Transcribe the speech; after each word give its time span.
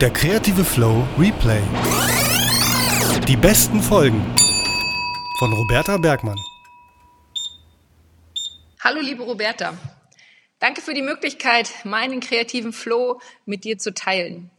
Der 0.00 0.10
kreative 0.10 0.64
Flow 0.64 1.06
Replay. 1.18 1.60
Die 3.28 3.36
besten 3.36 3.82
Folgen 3.82 4.34
von 5.38 5.52
Roberta 5.52 5.98
Bergmann. 5.98 6.38
Hallo 8.82 9.02
liebe 9.02 9.22
Roberta. 9.22 9.76
Danke 10.58 10.80
für 10.80 10.94
die 10.94 11.02
Möglichkeit, 11.02 11.70
meinen 11.84 12.20
kreativen 12.20 12.72
Flow 12.72 13.20
mit 13.44 13.64
dir 13.64 13.76
zu 13.76 13.92
teilen. 13.92 14.50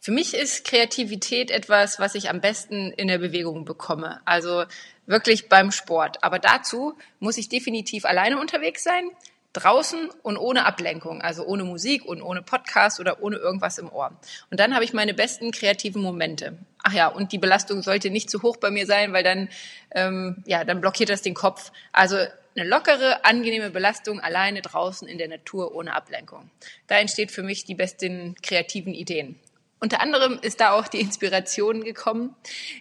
Für 0.00 0.10
mich 0.10 0.34
ist 0.34 0.64
Kreativität 0.64 1.52
etwas, 1.52 2.00
was 2.00 2.16
ich 2.16 2.28
am 2.28 2.40
besten 2.40 2.90
in 2.90 3.06
der 3.06 3.18
Bewegung 3.18 3.64
bekomme. 3.64 4.20
Also 4.24 4.64
wirklich 5.06 5.48
beim 5.48 5.70
Sport. 5.70 6.24
Aber 6.24 6.40
dazu 6.40 6.98
muss 7.20 7.38
ich 7.38 7.48
definitiv 7.48 8.04
alleine 8.04 8.40
unterwegs 8.40 8.82
sein, 8.82 9.10
draußen 9.52 10.08
und 10.22 10.36
ohne 10.36 10.64
Ablenkung, 10.64 11.20
also 11.20 11.44
ohne 11.44 11.64
Musik 11.64 12.04
und 12.04 12.22
ohne 12.22 12.42
Podcast 12.42 13.00
oder 13.00 13.22
ohne 13.22 13.36
irgendwas 13.36 13.78
im 13.78 13.90
Ohr. 13.90 14.16
Und 14.50 14.60
dann 14.60 14.74
habe 14.74 14.84
ich 14.84 14.92
meine 14.92 15.14
besten 15.14 15.50
kreativen 15.50 16.02
Momente. 16.02 16.56
Ach 16.82 16.92
ja, 16.92 17.08
und 17.08 17.32
die 17.32 17.38
Belastung 17.38 17.82
sollte 17.82 18.10
nicht 18.10 18.30
zu 18.30 18.42
hoch 18.42 18.56
bei 18.56 18.70
mir 18.70 18.86
sein, 18.86 19.12
weil 19.12 19.22
dann, 19.22 19.48
ähm, 19.94 20.42
ja, 20.46 20.64
dann 20.64 20.80
blockiert 20.80 21.10
das 21.10 21.22
den 21.22 21.34
Kopf. 21.34 21.70
Also 21.92 22.16
eine 22.56 22.68
lockere, 22.68 23.24
angenehme 23.24 23.70
Belastung 23.70 24.20
alleine 24.20 24.62
draußen 24.62 25.06
in 25.08 25.18
der 25.18 25.28
Natur 25.28 25.74
ohne 25.74 25.94
Ablenkung. 25.94 26.50
Da 26.86 26.98
entsteht 26.98 27.30
für 27.30 27.42
mich 27.42 27.64
die 27.64 27.74
besten 27.74 28.34
kreativen 28.42 28.94
Ideen. 28.94 29.38
Unter 29.80 30.00
anderem 30.00 30.38
ist 30.40 30.60
da 30.60 30.72
auch 30.72 30.86
die 30.86 31.00
Inspiration 31.00 31.82
gekommen, 31.82 32.36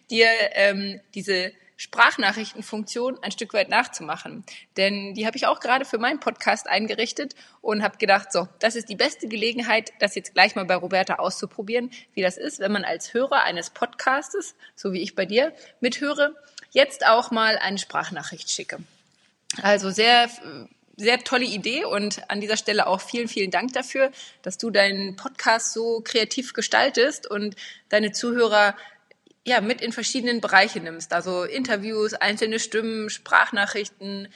dir 0.10 0.30
ähm, 0.54 1.00
diese 1.16 1.52
Sprachnachrichtenfunktion 1.82 3.18
ein 3.24 3.32
Stück 3.32 3.56
weit 3.56 3.70
nachzumachen. 3.70 4.44
Denn 4.78 5.16
die 5.16 5.26
habe 5.26 5.36
ich 5.36 5.48
auch 5.48 5.60
gerade 5.60 5.84
für 5.84 5.98
meinen 5.98 6.20
Podcast 6.20 6.70
eingerichtet 6.70 7.34
und 7.60 7.82
habe 7.82 7.98
gedacht, 7.98 8.32
so, 8.32 8.48
das 8.60 8.76
ist 8.76 8.88
die 8.88 8.96
beste 8.96 9.28
Gelegenheit, 9.28 9.92
das 9.98 10.14
jetzt 10.14 10.36
gleich 10.36 10.54
mal 10.56 10.66
bei 10.66 10.76
Roberta 10.76 11.16
auszuprobieren, 11.16 11.90
wie 12.14 12.22
das 12.22 12.38
ist, 12.38 12.60
wenn 12.60 12.72
man 12.72 12.84
als 12.84 13.16
Hörer 13.16 13.42
eines 13.42 13.72
Podcastes, 13.72 14.54
so 14.76 14.94
wie 14.94 15.02
ich 15.02 15.16
bei 15.16 15.26
dir, 15.26 15.56
mithöre, 15.80 16.36
jetzt 16.70 17.08
auch 17.08 17.32
mal 17.32 17.58
eine 17.58 17.80
Sprachnachricht 17.80 18.52
schicke. 18.52 18.78
Also 19.64 19.90
sehr 19.90 20.30
sehr 20.98 21.24
tolle 21.24 21.46
Idee 21.46 21.84
und 21.84 22.30
an 22.30 22.42
dieser 22.42 22.58
Stelle 22.58 22.86
auch 22.86 23.02
vielen, 23.02 23.28
vielen 23.28 23.50
Dank 23.50 23.74
dafür, 23.74 24.12
dass 24.44 24.60
du 24.60 24.70
deinen 24.70 25.16
Podcast 25.16 25.74
so 25.74 26.02
kreativ 26.02 26.54
gestaltest 26.54 27.26
und 27.26 27.56
deine 27.90 28.12
Zuhörer 28.12 28.76
ja, 29.46 29.60
mit 29.62 29.82
in 29.82 29.92
verschiedenen 29.92 30.40
Bereiche 30.40 30.80
nimmst. 30.80 31.14
Also 31.14 31.44
Interviews, 31.44 32.14
einzelne 32.14 32.60
Stimmen, 32.60 33.10
Sprachnachrichten, 33.10 34.28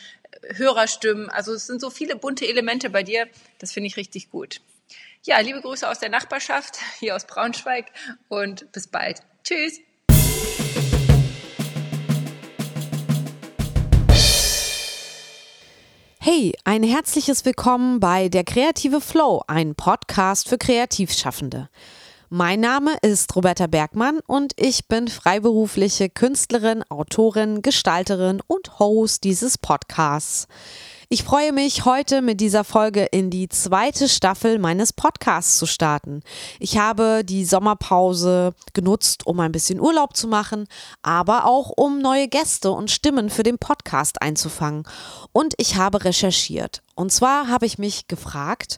Hörerstimmen. 0.55 1.29
Also 1.29 1.53
es 1.53 1.67
sind 1.67 1.79
so 1.79 1.89
viele 1.89 2.15
bunte 2.15 2.47
Elemente 2.47 2.89
bei 2.89 3.03
dir. 3.03 3.27
Das 3.59 3.71
finde 3.71 3.87
ich 3.87 3.97
richtig 3.97 4.31
gut. 4.31 4.61
Ja, 5.23 5.39
liebe 5.39 5.61
Grüße 5.61 5.87
aus 5.87 5.99
der 5.99 6.09
Nachbarschaft, 6.09 6.77
hier 6.99 7.15
aus 7.15 7.25
Braunschweig 7.25 7.91
und 8.29 8.71
bis 8.71 8.87
bald. 8.87 9.21
Tschüss. 9.43 9.79
Hey, 16.19 16.53
ein 16.63 16.81
herzliches 16.81 17.45
Willkommen 17.45 17.99
bei 17.99 18.29
Der 18.29 18.43
Kreative 18.43 18.99
Flow, 18.99 19.43
ein 19.47 19.75
Podcast 19.75 20.49
für 20.49 20.57
Kreativschaffende. 20.57 21.69
Mein 22.37 22.59
Name 22.59 22.97
ist 23.01 23.33
Roberta 23.37 23.65
Bergmann 23.65 24.19
und 24.27 24.51
ich 24.57 24.89
bin 24.89 25.07
freiberufliche 25.07 26.09
Künstlerin, 26.09 26.83
Autorin, 26.89 27.61
Gestalterin 27.61 28.41
und 28.45 28.77
Host 28.77 29.23
dieses 29.23 29.57
Podcasts. 29.57 30.49
Ich 31.07 31.23
freue 31.23 31.53
mich, 31.53 31.85
heute 31.85 32.21
mit 32.21 32.41
dieser 32.41 32.65
Folge 32.65 33.05
in 33.05 33.29
die 33.29 33.47
zweite 33.47 34.09
Staffel 34.09 34.59
meines 34.59 34.91
Podcasts 34.91 35.57
zu 35.57 35.65
starten. 35.65 36.23
Ich 36.59 36.77
habe 36.77 37.23
die 37.23 37.45
Sommerpause 37.45 38.53
genutzt, 38.73 39.25
um 39.25 39.39
ein 39.39 39.53
bisschen 39.53 39.79
Urlaub 39.79 40.17
zu 40.17 40.27
machen, 40.27 40.67
aber 41.03 41.45
auch 41.45 41.69
um 41.69 42.01
neue 42.01 42.27
Gäste 42.27 42.71
und 42.71 42.91
Stimmen 42.91 43.29
für 43.29 43.43
den 43.43 43.59
Podcast 43.59 44.21
einzufangen. 44.21 44.83
Und 45.31 45.53
ich 45.55 45.77
habe 45.77 46.03
recherchiert. 46.03 46.81
Und 46.95 47.13
zwar 47.13 47.47
habe 47.47 47.65
ich 47.65 47.77
mich 47.77 48.09
gefragt, 48.09 48.77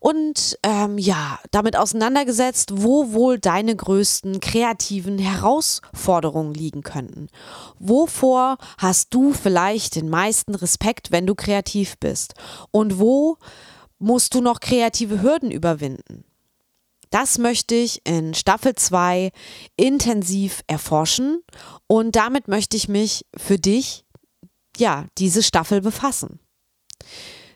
und 0.00 0.58
ähm, 0.62 0.98
ja, 0.98 1.38
damit 1.50 1.76
auseinandergesetzt, 1.76 2.70
wo 2.74 3.12
wohl 3.12 3.38
deine 3.38 3.74
größten 3.74 4.40
kreativen 4.40 5.18
Herausforderungen 5.18 6.54
liegen 6.54 6.82
könnten. 6.82 7.28
Wovor 7.78 8.58
hast 8.78 9.12
du 9.14 9.32
vielleicht 9.32 9.96
den 9.96 10.08
meisten 10.08 10.54
Respekt, 10.54 11.10
wenn 11.10 11.26
du 11.26 11.34
kreativ 11.34 11.98
bist? 11.98 12.34
Und 12.70 12.98
wo 12.98 13.36
musst 13.98 14.34
du 14.34 14.40
noch 14.40 14.60
kreative 14.60 15.22
Hürden 15.22 15.50
überwinden? 15.50 16.24
Das 17.10 17.38
möchte 17.38 17.74
ich 17.74 18.02
in 18.06 18.34
Staffel 18.34 18.74
2 18.74 19.30
intensiv 19.76 20.62
erforschen 20.66 21.42
und 21.86 22.16
damit 22.16 22.48
möchte 22.48 22.76
ich 22.76 22.88
mich 22.88 23.24
für 23.34 23.58
dich, 23.58 24.04
ja, 24.76 25.06
diese 25.16 25.42
Staffel 25.42 25.80
befassen. 25.80 26.38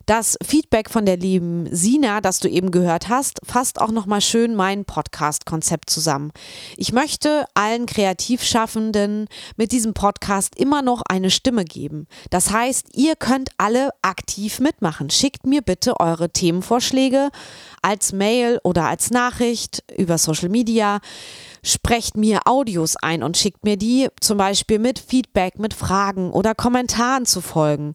Das 0.07 0.37
Feedback 0.45 0.91
von 0.91 1.07
der 1.07 1.17
lieben 1.17 1.69
Sina, 1.71 2.21
das 2.21 2.41
du 2.41 2.49
eben 2.49 2.71
gehört 2.73 3.09
hast, 3.09 3.41
fasst 3.45 3.81
auch 3.81 3.93
nochmal 3.93 4.21
schön 4.21 4.57
mein 4.57 4.85
Podcast-Konzept 4.85 5.91
zusammen. 5.91 6.33
Ich 6.77 6.93
möchte 6.93 7.47
allen 7.55 7.87
Kreativschaffenden 7.87 9.29
mit 9.57 9.71
diesem 9.71 9.95
Podcast 9.95 10.57
immer 10.59 10.83
noch 10.83 11.03
eine 11.09 11.31
Stimme 11.31 11.65
geben. 11.65 12.09
Das 12.31 12.51
heißt, 12.51 12.97
ihr 12.97 13.15
könnt 13.15 13.51
alle 13.59 13.91
aktiv 14.03 14.59
mitmachen. 14.59 15.11
Schickt 15.11 15.47
mir 15.47 15.63
bitte 15.63 16.01
eure 16.01 16.31
Themenvorschläge 16.31 17.31
als 17.81 18.13
Mail 18.13 18.59
oder 18.65 18.87
als 18.87 19.11
Nachricht 19.11 19.85
über 19.97 20.19
Social 20.19 20.49
Media 20.49 21.01
sprecht 21.65 22.17
mir 22.17 22.41
Audios 22.47 22.97
ein 22.97 23.23
und 23.23 23.37
schickt 23.37 23.65
mir 23.65 23.77
die 23.77 24.09
zum 24.21 24.37
Beispiel 24.37 24.79
mit 24.79 24.99
Feedback, 24.99 25.59
mit 25.59 25.75
Fragen 25.75 26.33
oder 26.33 26.55
Kommentaren 26.55 27.25
zu 27.25 27.41
folgen. 27.41 27.95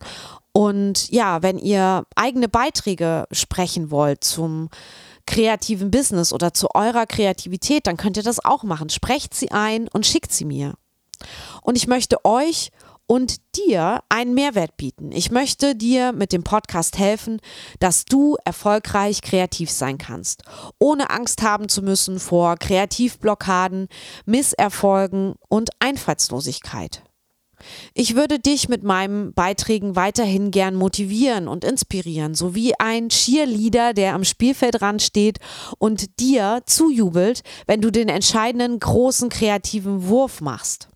Und 0.57 1.11
ja, 1.11 1.43
wenn 1.43 1.59
ihr 1.59 2.07
eigene 2.15 2.49
Beiträge 2.49 3.27
sprechen 3.31 3.91
wollt 3.91 4.23
zum 4.23 4.69
kreativen 5.27 5.91
Business 5.91 6.33
oder 6.33 6.51
zu 6.51 6.73
eurer 6.73 7.05
Kreativität, 7.05 7.85
dann 7.85 7.95
könnt 7.95 8.17
ihr 8.17 8.23
das 8.23 8.43
auch 8.43 8.63
machen. 8.63 8.89
Sprecht 8.89 9.35
sie 9.35 9.51
ein 9.51 9.87
und 9.87 10.07
schickt 10.07 10.31
sie 10.31 10.45
mir. 10.45 10.73
Und 11.61 11.75
ich 11.75 11.85
möchte 11.85 12.25
euch 12.25 12.71
und 13.05 13.35
dir 13.55 14.01
einen 14.09 14.33
Mehrwert 14.33 14.77
bieten. 14.77 15.11
Ich 15.11 15.29
möchte 15.29 15.75
dir 15.75 16.11
mit 16.11 16.33
dem 16.33 16.43
Podcast 16.43 16.97
helfen, 16.97 17.39
dass 17.77 18.05
du 18.05 18.35
erfolgreich 18.43 19.21
kreativ 19.21 19.69
sein 19.69 19.99
kannst, 19.99 20.41
ohne 20.79 21.11
Angst 21.11 21.43
haben 21.43 21.69
zu 21.69 21.83
müssen 21.83 22.19
vor 22.19 22.57
Kreativblockaden, 22.57 23.89
Misserfolgen 24.25 25.35
und 25.49 25.69
Einfallslosigkeit. 25.77 27.03
Ich 27.93 28.15
würde 28.15 28.39
dich 28.39 28.69
mit 28.69 28.83
meinen 28.83 29.33
Beiträgen 29.33 29.95
weiterhin 29.95 30.51
gern 30.51 30.75
motivieren 30.75 31.47
und 31.47 31.63
inspirieren, 31.63 32.35
so 32.35 32.55
wie 32.55 32.79
ein 32.79 33.09
Cheerleader, 33.09 33.93
der 33.93 34.13
am 34.13 34.23
Spielfeldrand 34.23 35.01
steht 35.01 35.39
und 35.77 36.19
dir 36.19 36.61
zujubelt, 36.65 37.41
wenn 37.65 37.81
du 37.81 37.91
den 37.91 38.09
entscheidenden 38.09 38.79
großen 38.79 39.29
kreativen 39.29 40.07
Wurf 40.07 40.41
machst. 40.41 40.89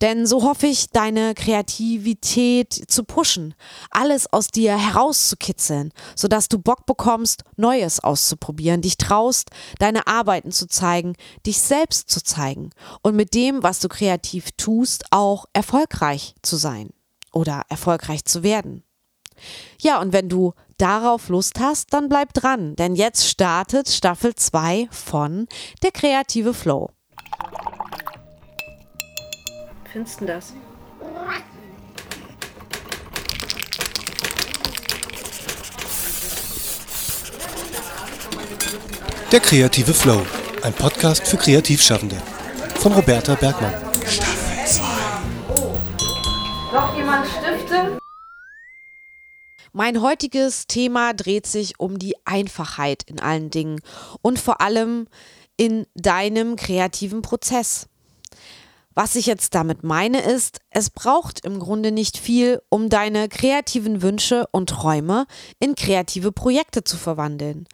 Denn 0.00 0.26
so 0.26 0.42
hoffe 0.44 0.66
ich, 0.66 0.90
deine 0.90 1.34
Kreativität 1.34 2.72
zu 2.72 3.04
pushen, 3.04 3.54
alles 3.90 4.32
aus 4.32 4.48
dir 4.48 4.78
herauszukitzeln, 4.78 5.92
sodass 6.14 6.48
du 6.48 6.58
Bock 6.58 6.86
bekommst, 6.86 7.42
Neues 7.56 8.00
auszuprobieren, 8.00 8.80
dich 8.80 8.96
traust, 8.96 9.50
deine 9.78 10.06
Arbeiten 10.06 10.52
zu 10.52 10.68
zeigen, 10.68 11.14
dich 11.46 11.60
selbst 11.60 12.10
zu 12.10 12.22
zeigen 12.22 12.70
und 13.02 13.16
mit 13.16 13.34
dem, 13.34 13.62
was 13.62 13.80
du 13.80 13.88
kreativ 13.88 14.52
tust, 14.56 15.04
auch 15.10 15.46
erfolgreich 15.52 16.34
zu 16.42 16.56
sein 16.56 16.90
oder 17.32 17.62
erfolgreich 17.68 18.24
zu 18.24 18.42
werden. 18.42 18.84
Ja, 19.80 20.00
und 20.00 20.12
wenn 20.12 20.28
du 20.28 20.52
darauf 20.78 21.28
Lust 21.28 21.60
hast, 21.60 21.92
dann 21.92 22.08
bleib 22.08 22.34
dran, 22.34 22.76
denn 22.76 22.94
jetzt 22.94 23.26
startet 23.26 23.88
Staffel 23.88 24.34
2 24.34 24.88
von 24.90 25.46
Der 25.82 25.92
kreative 25.92 26.54
Flow 26.54 26.90
findest 29.92 30.20
du 30.20 30.26
das? 30.26 30.52
Der 39.30 39.40
kreative 39.40 39.92
Flow, 39.92 40.24
ein 40.62 40.72
Podcast 40.72 41.26
für 41.26 41.36
Kreativschaffende. 41.36 42.16
Von 42.76 42.92
Roberta 42.92 43.34
Bergmann. 43.34 43.74
Staffel 44.06 44.66
2. 44.66 44.82
Noch 46.72 46.96
jemand 46.96 47.26
Stifte? 47.26 47.98
Mein 49.72 50.00
heutiges 50.00 50.66
Thema 50.66 51.12
dreht 51.12 51.46
sich 51.46 51.78
um 51.78 51.98
die 51.98 52.16
Einfachheit 52.24 53.02
in 53.04 53.20
allen 53.20 53.50
Dingen 53.50 53.80
und 54.22 54.38
vor 54.38 54.60
allem 54.60 55.08
in 55.58 55.86
deinem 55.94 56.56
kreativen 56.56 57.20
Prozess. 57.20 57.86
Was 58.98 59.14
ich 59.14 59.26
jetzt 59.26 59.54
damit 59.54 59.84
meine 59.84 60.22
ist, 60.22 60.58
es 60.70 60.90
braucht 60.90 61.44
im 61.44 61.60
Grunde 61.60 61.92
nicht 61.92 62.18
viel, 62.18 62.60
um 62.68 62.88
deine 62.88 63.28
kreativen 63.28 64.02
Wünsche 64.02 64.48
und 64.50 64.70
Träume 64.70 65.26
in 65.60 65.76
kreative 65.76 66.32
Projekte 66.32 66.82
zu 66.82 66.96
verwandeln. 66.96 67.68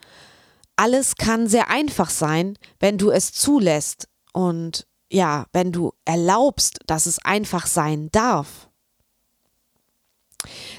alles 0.76 1.17
kann 1.17 1.49
sehr 1.49 1.71
einfach 1.71 2.11
sein, 2.11 2.59
wenn 2.79 2.99
du 2.99 3.09
es 3.09 3.32
zulässt 3.32 4.06
und 4.35 4.87
ja, 5.11 5.47
wenn 5.55 5.73
du 5.73 5.94
erlaubst, 6.05 6.81
dass 6.88 7.06
es 7.06 7.19
einfach 7.25 7.67
sein 7.69 8.11
darf. 8.12 8.69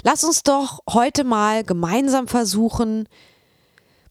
Lass 0.04 0.24
uns 0.24 0.44
doch 0.44 0.82
heute 0.88 1.24
mal 1.24 1.64
gemeinsam 1.64 2.28
versuchen, 2.28 3.10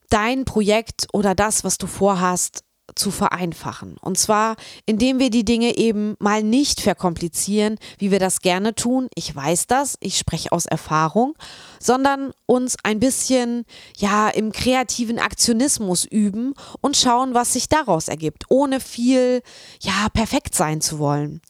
dein 0.08 0.44
Projekt 0.44 1.06
oder 1.12 1.36
das, 1.36 1.62
was 1.62 1.78
du 1.78 1.86
vorhast, 1.86 2.64
zu 2.94 3.10
vereinfachen. 3.10 3.96
Und 4.00 4.18
zwar, 4.18 4.56
indem 4.86 5.18
wir 5.18 5.30
die 5.30 5.44
Dinge 5.44 5.76
eben 5.76 6.16
mal 6.18 6.42
nicht 6.42 6.80
verkomplizieren, 6.80 7.78
wie 7.98 8.10
wir 8.10 8.18
das 8.18 8.40
gerne 8.40 8.74
tun. 8.74 9.08
Ich 9.14 9.34
weiß 9.34 9.66
das, 9.66 9.96
ich 10.00 10.18
spreche 10.18 10.52
aus 10.52 10.66
Erfahrung, 10.66 11.34
sondern 11.80 12.32
uns 12.46 12.76
ein 12.82 13.00
bisschen, 13.00 13.64
ja, 13.96 14.28
im 14.28 14.52
kreativen 14.52 15.18
Aktionismus 15.18 16.04
üben 16.04 16.54
und 16.80 16.96
schauen, 16.96 17.34
was 17.34 17.52
sich 17.52 17.68
daraus 17.68 18.08
ergibt, 18.08 18.44
ohne 18.48 18.80
viel, 18.80 19.42
ja, 19.80 20.08
perfekt 20.12 20.54
sein 20.54 20.80
zu 20.80 20.98
wollen. 20.98 21.40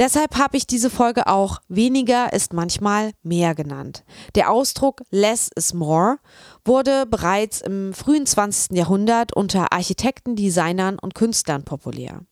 Deshalb 0.00 0.38
habe 0.38 0.56
ich 0.56 0.66
diese 0.66 0.88
Folge 0.88 1.26
auch 1.26 1.60
weniger 1.68 2.32
ist 2.32 2.54
manchmal 2.54 3.12
mehr 3.22 3.54
genannt. 3.54 4.02
Der 4.34 4.50
Ausdruck 4.50 5.02
less 5.10 5.50
is 5.54 5.74
more 5.74 6.16
wurde 6.64 7.04
bereits 7.04 7.60
im 7.60 7.92
frühen 7.92 8.24
20. 8.24 8.78
Jahrhundert 8.78 9.36
unter 9.36 9.74
Architekten, 9.74 10.36
Designern 10.36 10.98
und 10.98 11.14
Künstlern 11.14 11.64
populär. 11.64 12.22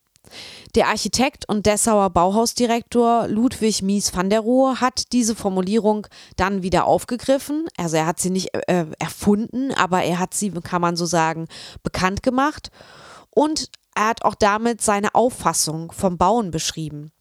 Der 0.73 0.87
Architekt 0.87 1.47
und 1.47 1.67
Dessauer 1.67 2.09
Bauhausdirektor 2.09 3.27
Ludwig 3.27 3.83
Mies 3.83 4.15
van 4.15 4.31
der 4.31 4.39
Rohe 4.39 4.81
hat 4.81 5.13
diese 5.13 5.35
Formulierung 5.35 6.07
dann 6.37 6.63
wieder 6.63 6.85
aufgegriffen. 6.85 7.67
Also 7.77 7.97
er 7.97 8.07
hat 8.07 8.19
sie 8.19 8.31
nicht 8.31 8.49
äh, 8.67 8.87
erfunden, 8.97 9.75
aber 9.75 10.01
er 10.01 10.17
hat 10.17 10.33
sie, 10.33 10.49
kann 10.49 10.81
man 10.81 10.95
so 10.95 11.05
sagen, 11.05 11.47
bekannt 11.83 12.23
gemacht. 12.23 12.71
Und 13.29 13.69
er 13.93 14.07
hat 14.07 14.25
auch 14.25 14.35
damit 14.35 14.81
seine 14.81 15.13
Auffassung 15.13 15.91
vom 15.91 16.17
Bauen 16.17 16.49
beschrieben. 16.49 17.11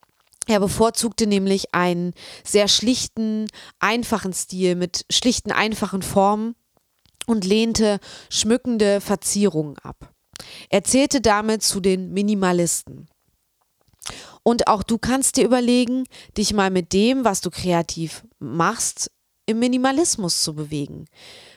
Er 0.49 0.61
bevorzugte 0.61 1.27
nämlich 1.27 1.75
einen 1.75 2.15
sehr 2.43 2.69
schlichten, 2.69 3.47
einfachen 3.81 4.33
Stil 4.33 4.77
mit 4.77 5.05
schlichten, 5.11 5.53
einfachen 5.53 6.01
Formen 6.01 6.57
und 7.27 7.45
lehnte 7.45 8.01
schmückende 8.31 9.03
Verzierungen 9.03 9.77
ab. 9.79 10.11
Er 10.71 10.85
zählte 10.85 11.21
damit 11.21 11.63
zu 11.63 11.81
den 11.81 12.15
Minimalisten. 12.15 13.09
Und 14.43 14.69
auch 14.69 14.83
du 14.83 14.97
kannst 14.97 15.37
dir 15.37 15.45
überlegen, 15.45 16.05
dich 16.39 16.55
mal 16.55 16.71
mit 16.71 16.95
dem, 16.95 17.27
was 17.27 17.43
du 17.43 17.51
kreativ 17.51 18.25
machst, 18.39 19.11
im 19.45 19.59
Minimalismus 19.59 20.43
zu 20.43 20.55
bewegen. 20.55 21.05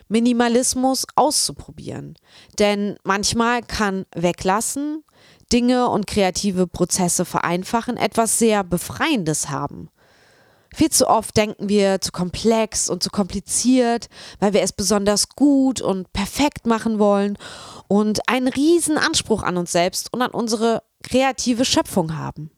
Minimalismus 0.08 1.06
auszuprobieren. 1.14 2.16
Denn 2.58 2.96
manchmal 3.04 3.62
kann 3.62 4.04
weglassen 4.14 5.02
Dinge 5.52 5.88
und 5.88 6.06
kreative 6.06 6.66
Prozesse 6.66 7.24
vereinfachen, 7.24 7.96
etwas 7.96 8.38
sehr 8.38 8.64
Befreiendes 8.64 9.50
haben. 9.50 9.90
Viel 10.74 10.90
zu 10.90 11.06
oft 11.06 11.36
denken 11.36 11.68
wir 11.68 12.00
zu 12.00 12.12
komplex 12.12 12.88
und 12.88 13.02
zu 13.02 13.10
kompliziert, 13.10 14.08
weil 14.40 14.54
wir 14.54 14.62
es 14.62 14.72
besonders 14.72 15.28
gut 15.28 15.82
und 15.82 16.12
perfekt 16.14 16.66
machen 16.66 16.98
wollen 16.98 17.36
und 17.88 18.26
einen 18.28 18.48
riesen 18.48 18.96
Anspruch 18.96 19.42
an 19.42 19.58
uns 19.58 19.72
selbst 19.72 20.12
und 20.14 20.22
an 20.22 20.30
unsere 20.30 20.82
kreative 21.02 21.66
Schöpfung 21.66 22.16
haben. 22.16 22.50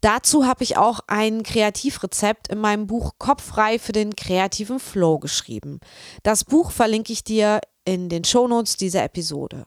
Dazu 0.00 0.46
habe 0.46 0.62
ich 0.62 0.76
auch 0.76 1.00
ein 1.06 1.42
Kreativrezept 1.42 2.48
in 2.48 2.58
meinem 2.58 2.86
Buch 2.86 3.12
Kopffrei 3.18 3.78
für 3.78 3.92
den 3.92 4.14
kreativen 4.14 4.78
Flow 4.78 5.18
geschrieben. 5.18 5.80
Das 6.22 6.44
Buch 6.44 6.70
verlinke 6.70 7.12
ich 7.12 7.24
dir 7.24 7.60
in 7.84 8.08
den 8.08 8.22
Shownotes 8.22 8.76
dieser 8.76 9.02
Episode. 9.02 9.64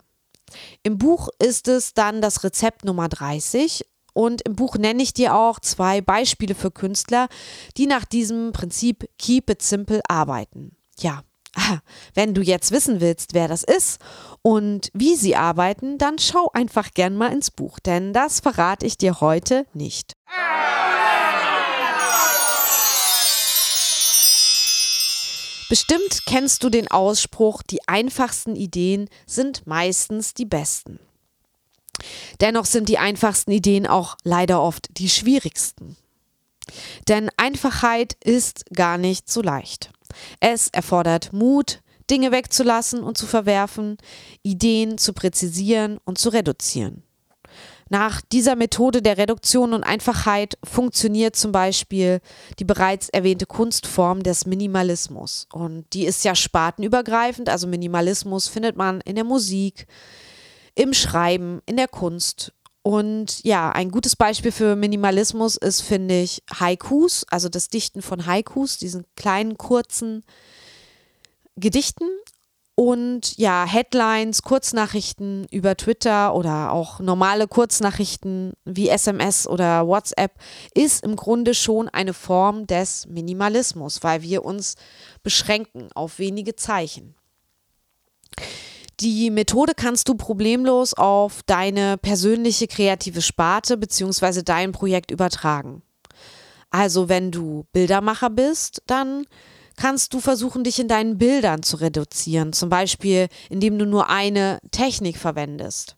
Im 0.83 0.97
Buch 0.97 1.29
ist 1.39 1.67
es 1.67 1.93
dann 1.93 2.21
das 2.21 2.43
Rezept 2.43 2.85
Nummer 2.85 3.09
30 3.09 3.85
und 4.13 4.41
im 4.41 4.55
Buch 4.55 4.77
nenne 4.77 5.03
ich 5.03 5.13
dir 5.13 5.35
auch 5.35 5.59
zwei 5.59 6.01
Beispiele 6.01 6.55
für 6.55 6.71
Künstler, 6.71 7.27
die 7.77 7.85
nach 7.85 8.05
diesem 8.05 8.51
Prinzip 8.51 9.07
Keep 9.19 9.49
It 9.51 9.61
Simple 9.61 10.01
arbeiten. 10.07 10.75
Ja, 10.99 11.21
wenn 12.13 12.33
du 12.33 12.41
jetzt 12.41 12.71
wissen 12.71 13.01
willst, 13.01 13.33
wer 13.33 13.47
das 13.47 13.63
ist 13.63 13.99
und 14.41 14.89
wie 14.93 15.15
sie 15.15 15.35
arbeiten, 15.35 15.97
dann 15.97 16.17
schau 16.17 16.49
einfach 16.53 16.91
gern 16.93 17.15
mal 17.15 17.31
ins 17.31 17.51
Buch, 17.51 17.79
denn 17.79 18.13
das 18.13 18.39
verrate 18.39 18.85
ich 18.85 18.97
dir 18.97 19.21
heute 19.21 19.65
nicht. 19.73 20.13
Bestimmt 25.69 26.25
kennst 26.25 26.63
du 26.63 26.69
den 26.69 26.89
Ausspruch, 26.89 27.61
die 27.61 27.85
einfachsten 27.87 28.55
Ideen 28.55 29.09
sind 29.25 29.67
meistens 29.67 30.33
die 30.33 30.45
besten. 30.45 30.99
Dennoch 32.39 32.65
sind 32.65 32.89
die 32.89 32.99
einfachsten 32.99 33.51
Ideen 33.51 33.87
auch 33.87 34.17
leider 34.23 34.61
oft 34.61 34.87
die 34.97 35.09
schwierigsten. 35.09 35.97
Denn 37.07 37.29
Einfachheit 37.37 38.17
ist 38.23 38.65
gar 38.73 38.97
nicht 38.97 39.29
so 39.29 39.41
leicht. 39.41 39.91
Es 40.39 40.67
erfordert 40.69 41.33
Mut, 41.33 41.81
Dinge 42.09 42.31
wegzulassen 42.31 43.03
und 43.03 43.17
zu 43.17 43.25
verwerfen, 43.25 43.97
Ideen 44.43 44.97
zu 44.97 45.13
präzisieren 45.13 45.97
und 46.05 46.17
zu 46.17 46.29
reduzieren. 46.29 47.03
Nach 47.89 48.21
dieser 48.21 48.55
Methode 48.55 49.01
der 49.01 49.17
Reduktion 49.17 49.73
und 49.73 49.83
Einfachheit 49.83 50.57
funktioniert 50.63 51.35
zum 51.35 51.51
Beispiel 51.51 52.19
die 52.59 52.65
bereits 52.65 53.09
erwähnte 53.09 53.45
Kunstform 53.45 54.23
des 54.23 54.45
Minimalismus. 54.45 55.47
Und 55.51 55.85
die 55.93 56.05
ist 56.05 56.23
ja 56.25 56.35
spartenübergreifend, 56.35 57.49
also 57.49 57.67
Minimalismus 57.67 58.47
findet 58.47 58.75
man 58.75 59.01
in 59.01 59.15
der 59.15 59.23
Musik, 59.23 59.87
im 60.75 60.93
Schreiben, 60.93 61.61
in 61.65 61.77
der 61.77 61.87
Kunst. 61.87 62.53
Und 62.83 63.43
ja, 63.43 63.69
ein 63.71 63.91
gutes 63.91 64.15
Beispiel 64.15 64.51
für 64.51 64.75
Minimalismus 64.77 65.57
ist, 65.57 65.81
finde 65.81 66.21
ich, 66.21 66.41
Haikus, 66.57 67.25
also 67.29 67.49
das 67.49 67.67
Dichten 67.67 68.01
von 68.01 68.25
Haikus, 68.25 68.77
diesen 68.77 69.05
kleinen, 69.15 69.57
kurzen 69.57 70.23
Gedichten 71.57 72.05
und 72.79 73.35
ja, 73.37 73.65
Headlines, 73.65 74.43
Kurznachrichten 74.43 75.47
über 75.49 75.75
Twitter 75.75 76.35
oder 76.35 76.71
auch 76.71 76.99
normale 76.99 77.47
Kurznachrichten 77.47 78.53
wie 78.65 78.89
SMS 78.89 79.47
oder 79.47 79.87
WhatsApp 79.87 80.33
ist 80.75 81.03
im 81.03 81.15
Grunde 81.15 81.55
schon 81.55 81.89
eine 81.89 82.13
Form 82.13 82.67
des 82.67 83.07
Minimalismus, 83.07 84.03
weil 84.03 84.21
wir 84.21 84.45
uns 84.45 84.75
beschränken 85.23 85.89
auf 85.95 86.19
wenige 86.19 86.55
Zeichen. 86.55 87.15
Die 88.99 89.31
Methode 89.31 89.73
kannst 89.75 90.07
du 90.07 90.13
problemlos 90.13 90.93
auf 90.93 91.41
deine 91.47 91.97
persönliche 91.97 92.67
kreative 92.67 93.23
Sparte 93.23 93.77
bzw. 93.77 94.43
dein 94.43 94.71
Projekt 94.71 95.09
übertragen. 95.09 95.81
Also 96.69 97.09
wenn 97.09 97.31
du 97.31 97.65
Bildermacher 97.71 98.29
bist, 98.29 98.83
dann 98.85 99.25
kannst 99.77 100.13
du 100.13 100.19
versuchen, 100.19 100.65
dich 100.65 100.79
in 100.79 100.89
deinen 100.89 101.17
Bildern 101.17 101.63
zu 101.63 101.77
reduzieren. 101.77 102.51
Zum 102.51 102.69
Beispiel, 102.69 103.29
indem 103.49 103.79
du 103.79 103.85
nur 103.85 104.09
eine 104.09 104.59
Technik 104.71 105.17
verwendest 105.17 105.95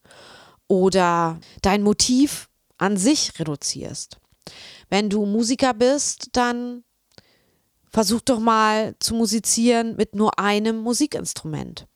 oder 0.67 1.39
dein 1.63 1.81
Motiv 1.81 2.50
an 2.77 2.98
sich 2.98 3.39
reduzierst. 3.39 4.17
Wenn 4.89 5.09
du 5.09 5.25
Musiker 5.25 5.74
bist, 5.74 6.29
dann 6.33 6.83
versuch 7.91 8.21
doch 8.21 8.39
mal 8.39 8.95
zu 9.00 9.15
musizieren 9.15 9.95
mit 9.95 10.13
nur 10.13 10.38
einem 10.38 10.77
Musikinstrument. 10.77 11.88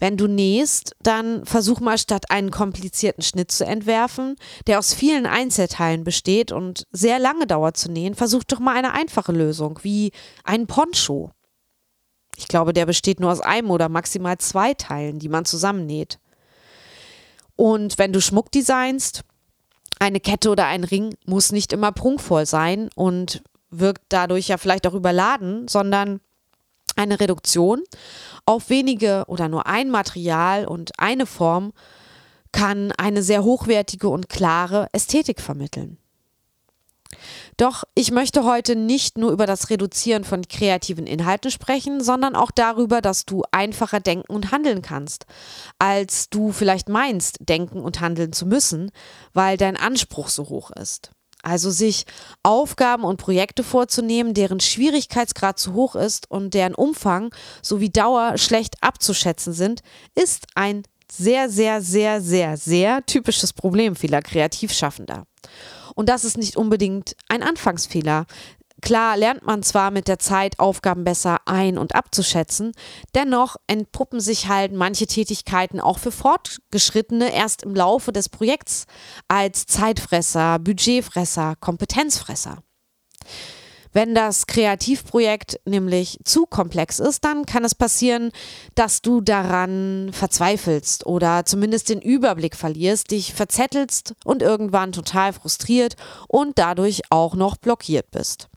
Wenn 0.00 0.16
du 0.16 0.26
nähst, 0.26 0.96
dann 1.02 1.44
versuch 1.44 1.78
mal 1.78 1.98
statt 1.98 2.30
einen 2.30 2.50
komplizierten 2.50 3.22
Schnitt 3.22 3.52
zu 3.52 3.66
entwerfen, 3.66 4.36
der 4.66 4.78
aus 4.78 4.94
vielen 4.94 5.26
Einzelteilen 5.26 6.04
besteht 6.04 6.50
und 6.50 6.86
sehr 6.90 7.18
lange 7.18 7.46
dauert 7.46 7.76
zu 7.76 7.92
nähen, 7.92 8.14
versuch 8.14 8.42
doch 8.44 8.58
mal 8.58 8.74
eine 8.74 8.92
einfache 8.92 9.32
Lösung, 9.32 9.78
wie 9.82 10.10
ein 10.42 10.66
Poncho. 10.66 11.30
Ich 12.36 12.48
glaube, 12.48 12.72
der 12.72 12.86
besteht 12.86 13.20
nur 13.20 13.30
aus 13.30 13.40
einem 13.40 13.70
oder 13.70 13.90
maximal 13.90 14.38
zwei 14.38 14.72
Teilen, 14.72 15.18
die 15.18 15.28
man 15.28 15.44
zusammennäht. 15.44 16.18
Und 17.54 17.98
wenn 17.98 18.14
du 18.14 18.22
Schmuck 18.22 18.50
designst, 18.50 19.22
eine 19.98 20.18
Kette 20.18 20.48
oder 20.48 20.64
ein 20.64 20.84
Ring 20.84 21.14
muss 21.26 21.52
nicht 21.52 21.74
immer 21.74 21.92
prunkvoll 21.92 22.46
sein 22.46 22.88
und 22.94 23.42
wirkt 23.68 24.04
dadurch 24.08 24.48
ja 24.48 24.56
vielleicht 24.56 24.86
auch 24.86 24.94
überladen, 24.94 25.68
sondern 25.68 26.20
eine 27.00 27.18
Reduktion 27.18 27.82
auf 28.46 28.70
wenige 28.70 29.24
oder 29.26 29.48
nur 29.48 29.66
ein 29.66 29.90
Material 29.90 30.66
und 30.66 30.92
eine 30.98 31.26
Form 31.26 31.72
kann 32.52 32.92
eine 32.92 33.22
sehr 33.22 33.42
hochwertige 33.42 34.08
und 34.08 34.28
klare 34.28 34.88
Ästhetik 34.92 35.40
vermitteln. 35.40 35.98
Doch 37.56 37.84
ich 37.94 38.10
möchte 38.10 38.44
heute 38.44 38.76
nicht 38.76 39.18
nur 39.18 39.32
über 39.32 39.46
das 39.46 39.70
Reduzieren 39.70 40.24
von 40.24 40.46
kreativen 40.48 41.06
Inhalten 41.06 41.50
sprechen, 41.50 42.02
sondern 42.02 42.36
auch 42.36 42.50
darüber, 42.50 43.00
dass 43.00 43.26
du 43.26 43.42
einfacher 43.50 44.00
denken 44.00 44.32
und 44.32 44.52
handeln 44.52 44.82
kannst, 44.82 45.26
als 45.78 46.30
du 46.30 46.52
vielleicht 46.52 46.88
meinst, 46.88 47.38
denken 47.40 47.80
und 47.80 48.00
handeln 48.00 48.32
zu 48.32 48.46
müssen, 48.46 48.90
weil 49.32 49.56
dein 49.56 49.76
Anspruch 49.76 50.28
so 50.28 50.48
hoch 50.48 50.70
ist. 50.70 51.10
Also 51.42 51.70
sich 51.70 52.04
Aufgaben 52.42 53.04
und 53.04 53.16
Projekte 53.16 53.64
vorzunehmen, 53.64 54.34
deren 54.34 54.60
Schwierigkeitsgrad 54.60 55.58
zu 55.58 55.74
hoch 55.74 55.94
ist 55.94 56.30
und 56.30 56.54
deren 56.54 56.74
Umfang 56.74 57.34
sowie 57.62 57.90
Dauer 57.90 58.38
schlecht 58.38 58.76
abzuschätzen 58.82 59.52
sind, 59.52 59.80
ist 60.14 60.46
ein 60.54 60.82
sehr, 61.10 61.48
sehr, 61.48 61.82
sehr, 61.82 62.20
sehr, 62.20 62.56
sehr 62.56 63.04
typisches 63.06 63.52
Problem 63.52 63.96
vieler 63.96 64.22
Kreativschaffender. 64.22 65.24
Und 65.94 66.08
das 66.08 66.24
ist 66.24 66.38
nicht 66.38 66.56
unbedingt 66.56 67.16
ein 67.28 67.42
Anfangsfehler. 67.42 68.26
Klar 68.80 69.16
lernt 69.16 69.44
man 69.44 69.62
zwar 69.62 69.90
mit 69.90 70.08
der 70.08 70.18
Zeit 70.18 70.58
Aufgaben 70.58 71.04
besser 71.04 71.38
ein- 71.46 71.78
und 71.78 71.94
abzuschätzen, 71.94 72.72
dennoch 73.14 73.56
entpuppen 73.66 74.20
sich 74.20 74.48
halt 74.48 74.72
manche 74.72 75.06
Tätigkeiten 75.06 75.80
auch 75.80 75.98
für 75.98 76.12
Fortgeschrittene 76.12 77.32
erst 77.32 77.62
im 77.62 77.74
Laufe 77.74 78.12
des 78.12 78.28
Projekts 78.28 78.86
als 79.28 79.66
Zeitfresser, 79.66 80.58
Budgetfresser, 80.58 81.56
Kompetenzfresser. 81.60 82.62
Wenn 83.92 84.14
das 84.14 84.46
Kreativprojekt 84.46 85.60
nämlich 85.64 86.20
zu 86.24 86.46
komplex 86.46 87.00
ist, 87.00 87.24
dann 87.24 87.44
kann 87.44 87.64
es 87.64 87.74
passieren, 87.74 88.30
dass 88.76 89.02
du 89.02 89.20
daran 89.20 90.10
verzweifelst 90.12 91.06
oder 91.06 91.44
zumindest 91.44 91.88
den 91.88 92.00
Überblick 92.00 92.54
verlierst, 92.54 93.10
dich 93.10 93.34
verzettelst 93.34 94.14
und 94.24 94.42
irgendwann 94.42 94.92
total 94.92 95.32
frustriert 95.32 95.96
und 96.28 96.58
dadurch 96.58 97.02
auch 97.10 97.34
noch 97.34 97.56
blockiert 97.56 98.10
bist. 98.12 98.48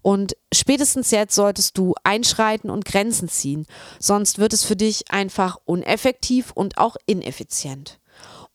Und 0.00 0.36
spätestens 0.54 1.10
jetzt 1.10 1.34
solltest 1.34 1.76
du 1.76 1.94
einschreiten 2.04 2.70
und 2.70 2.86
Grenzen 2.86 3.28
ziehen, 3.28 3.66
sonst 3.98 4.38
wird 4.38 4.54
es 4.54 4.64
für 4.64 4.76
dich 4.76 5.10
einfach 5.10 5.58
uneffektiv 5.66 6.52
und 6.54 6.78
auch 6.78 6.96
ineffizient. 7.04 7.98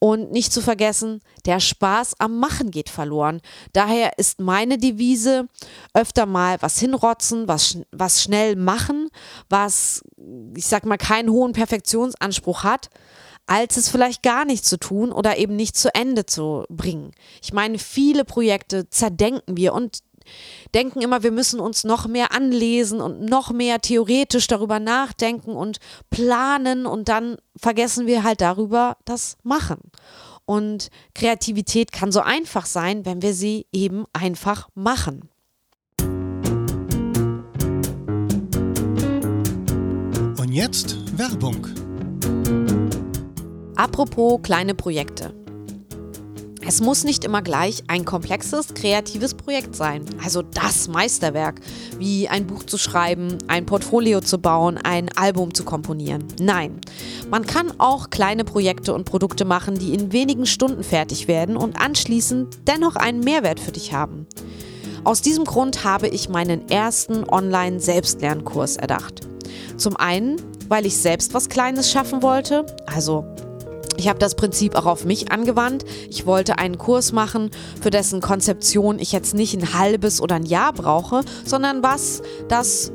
Und 0.04 0.34
nicht 0.34 0.52
zu 0.52 0.60
vergessen, 0.60 1.22
der 1.46 1.62
Spaß 1.62 2.16
am 2.20 2.38
Machen 2.38 2.72
geht 2.72 2.90
verloren. 2.90 3.40
Daher 3.72 4.20
ist 4.20 4.42
meine 4.42 4.78
Devise 4.78 5.48
öfter 5.94 6.26
mal 6.26 6.58
was 6.60 6.78
hinrotzen, 6.78 7.48
was, 7.48 7.78
was 7.94 8.22
schnell 8.22 8.58
machen, 8.58 9.08
was, 9.48 10.04
ich 10.58 10.66
sag 10.66 10.86
mal, 10.86 10.98
keinen 10.98 11.30
hohen 11.30 11.54
Perfektionsanspruch 11.54 12.66
hat, 12.66 12.90
als 13.46 13.78
es 13.78 13.88
vielleicht 13.88 14.24
gar 14.24 14.44
nicht 14.44 14.66
zu 14.66 14.78
tun 14.78 15.14
oder 15.14 15.38
eben 15.38 15.56
nicht 15.56 15.78
zu 15.78 15.96
Ende 15.96 16.26
zu 16.26 16.66
bringen. 16.68 17.12
Ich 17.42 17.54
meine, 17.54 17.80
viele 17.80 18.26
Projekte 18.26 18.90
zerdenken 18.90 19.56
wir 19.56 19.74
und 19.74 20.00
denken 20.74 21.02
immer, 21.02 21.24
wir 21.24 21.32
müssen 21.32 21.60
uns 21.60 21.84
noch 21.84 22.08
mehr 22.08 22.32
anlesen 22.32 23.02
und 23.02 23.22
noch 23.22 23.52
mehr 23.52 23.80
theoretisch 23.80 24.48
darüber 24.48 24.80
nachdenken 24.80 25.56
und 25.56 25.80
planen 26.10 26.86
und 26.86 27.10
dann 27.10 27.38
vergessen 27.58 28.08
wir 28.08 28.24
halt 28.24 28.42
darüber 28.42 28.98
das 29.06 29.38
Machen. 29.44 29.80
Und 30.46 30.90
Kreativität 31.16 31.92
kann 31.92 32.12
so 32.12 32.20
einfach 32.20 32.66
sein, 32.66 33.06
wenn 33.06 33.22
wir 33.22 33.34
sie 33.34 33.66
eben 33.72 34.06
einfach 34.12 34.70
machen. 34.76 35.30
Und 40.38 40.52
jetzt 40.52 40.98
Werbung. 41.18 41.68
Apropos 43.76 44.42
kleine 44.44 44.76
Projekte. 44.76 45.43
Es 46.66 46.80
muss 46.80 47.04
nicht 47.04 47.26
immer 47.26 47.42
gleich 47.42 47.84
ein 47.88 48.06
komplexes, 48.06 48.74
kreatives 48.74 49.34
Projekt 49.34 49.76
sein, 49.76 50.06
also 50.24 50.42
das 50.42 50.88
Meisterwerk, 50.88 51.60
wie 52.00 52.30
ein 52.30 52.48
Buch 52.48 52.64
zu 52.64 52.78
schreiben, 52.78 53.38
ein 53.48 53.66
Portfolio 53.66 54.22
zu 54.22 54.38
bauen, 54.38 54.78
ein 54.78 55.10
Album 55.18 55.54
zu 55.54 55.66
komponieren. 55.66 56.24
Nein, 56.40 56.80
man 57.30 57.46
kann 57.46 57.74
auch 57.80 58.10
kleine 58.10 58.46
Projekte 58.46 58.94
und 58.94 59.04
Produkte 59.04 59.44
machen, 59.44 59.78
die 59.78 59.94
in 59.94 60.14
wenigen 60.14 60.46
Stunden 60.46 60.84
fertig 60.84 61.28
werden 61.28 61.58
und 61.58 61.80
anschließend 61.80 62.60
dennoch 62.66 62.96
einen 62.96 63.20
Mehrwert 63.20 63.60
für 63.60 63.72
dich 63.72 63.94
haben. 63.94 64.26
Aus 65.04 65.22
diesem 65.22 65.44
Grund 65.44 65.84
habe 65.84 66.08
ich 66.08 66.30
meinen 66.30 66.70
ersten 66.70 67.28
Online-Selbstlernkurs 67.28 68.78
erdacht. 68.78 69.28
Zum 69.76 69.98
einen, 69.98 70.42
weil 70.70 70.86
ich 70.86 70.96
selbst 70.96 71.34
was 71.34 71.50
Kleines 71.50 71.92
schaffen 71.92 72.22
wollte, 72.22 72.66
also 72.86 73.26
ich 73.98 74.08
habe 74.08 74.20
das 74.20 74.36
Prinzip 74.36 74.76
auch 74.76 74.86
auf 74.86 75.06
mich 75.06 75.32
angewandt. 75.32 75.86
Ich 76.10 76.26
wollte 76.26 76.58
einen 76.58 76.78
Kurs 76.78 77.12
machen, 77.12 77.52
für 77.82 77.90
dessen 77.90 78.22
Konzeption 78.22 79.00
ich 79.00 79.12
jetzt 79.12 79.34
nicht 79.34 79.54
ein 79.56 79.74
halbes 79.74 80.22
oder 80.22 80.36
ein 80.36 80.46
Jahr 80.46 80.74
brauche, 80.74 81.22
sondern 81.46 81.84
was, 81.84 82.22
das 82.48 82.92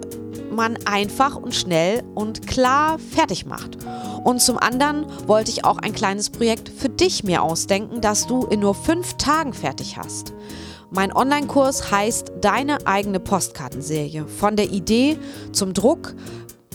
man 0.51 0.79
einfach 0.87 1.37
und 1.37 1.55
schnell 1.55 2.03
und 2.15 2.47
klar 2.47 2.99
fertig 2.99 3.47
macht. 3.47 3.79
Und 4.25 4.41
zum 4.43 4.59
anderen 4.59 5.07
wollte 5.27 5.51
ich 5.51 5.65
auch 5.65 5.79
ein 5.79 5.93
kleines 5.93 6.31
Projekt 6.31 6.69
für 6.69 6.89
dich 6.89 7.23
mir 7.23 7.43
ausdenken, 7.43 8.01
das 8.01 8.27
du 8.27 8.45
in 8.47 8.61
nur 8.61 8.75
fünf 8.75 9.15
Tagen 9.15 9.53
fertig 9.53 9.97
hast. 9.97 10.35
Mein 10.91 11.15
Online-Kurs 11.15 11.91
heißt 11.91 12.33
Deine 12.41 12.87
eigene 12.87 13.21
Postkartenserie. 13.21 14.27
Von 14.27 14.57
der 14.57 14.71
Idee 14.71 15.19
zum 15.53 15.75
Druck, 15.75 16.15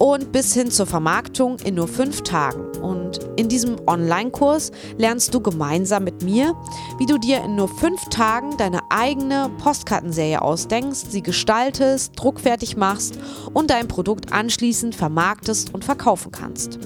und 0.03 0.33
bis 0.33 0.53
hin 0.53 0.69
zur 0.69 0.85
Vermarktung 0.85 1.59
in 1.59 1.75
nur 1.75 1.87
fünf 1.87 2.23
Tagen. 2.23 2.75
Und 2.81 3.21
in 3.37 3.47
diesem 3.47 3.77
Online-Kurs 3.87 4.71
lernst 4.97 5.33
du 5.33 5.39
gemeinsam 5.39 6.03
mit 6.03 6.23
mir, 6.23 6.57
wie 6.97 7.05
du 7.05 7.17
dir 7.17 7.41
in 7.41 7.55
nur 7.55 7.69
fünf 7.69 8.09
Tagen 8.09 8.57
deine 8.57 8.81
eigene 8.89 9.49
Postkartenserie 9.63 10.41
ausdenkst, 10.41 11.05
sie 11.09 11.23
gestaltest, 11.23 12.11
druckfertig 12.17 12.75
machst 12.75 13.17
und 13.53 13.69
dein 13.69 13.87
Produkt 13.87 14.33
anschließend 14.33 14.93
vermarktest 14.93 15.73
und 15.73 15.85
verkaufen 15.85 16.33
kannst. 16.33 16.79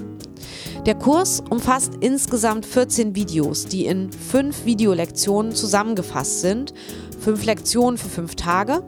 Der 0.86 0.94
Kurs 0.94 1.42
umfasst 1.50 1.94
insgesamt 1.98 2.66
14 2.66 3.16
Videos, 3.16 3.66
die 3.66 3.86
in 3.86 4.12
fünf 4.12 4.64
Videolektionen 4.64 5.56
zusammengefasst 5.56 6.40
sind. 6.40 6.72
Fünf 7.18 7.44
Lektionen 7.44 7.98
für 7.98 8.08
fünf 8.08 8.36
Tage. 8.36 8.84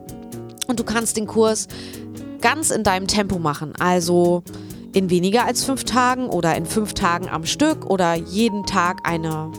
Und 0.69 0.79
du 0.79 0.85
kannst 0.85 1.17
den 1.17 1.27
Kurs 1.27 1.67
ganz 2.41 2.71
in 2.71 2.83
deinem 2.83 3.07
Tempo 3.07 3.39
machen. 3.39 3.73
Also 3.79 4.43
in 4.93 5.11
weniger 5.11 5.47
als 5.47 5.65
fünf 5.65 5.85
Tagen 5.85 6.29
oder 6.29 6.57
in 6.57 6.67
fünf 6.67 6.95
Tagen 6.95 7.29
am 7.29 7.47
Stück 7.47 7.87
oder 7.87 8.15
jeden 8.15 8.65
Tag 8.67 9.01
eine, 9.05 9.53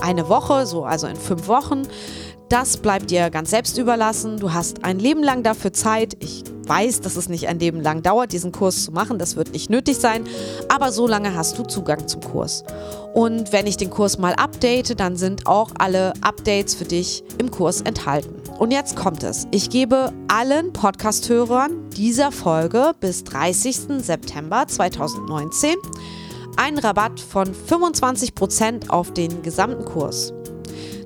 eine 0.00 0.28
Woche, 0.28 0.66
so 0.66 0.84
also 0.84 1.06
in 1.06 1.16
fünf 1.16 1.48
Wochen. 1.48 1.82
Das 2.48 2.76
bleibt 2.76 3.10
dir 3.10 3.30
ganz 3.30 3.50
selbst 3.50 3.76
überlassen. 3.76 4.38
Du 4.38 4.52
hast 4.52 4.84
ein 4.84 5.00
Leben 5.00 5.22
lang 5.22 5.42
dafür 5.42 5.72
Zeit. 5.72 6.16
Ich 6.20 6.44
weiß, 6.66 7.00
dass 7.00 7.16
es 7.16 7.28
nicht 7.28 7.48
ein 7.48 7.58
Leben 7.58 7.80
lang 7.80 8.02
dauert, 8.02 8.32
diesen 8.32 8.52
Kurs 8.52 8.84
zu 8.84 8.92
machen. 8.92 9.18
Das 9.18 9.34
wird 9.34 9.52
nicht 9.52 9.68
nötig 9.68 9.96
sein. 9.96 10.24
Aber 10.68 10.92
so 10.92 11.08
lange 11.08 11.34
hast 11.34 11.58
du 11.58 11.64
Zugang 11.64 12.06
zum 12.06 12.20
Kurs. 12.20 12.62
Und 13.14 13.52
wenn 13.52 13.66
ich 13.66 13.76
den 13.76 13.90
Kurs 13.90 14.18
mal 14.18 14.34
update, 14.34 15.00
dann 15.00 15.16
sind 15.16 15.46
auch 15.46 15.70
alle 15.78 16.12
Updates 16.20 16.74
für 16.74 16.84
dich 16.84 17.24
im 17.38 17.50
Kurs 17.50 17.80
enthalten. 17.80 18.45
Und 18.58 18.70
jetzt 18.70 18.96
kommt 18.96 19.22
es. 19.22 19.46
Ich 19.50 19.68
gebe 19.68 20.12
allen 20.28 20.72
Podcast-Hörern 20.72 21.90
dieser 21.90 22.32
Folge 22.32 22.94
bis 23.00 23.22
30. 23.24 24.02
September 24.02 24.66
2019 24.66 25.74
einen 26.56 26.78
Rabatt 26.78 27.20
von 27.20 27.48
25% 27.48 28.88
auf 28.88 29.12
den 29.12 29.42
gesamten 29.42 29.84
Kurs. 29.84 30.32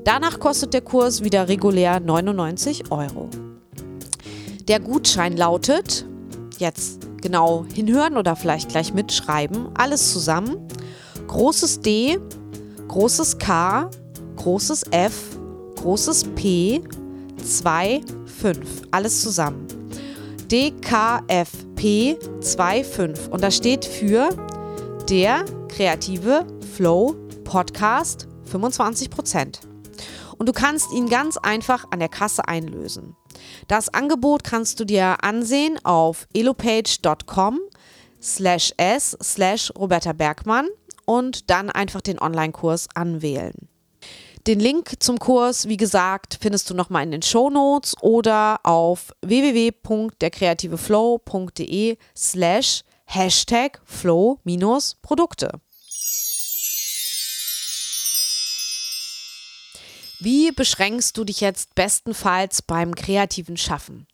Danach 0.05 0.39
kostet 0.39 0.75
der 0.75 0.81
Kurs 0.81 1.25
wieder 1.25 1.49
regulär 1.49 1.99
99 1.99 2.93
Euro. 2.93 3.29
Der 4.69 4.79
Gutschein 4.79 5.37
lautet, 5.37 6.07
jetzt 6.59 7.01
genau 7.21 7.67
hinhören 7.75 8.17
oder 8.17 8.37
vielleicht 8.37 8.69
gleich 8.69 8.95
mitschreiben, 8.95 9.71
alles 9.75 10.13
zusammen, 10.13 10.57
großes 11.27 11.81
D, 11.81 12.21
großes 12.87 13.39
K, 13.39 13.91
großes 14.37 14.85
F, 14.93 15.37
großes 15.77 16.25
P, 16.37 16.83
2, 17.43 18.01
5. 18.41 18.59
Alles 18.91 19.23
zusammen. 19.23 19.67
DKFP 20.51 22.19
25. 22.43 23.31
Und 23.31 23.43
das 23.43 23.57
steht 23.57 23.85
für 23.85 24.31
der 25.09 25.45
kreative 25.69 26.47
Flow 26.75 27.15
Podcast 27.45 28.27
25%. 28.53 29.61
Und 30.39 30.49
du 30.49 30.53
kannst 30.53 30.93
ihn 30.93 31.09
ganz 31.09 31.37
einfach 31.37 31.85
an 31.91 31.99
der 32.01 32.09
Kasse 32.09 32.49
einlösen. 32.49 33.17
Das 33.69 33.93
Angebot 33.93 34.45
kannst 34.45 34.81
du 34.81 34.85
dir 34.85 35.23
ansehen 35.23 35.79
auf 35.85 36.27
elopage.com 36.35 37.61
slash 38.21 38.73
s 38.77 39.17
slash 39.23 39.73
Roberta 39.79 40.13
Bergmann 40.13 40.69
und 41.07 41.51
dann 41.51 41.71
einfach 41.71 42.01
den 42.01 42.21
Online-Kurs 42.21 42.89
anwählen. 42.95 43.70
Den 44.47 44.59
Link 44.59 44.95
zum 45.01 45.19
Kurs, 45.19 45.69
wie 45.69 45.77
gesagt, 45.77 46.39
findest 46.41 46.71
du 46.71 46.75
nochmal 46.75 47.03
in 47.03 47.11
den 47.11 47.21
Show 47.21 47.51
Notes 47.51 47.95
oder 48.01 48.59
auf 48.63 49.13
www.derkreativeflow.de 49.21 51.99
slash 52.17 52.83
Hashtag 53.05 53.83
Flow-Produkte. 53.85 55.61
Wie 60.21 60.53
beschränkst 60.53 61.19
du 61.19 61.25
dich 61.25 61.41
jetzt 61.41 61.75
bestenfalls 61.75 62.63
beim 62.63 62.95
kreativen 62.95 63.59
Schaffen? 63.59 64.07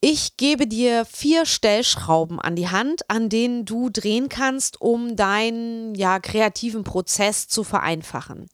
Ich 0.00 0.36
gebe 0.36 0.66
dir 0.66 1.04
vier 1.04 1.44
Stellschrauben 1.44 2.38
an 2.38 2.54
die 2.54 2.68
Hand, 2.68 3.10
an 3.10 3.28
denen 3.28 3.64
du 3.64 3.90
drehen 3.90 4.28
kannst, 4.28 4.80
um 4.80 5.16
deinen 5.16 5.94
ja, 5.94 6.20
kreativen 6.20 6.84
Prozess 6.84 7.48
zu 7.48 7.64
vereinfachen. 7.64 8.48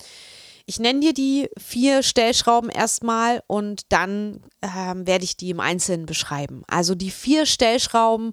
Ich 0.67 0.79
nenne 0.79 1.01
dir 1.01 1.13
die 1.13 1.51
vier 1.59 2.03
Stellschrauben 2.03 2.71
erstmal 2.71 3.43
und 3.47 3.93
dann 3.93 4.41
ähm, 4.63 5.07
werde 5.07 5.25
ich 5.25 5.37
die 5.37 5.51
im 5.51 5.61
Einzelnen 5.61 6.07
beschreiben. 6.07 6.63
Also 6.67 6.95
die 6.95 7.11
vier 7.11 7.45
Stellschrauben, 7.45 8.33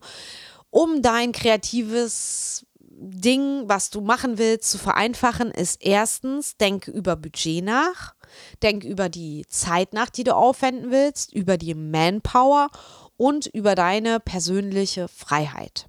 um 0.70 1.02
dein 1.02 1.34
kreatives 1.34 2.66
Ding, 2.80 3.64
was 3.66 3.90
du 3.90 4.00
machen 4.00 4.38
willst, 4.38 4.70
zu 4.70 4.78
vereinfachen, 4.78 5.52
ist 5.52 5.82
erstens, 5.82 6.56
denke 6.58 6.92
über 6.92 7.16
Budget 7.16 7.66
nach, 7.66 8.14
denke 8.62 8.88
über 8.88 9.10
die 9.10 9.46
Zeit 9.50 9.92
nach, 9.94 10.10
die 10.10 10.24
du 10.24 10.36
aufwenden 10.36 10.92
willst, 10.92 11.34
über 11.34 11.58
die 11.58 11.74
Manpower 11.74 12.70
und 13.18 13.48
über 13.48 13.76
deine 13.76 14.20
persönliche 14.20 15.08
Freiheit. 15.08 15.88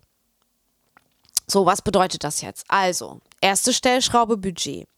So, 1.47 1.67
was 1.67 1.83
bedeutet 1.83 2.25
das 2.25 2.41
jetzt? 2.41 2.65
Also, 2.69 3.21
erste 3.43 3.75
Stellschraube 3.75 4.39
Budget. 4.39 4.89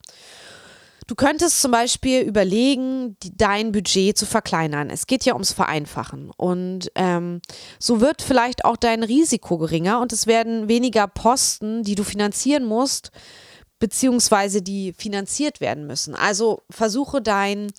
Du 1.07 1.15
könntest 1.15 1.61
zum 1.61 1.71
Beispiel 1.71 2.21
überlegen, 2.21 3.17
die, 3.23 3.37
dein 3.37 3.73
Budget 3.73 4.17
zu 4.17 4.25
verkleinern. 4.25 4.89
Es 4.89 5.07
geht 5.07 5.25
ja 5.25 5.35
ums 5.35 5.53
Vereinfachen. 5.53 6.31
Und 6.31 6.91
ähm, 6.95 7.43
so 7.79 8.01
wird 8.01 8.23
vielleicht 8.23 8.65
auch 8.65 8.77
dein 8.77 9.03
Risiko 9.03 9.59
geringer 9.59 10.01
und 10.01 10.13
es 10.13 10.27
werden 10.27 10.69
weniger 10.69 11.07
Posten, 11.07 11.83
die 11.83 11.95
du 11.95 12.05
finanzieren 12.05 12.65
musst, 12.65 13.11
beziehungsweise 13.79 14.63
die 14.63 14.95
finanziert 14.95 15.61
werden 15.61 15.87
müssen. 15.87 16.15
Also 16.15 16.63
versuche 16.71 17.21
dein 17.21 17.71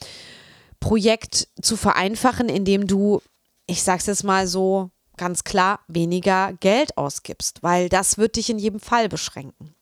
Projekt 0.80 1.48
zu 1.62 1.78
vereinfachen, 1.78 2.48
indem 2.48 2.86
du, 2.86 3.22
ich 3.66 3.82
sag's 3.82 4.06
jetzt 4.06 4.24
mal 4.24 4.46
so 4.46 4.92
ganz 5.18 5.44
klar, 5.44 5.80
weniger 5.88 6.54
Geld 6.60 6.98
ausgibst, 6.98 7.64
weil 7.64 7.90
das 7.90 8.20
wird 8.20 8.36
dich 8.36 8.50
in 8.52 8.60
jedem 8.60 8.80
Fall 8.80 9.10
beschränken. 9.10 9.74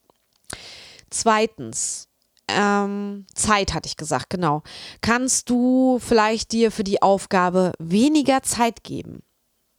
Zweitens, 1.09 2.07
ähm, 2.47 3.25
Zeit 3.33 3.73
hatte 3.73 3.87
ich 3.87 3.97
gesagt, 3.97 4.29
genau. 4.29 4.63
Kannst 5.01 5.49
du 5.49 5.99
vielleicht 5.99 6.51
dir 6.51 6.71
für 6.71 6.83
die 6.83 7.01
Aufgabe 7.01 7.73
weniger 7.79 8.43
Zeit 8.43 8.83
geben? 8.83 9.23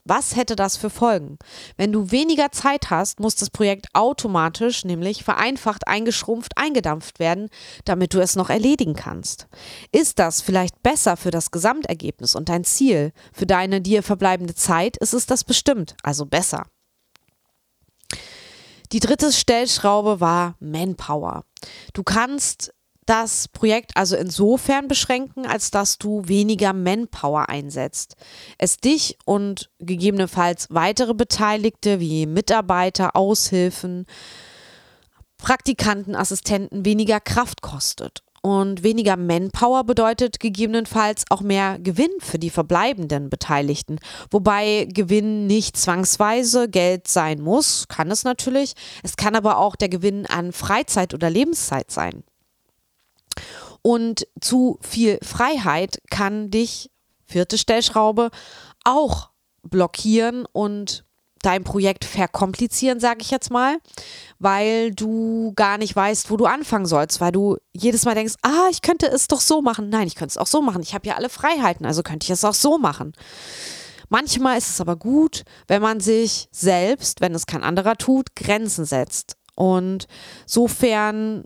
Was 0.06 0.36
hätte 0.36 0.54
das 0.54 0.76
für 0.76 0.90
Folgen? 0.90 1.38
Wenn 1.78 1.90
du 1.90 2.10
weniger 2.10 2.52
Zeit 2.52 2.90
hast, 2.90 3.20
muss 3.20 3.36
das 3.36 3.48
Projekt 3.48 3.86
automatisch, 3.94 4.84
nämlich 4.84 5.24
vereinfacht, 5.24 5.88
eingeschrumpft, 5.88 6.58
eingedampft 6.58 7.18
werden, 7.20 7.48
damit 7.86 8.12
du 8.12 8.20
es 8.20 8.36
noch 8.36 8.50
erledigen 8.50 8.94
kannst. 8.94 9.48
Ist 9.92 10.18
das 10.18 10.42
vielleicht 10.42 10.82
besser 10.82 11.16
für 11.16 11.30
das 11.30 11.50
Gesamtergebnis 11.50 12.34
und 12.34 12.50
dein 12.50 12.64
Ziel? 12.64 13.12
Für 13.32 13.46
deine 13.46 13.80
dir 13.80 14.02
verbleibende 14.02 14.54
Zeit 14.54 14.98
ist 14.98 15.14
es 15.14 15.24
das 15.24 15.42
bestimmt, 15.42 15.96
also 16.02 16.26
besser. 16.26 16.66
Die 18.92 19.00
dritte 19.00 19.32
Stellschraube 19.32 20.20
war 20.20 20.56
Manpower. 20.60 21.44
Du 21.92 22.02
kannst 22.02 22.72
das 23.06 23.48
Projekt 23.48 23.96
also 23.96 24.16
insofern 24.16 24.88
beschränken, 24.88 25.46
als 25.46 25.70
dass 25.70 25.98
du 25.98 26.22
weniger 26.26 26.72
Manpower 26.72 27.48
einsetzt. 27.48 28.16
Es 28.58 28.78
dich 28.78 29.18
und 29.24 29.70
gegebenenfalls 29.78 30.68
weitere 30.70 31.14
Beteiligte 31.14 32.00
wie 32.00 32.26
Mitarbeiter, 32.26 33.14
Aushilfen, 33.14 34.06
Praktikanten, 35.36 36.16
Assistenten 36.16 36.86
weniger 36.86 37.20
Kraft 37.20 37.60
kostet. 37.60 38.23
Und 38.46 38.82
weniger 38.82 39.16
Manpower 39.16 39.84
bedeutet 39.84 40.38
gegebenenfalls 40.38 41.24
auch 41.30 41.40
mehr 41.40 41.78
Gewinn 41.78 42.10
für 42.18 42.38
die 42.38 42.50
verbleibenden 42.50 43.30
Beteiligten. 43.30 43.98
Wobei 44.30 44.86
Gewinn 44.92 45.46
nicht 45.46 45.78
zwangsweise 45.78 46.68
Geld 46.68 47.08
sein 47.08 47.40
muss, 47.40 47.88
kann 47.88 48.10
es 48.10 48.22
natürlich. 48.22 48.74
Es 49.02 49.16
kann 49.16 49.34
aber 49.34 49.56
auch 49.56 49.76
der 49.76 49.88
Gewinn 49.88 50.26
an 50.26 50.52
Freizeit 50.52 51.14
oder 51.14 51.30
Lebenszeit 51.30 51.90
sein. 51.90 52.22
Und 53.80 54.26
zu 54.42 54.78
viel 54.82 55.18
Freiheit 55.22 56.02
kann 56.10 56.50
dich, 56.50 56.90
vierte 57.24 57.56
Stellschraube, 57.56 58.30
auch 58.84 59.30
blockieren 59.62 60.44
und 60.52 61.06
dein 61.44 61.64
Projekt 61.64 62.04
verkomplizieren, 62.04 63.00
sage 63.00 63.20
ich 63.20 63.30
jetzt 63.30 63.50
mal, 63.50 63.78
weil 64.38 64.92
du 64.92 65.52
gar 65.56 65.78
nicht 65.78 65.94
weißt, 65.94 66.30
wo 66.30 66.36
du 66.36 66.46
anfangen 66.46 66.86
sollst, 66.86 67.20
weil 67.20 67.32
du 67.32 67.56
jedes 67.72 68.04
Mal 68.04 68.14
denkst, 68.14 68.34
ah, 68.42 68.68
ich 68.70 68.82
könnte 68.82 69.06
es 69.06 69.28
doch 69.28 69.40
so 69.40 69.62
machen. 69.62 69.88
Nein, 69.88 70.06
ich 70.06 70.14
könnte 70.14 70.32
es 70.32 70.38
auch 70.38 70.46
so 70.46 70.62
machen. 70.62 70.82
Ich 70.82 70.94
habe 70.94 71.06
ja 71.06 71.14
alle 71.14 71.28
Freiheiten, 71.28 71.86
also 71.86 72.02
könnte 72.02 72.24
ich 72.24 72.30
es 72.30 72.44
auch 72.44 72.54
so 72.54 72.78
machen. 72.78 73.12
Manchmal 74.08 74.58
ist 74.58 74.68
es 74.68 74.80
aber 74.80 74.96
gut, 74.96 75.44
wenn 75.66 75.82
man 75.82 76.00
sich 76.00 76.48
selbst, 76.52 77.20
wenn 77.20 77.34
es 77.34 77.46
kein 77.46 77.62
anderer 77.62 77.96
tut, 77.96 78.36
Grenzen 78.36 78.84
setzt. 78.84 79.36
Und 79.56 80.06
sofern, 80.46 81.44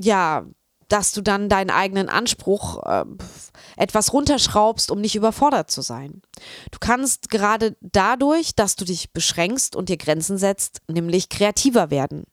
ja, 0.00 0.44
dass 0.88 1.12
du 1.12 1.22
dann 1.22 1.48
deinen 1.48 1.70
eigenen 1.70 2.08
Anspruch 2.08 2.82
äh, 2.84 3.04
etwas 3.76 4.12
runterschraubst, 4.12 4.90
um 4.90 5.00
nicht 5.00 5.16
überfordert 5.16 5.70
zu 5.70 5.82
sein. 5.82 6.22
Du 6.70 6.78
kannst 6.78 7.30
gerade 7.30 7.76
dadurch, 7.80 8.54
dass 8.54 8.76
du 8.76 8.84
dich 8.84 9.12
beschränkst 9.12 9.76
und 9.76 9.88
dir 9.88 9.96
Grenzen 9.96 10.38
setzt, 10.38 10.80
nämlich 10.88 11.28
kreativer 11.28 11.90
werden. 11.90 12.24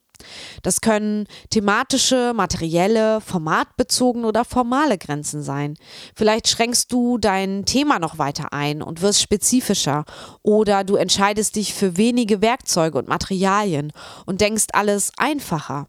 Das 0.61 0.81
können 0.81 1.27
thematische, 1.49 2.33
materielle, 2.35 3.21
formatbezogene 3.21 4.27
oder 4.27 4.45
formale 4.45 4.97
Grenzen 4.97 5.41
sein. 5.41 5.75
Vielleicht 6.15 6.47
schränkst 6.47 6.91
du 6.91 7.17
dein 7.17 7.65
Thema 7.65 7.99
noch 7.99 8.17
weiter 8.17 8.53
ein 8.53 8.81
und 8.81 9.01
wirst 9.01 9.21
spezifischer 9.21 10.05
oder 10.43 10.83
du 10.83 10.95
entscheidest 10.95 11.55
dich 11.55 11.73
für 11.73 11.97
wenige 11.97 12.41
Werkzeuge 12.41 12.97
und 12.97 13.07
Materialien 13.07 13.91
und 14.25 14.41
denkst 14.41 14.67
alles 14.73 15.11
einfacher 15.17 15.87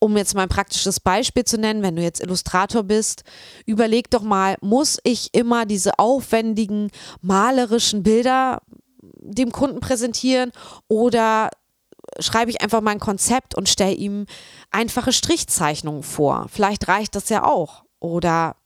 um 0.00 0.16
jetzt 0.16 0.34
mal 0.34 0.42
ein 0.42 0.48
praktisches 0.48 0.98
Beispiel 0.98 1.44
zu 1.44 1.58
nennen, 1.58 1.82
wenn 1.82 1.94
du 1.94 2.02
jetzt 2.02 2.20
Illustrator 2.20 2.82
bist, 2.82 3.22
überleg 3.66 4.10
doch 4.10 4.22
mal, 4.22 4.56
muss 4.60 4.98
ich 5.04 5.32
immer 5.32 5.66
diese 5.66 5.98
aufwendigen 5.98 6.90
malerischen 7.20 8.02
Bilder 8.02 8.62
dem 9.22 9.52
Kunden 9.52 9.80
präsentieren 9.80 10.50
oder 10.88 11.50
schreibe 12.18 12.50
ich 12.50 12.62
einfach 12.62 12.80
mein 12.80 12.98
Konzept 12.98 13.54
und 13.54 13.68
stelle 13.68 13.94
ihm 13.94 14.26
einfache 14.70 15.12
Strichzeichnungen 15.12 16.02
vor. 16.02 16.46
Vielleicht 16.50 16.88
reicht 16.88 17.14
das 17.14 17.28
ja 17.28 17.44
auch. 17.44 17.84
Oder 18.00 18.56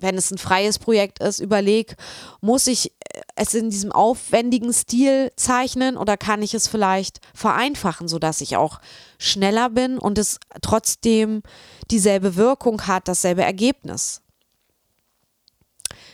wenn 0.00 0.16
es 0.16 0.30
ein 0.30 0.38
freies 0.38 0.78
Projekt 0.78 1.20
ist, 1.20 1.40
überleg, 1.40 1.96
muss 2.40 2.66
ich 2.66 2.92
es 3.34 3.54
in 3.54 3.70
diesem 3.70 3.92
aufwendigen 3.92 4.72
Stil 4.72 5.32
zeichnen 5.36 5.96
oder 5.96 6.16
kann 6.16 6.42
ich 6.42 6.54
es 6.54 6.68
vielleicht 6.68 7.20
vereinfachen, 7.34 8.08
sodass 8.08 8.40
ich 8.40 8.56
auch 8.56 8.80
schneller 9.18 9.70
bin 9.70 9.98
und 9.98 10.18
es 10.18 10.38
trotzdem 10.62 11.42
dieselbe 11.90 12.36
Wirkung 12.36 12.86
hat, 12.86 13.08
dasselbe 13.08 13.42
Ergebnis. 13.42 14.22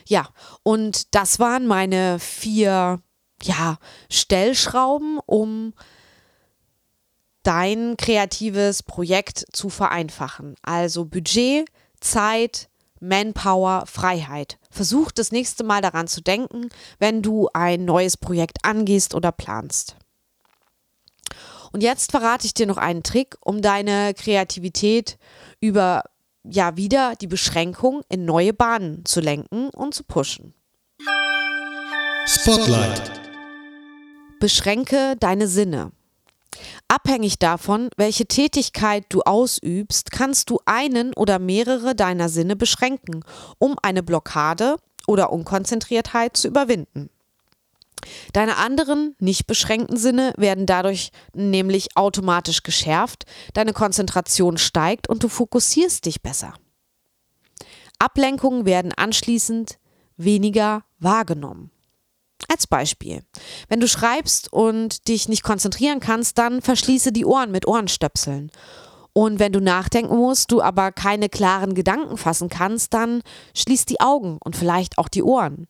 Ja, 0.06 0.28
und 0.62 1.14
das 1.14 1.38
waren 1.38 1.66
meine 1.66 2.18
vier 2.18 3.00
ja, 3.42 3.78
Stellschrauben, 4.10 5.18
um 5.24 5.72
dein 7.42 7.96
kreatives 7.96 8.82
Projekt 8.82 9.46
zu 9.52 9.68
vereinfachen. 9.68 10.56
Also 10.62 11.04
Budget, 11.04 11.68
Zeit, 12.00 12.68
Manpower, 13.08 13.84
Freiheit. 13.86 14.58
Versuch 14.70 15.12
das 15.12 15.32
nächste 15.32 15.64
Mal 15.64 15.80
daran 15.80 16.08
zu 16.08 16.20
denken, 16.20 16.68
wenn 16.98 17.22
du 17.22 17.48
ein 17.52 17.84
neues 17.84 18.16
Projekt 18.16 18.58
angehst 18.64 19.14
oder 19.14 19.32
planst. 19.32 19.96
Und 21.72 21.82
jetzt 21.82 22.12
verrate 22.12 22.46
ich 22.46 22.54
dir 22.54 22.66
noch 22.66 22.76
einen 22.76 23.02
Trick, 23.02 23.36
um 23.40 23.60
deine 23.60 24.14
Kreativität 24.14 25.18
über 25.60 26.04
ja 26.44 26.76
wieder 26.76 27.14
die 27.16 27.26
Beschränkung 27.26 28.02
in 28.08 28.24
neue 28.24 28.52
Bahnen 28.52 29.04
zu 29.04 29.20
lenken 29.20 29.70
und 29.70 29.94
zu 29.94 30.04
pushen. 30.04 30.54
Spotlight. 32.26 33.10
Beschränke 34.40 35.16
deine 35.18 35.48
Sinne. 35.48 35.92
Abhängig 36.88 37.38
davon, 37.38 37.88
welche 37.96 38.26
Tätigkeit 38.26 39.06
du 39.08 39.22
ausübst, 39.22 40.10
kannst 40.10 40.50
du 40.50 40.60
einen 40.66 41.14
oder 41.14 41.38
mehrere 41.38 41.94
deiner 41.94 42.28
Sinne 42.28 42.56
beschränken, 42.56 43.24
um 43.58 43.76
eine 43.82 44.02
Blockade 44.02 44.76
oder 45.06 45.32
Unkonzentriertheit 45.32 46.36
zu 46.36 46.48
überwinden. 46.48 47.10
Deine 48.32 48.58
anderen 48.58 49.16
nicht 49.18 49.46
beschränkten 49.46 49.96
Sinne 49.96 50.34
werden 50.36 50.66
dadurch 50.66 51.10
nämlich 51.32 51.96
automatisch 51.96 52.62
geschärft, 52.62 53.24
deine 53.54 53.72
Konzentration 53.72 54.58
steigt 54.58 55.08
und 55.08 55.22
du 55.22 55.28
fokussierst 55.28 56.04
dich 56.04 56.22
besser. 56.22 56.54
Ablenkungen 57.98 58.66
werden 58.66 58.92
anschließend 58.92 59.78
weniger 60.16 60.84
wahrgenommen. 60.98 61.70
Als 62.48 62.66
Beispiel, 62.66 63.22
wenn 63.68 63.80
du 63.80 63.88
schreibst 63.88 64.52
und 64.52 65.08
dich 65.08 65.28
nicht 65.28 65.42
konzentrieren 65.42 66.00
kannst, 66.00 66.38
dann 66.38 66.62
verschließe 66.62 67.12
die 67.12 67.24
Ohren 67.24 67.50
mit 67.50 67.66
Ohrenstöpseln. 67.66 68.50
Und 69.12 69.38
wenn 69.38 69.52
du 69.52 69.60
nachdenken 69.60 70.16
musst, 70.16 70.50
du 70.50 70.60
aber 70.60 70.90
keine 70.90 71.28
klaren 71.28 71.74
Gedanken 71.74 72.16
fassen 72.16 72.48
kannst, 72.48 72.92
dann 72.92 73.22
schließ 73.54 73.86
die 73.86 74.00
Augen 74.00 74.38
und 74.44 74.56
vielleicht 74.56 74.98
auch 74.98 75.08
die 75.08 75.22
Ohren. 75.22 75.68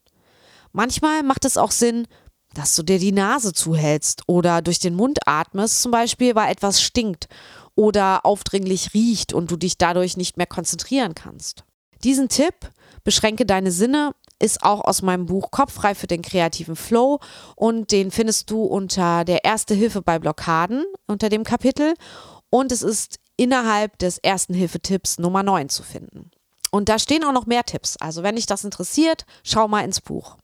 Manchmal 0.73 1.23
macht 1.23 1.45
es 1.45 1.59
auch 1.59 1.71
Sinn, 1.71 2.07
dass 2.55 2.75
du 2.75 2.83
dir 2.83 2.99
die 2.99 3.13
Nase 3.13 3.53
zuhältst 3.53 4.23
oder 4.27 4.63
durch 4.63 4.79
den 4.79 4.95
Mund 4.95 5.19
atmest, 5.27 5.83
zum 5.83 5.91
Beispiel, 5.93 6.35
weil 6.35 6.51
etwas 6.51 6.81
stinkt 6.81 7.29
oder 7.75 8.25
aufdringlich 8.25 8.95
riecht 8.95 9.33
und 9.33 9.51
du 9.51 9.57
dich 9.57 9.77
dadurch 9.77 10.17
nicht 10.17 10.37
mehr 10.37 10.47
konzentrieren 10.47 11.15
kannst. 11.15 11.65
Diesen 12.03 12.29
Tipp, 12.29 12.55
beschränke 13.03 13.45
deine 13.45 13.73
Sinne, 13.73 14.15
ist 14.45 14.63
auch 14.63 14.83
aus 14.83 15.01
meinem 15.01 15.25
Buch 15.25 15.51
Kopffrei 15.51 15.95
für 15.95 16.07
den 16.07 16.21
kreativen 16.21 16.77
Flow 16.77 17.19
und 17.57 17.91
den 17.91 18.11
findest 18.11 18.51
du 18.51 18.63
unter 18.63 19.25
der 19.25 19.43
Erste 19.43 19.75
Hilfe 19.75 20.03
bei 20.03 20.19
Blockaden 20.19 20.85
unter 21.07 21.31
dem 21.31 21.45
Kapitel 21.45 21.95
und 22.51 22.71
es 22.71 22.83
ist 22.83 23.19
innerhalb 23.39 23.99
des 23.99 24.19
Ersten 24.19 24.53
Hilfetipps 24.53 25.19
Nummer 25.19 25.43
9 25.43 25.71
zu 25.71 25.83
finden. 25.83 26.31
Und 26.71 26.91
da 26.91 26.99
stehen 26.99 27.25
auch 27.25 27.33
noch 27.33 27.47
mehr 27.47 27.65
Tipps. 27.65 27.97
Also 27.97 28.23
wenn 28.23 28.37
dich 28.37 28.45
das 28.45 28.65
interessiert, 28.65 29.25
schau 29.45 29.67
mal 29.67 29.83
ins 29.83 30.03
Buch. 30.03 30.37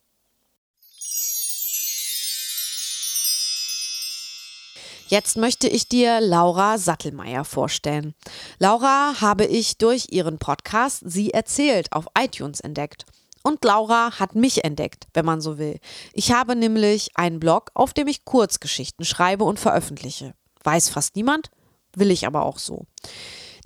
Jetzt 5.09 5.37
möchte 5.37 5.69
ich 5.69 5.89
dir 5.89 6.21
Laura 6.21 6.79
Sattelmeier 6.79 7.45
vorstellen. 7.45 8.15
Laura 8.59 9.21
habe 9.21 9.45
ich 9.45 9.77
durch 9.77 10.07
ihren 10.11 10.39
Podcast 10.39 11.03
Sie 11.05 11.33
erzählt 11.33 11.93
auf 11.93 12.07
iTunes 12.17 12.61
entdeckt. 12.61 13.05
Und 13.43 13.65
Laura 13.65 14.19
hat 14.19 14.35
mich 14.35 14.65
entdeckt, 14.65 15.07
wenn 15.15 15.25
man 15.25 15.41
so 15.41 15.57
will. 15.59 15.79
Ich 16.13 16.33
habe 16.33 16.57
nämlich 16.57 17.13
einen 17.15 17.39
Blog, 17.41 17.71
auf 17.75 17.95
dem 17.95 18.09
ich 18.09 18.25
Kurzgeschichten 18.25 19.05
schreibe 19.05 19.45
und 19.45 19.59
veröffentliche. 19.59 20.35
Weiß 20.63 20.91
fast 20.91 21.17
niemand, 21.17 21.51
will 21.95 22.11
ich 22.11 22.27
aber 22.27 22.45
auch 22.45 22.59
so. 22.59 22.85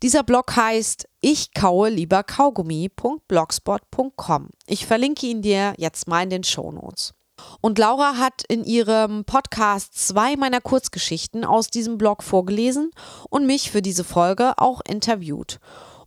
Dieser 0.02 0.22
Blog 0.22 0.54
heißt 0.54 1.08
Ich 1.20 1.52
kaue 1.54 1.88
lieber 1.88 2.22
Kaugummi.blogspot.com. 2.22 4.50
Ich 4.66 4.86
verlinke 4.86 5.26
ihn 5.26 5.42
dir 5.42 5.74
jetzt 5.76 6.06
mal 6.08 6.22
in 6.22 6.30
den 6.30 6.44
Show 6.44 6.70
Notes. 6.70 7.14
Und 7.60 7.78
Laura 7.78 8.16
hat 8.16 8.42
in 8.48 8.64
ihrem 8.64 9.24
Podcast 9.24 10.06
zwei 10.06 10.36
meiner 10.36 10.60
Kurzgeschichten 10.60 11.44
aus 11.44 11.68
diesem 11.68 11.98
Blog 11.98 12.22
vorgelesen 12.22 12.90
und 13.30 13.46
mich 13.46 13.70
für 13.70 13.82
diese 13.82 14.04
Folge 14.04 14.54
auch 14.58 14.80
interviewt. 14.86 15.58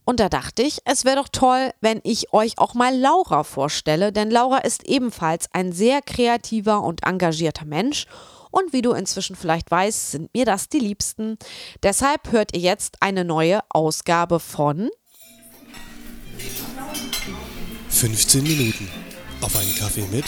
Und 0.08 0.22
da 0.22 0.30
dachte 0.30 0.62
ich, 0.62 0.80
es 0.86 1.04
wäre 1.04 1.18
doch 1.18 1.28
toll, 1.28 1.72
wenn 1.82 2.00
ich 2.06 2.32
euch 2.32 2.60
auch 2.60 2.74
mal 2.74 2.98
Laura 2.98 3.44
vorstelle, 3.44 4.14
denn 4.14 4.32
Laura 4.32 4.60
ist 4.60 4.88
ebenfalls 4.88 5.50
ein 5.52 5.74
sehr 5.74 6.02
kreativer 6.02 6.82
und 6.82 7.04
engagierter 7.04 7.66
Mensch. 7.66 8.06
Und 8.50 8.72
wie 8.72 8.82
du 8.82 8.94
inzwischen 8.94 9.36
vielleicht 9.36 9.70
weißt, 9.70 10.12
sind 10.12 10.34
mir 10.34 10.46
das 10.46 10.70
die 10.70 10.80
Liebsten. 10.80 11.38
Deshalb 11.84 12.32
hört 12.32 12.56
ihr 12.56 12.62
jetzt 12.62 13.02
eine 13.02 13.26
neue 13.26 13.60
Ausgabe 13.68 14.40
von 14.40 14.90
15 17.90 18.44
Minuten 18.44 18.90
auf 19.42 19.58
einen 19.58 19.76
Kaffee 19.76 20.08
mit 20.10 20.24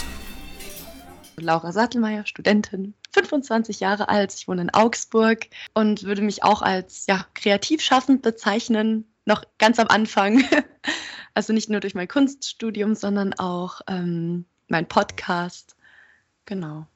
Laura 1.38 1.72
Sattelmeier, 1.72 2.26
Studentin, 2.26 2.96
25 3.14 3.80
Jahre 3.80 4.10
alt. 4.10 4.34
Ich 4.34 4.50
wohne 4.50 4.64
in 4.64 4.70
Augsburg 4.72 5.48
und 5.74 6.04
würde 6.04 6.22
mich 6.22 6.44
auch 6.44 6.62
als 6.62 7.06
ja, 7.08 7.26
kreativ 7.34 7.80
schaffend 7.82 8.24
bezeichnen, 8.24 9.06
noch 9.30 9.46
ganz 9.58 9.80
am 9.80 9.88
Anfang. 9.88 10.44
Also 11.36 11.54
nicht 11.54 11.70
nur 11.70 11.80
durch 11.80 11.94
mein 11.94 12.08
Kunststudium, 12.08 12.96
sondern 12.96 13.34
auch 13.36 13.82
ähm, 13.88 14.46
mein 14.68 14.88
Podcast. 14.88 15.78
Genau. 16.46 16.88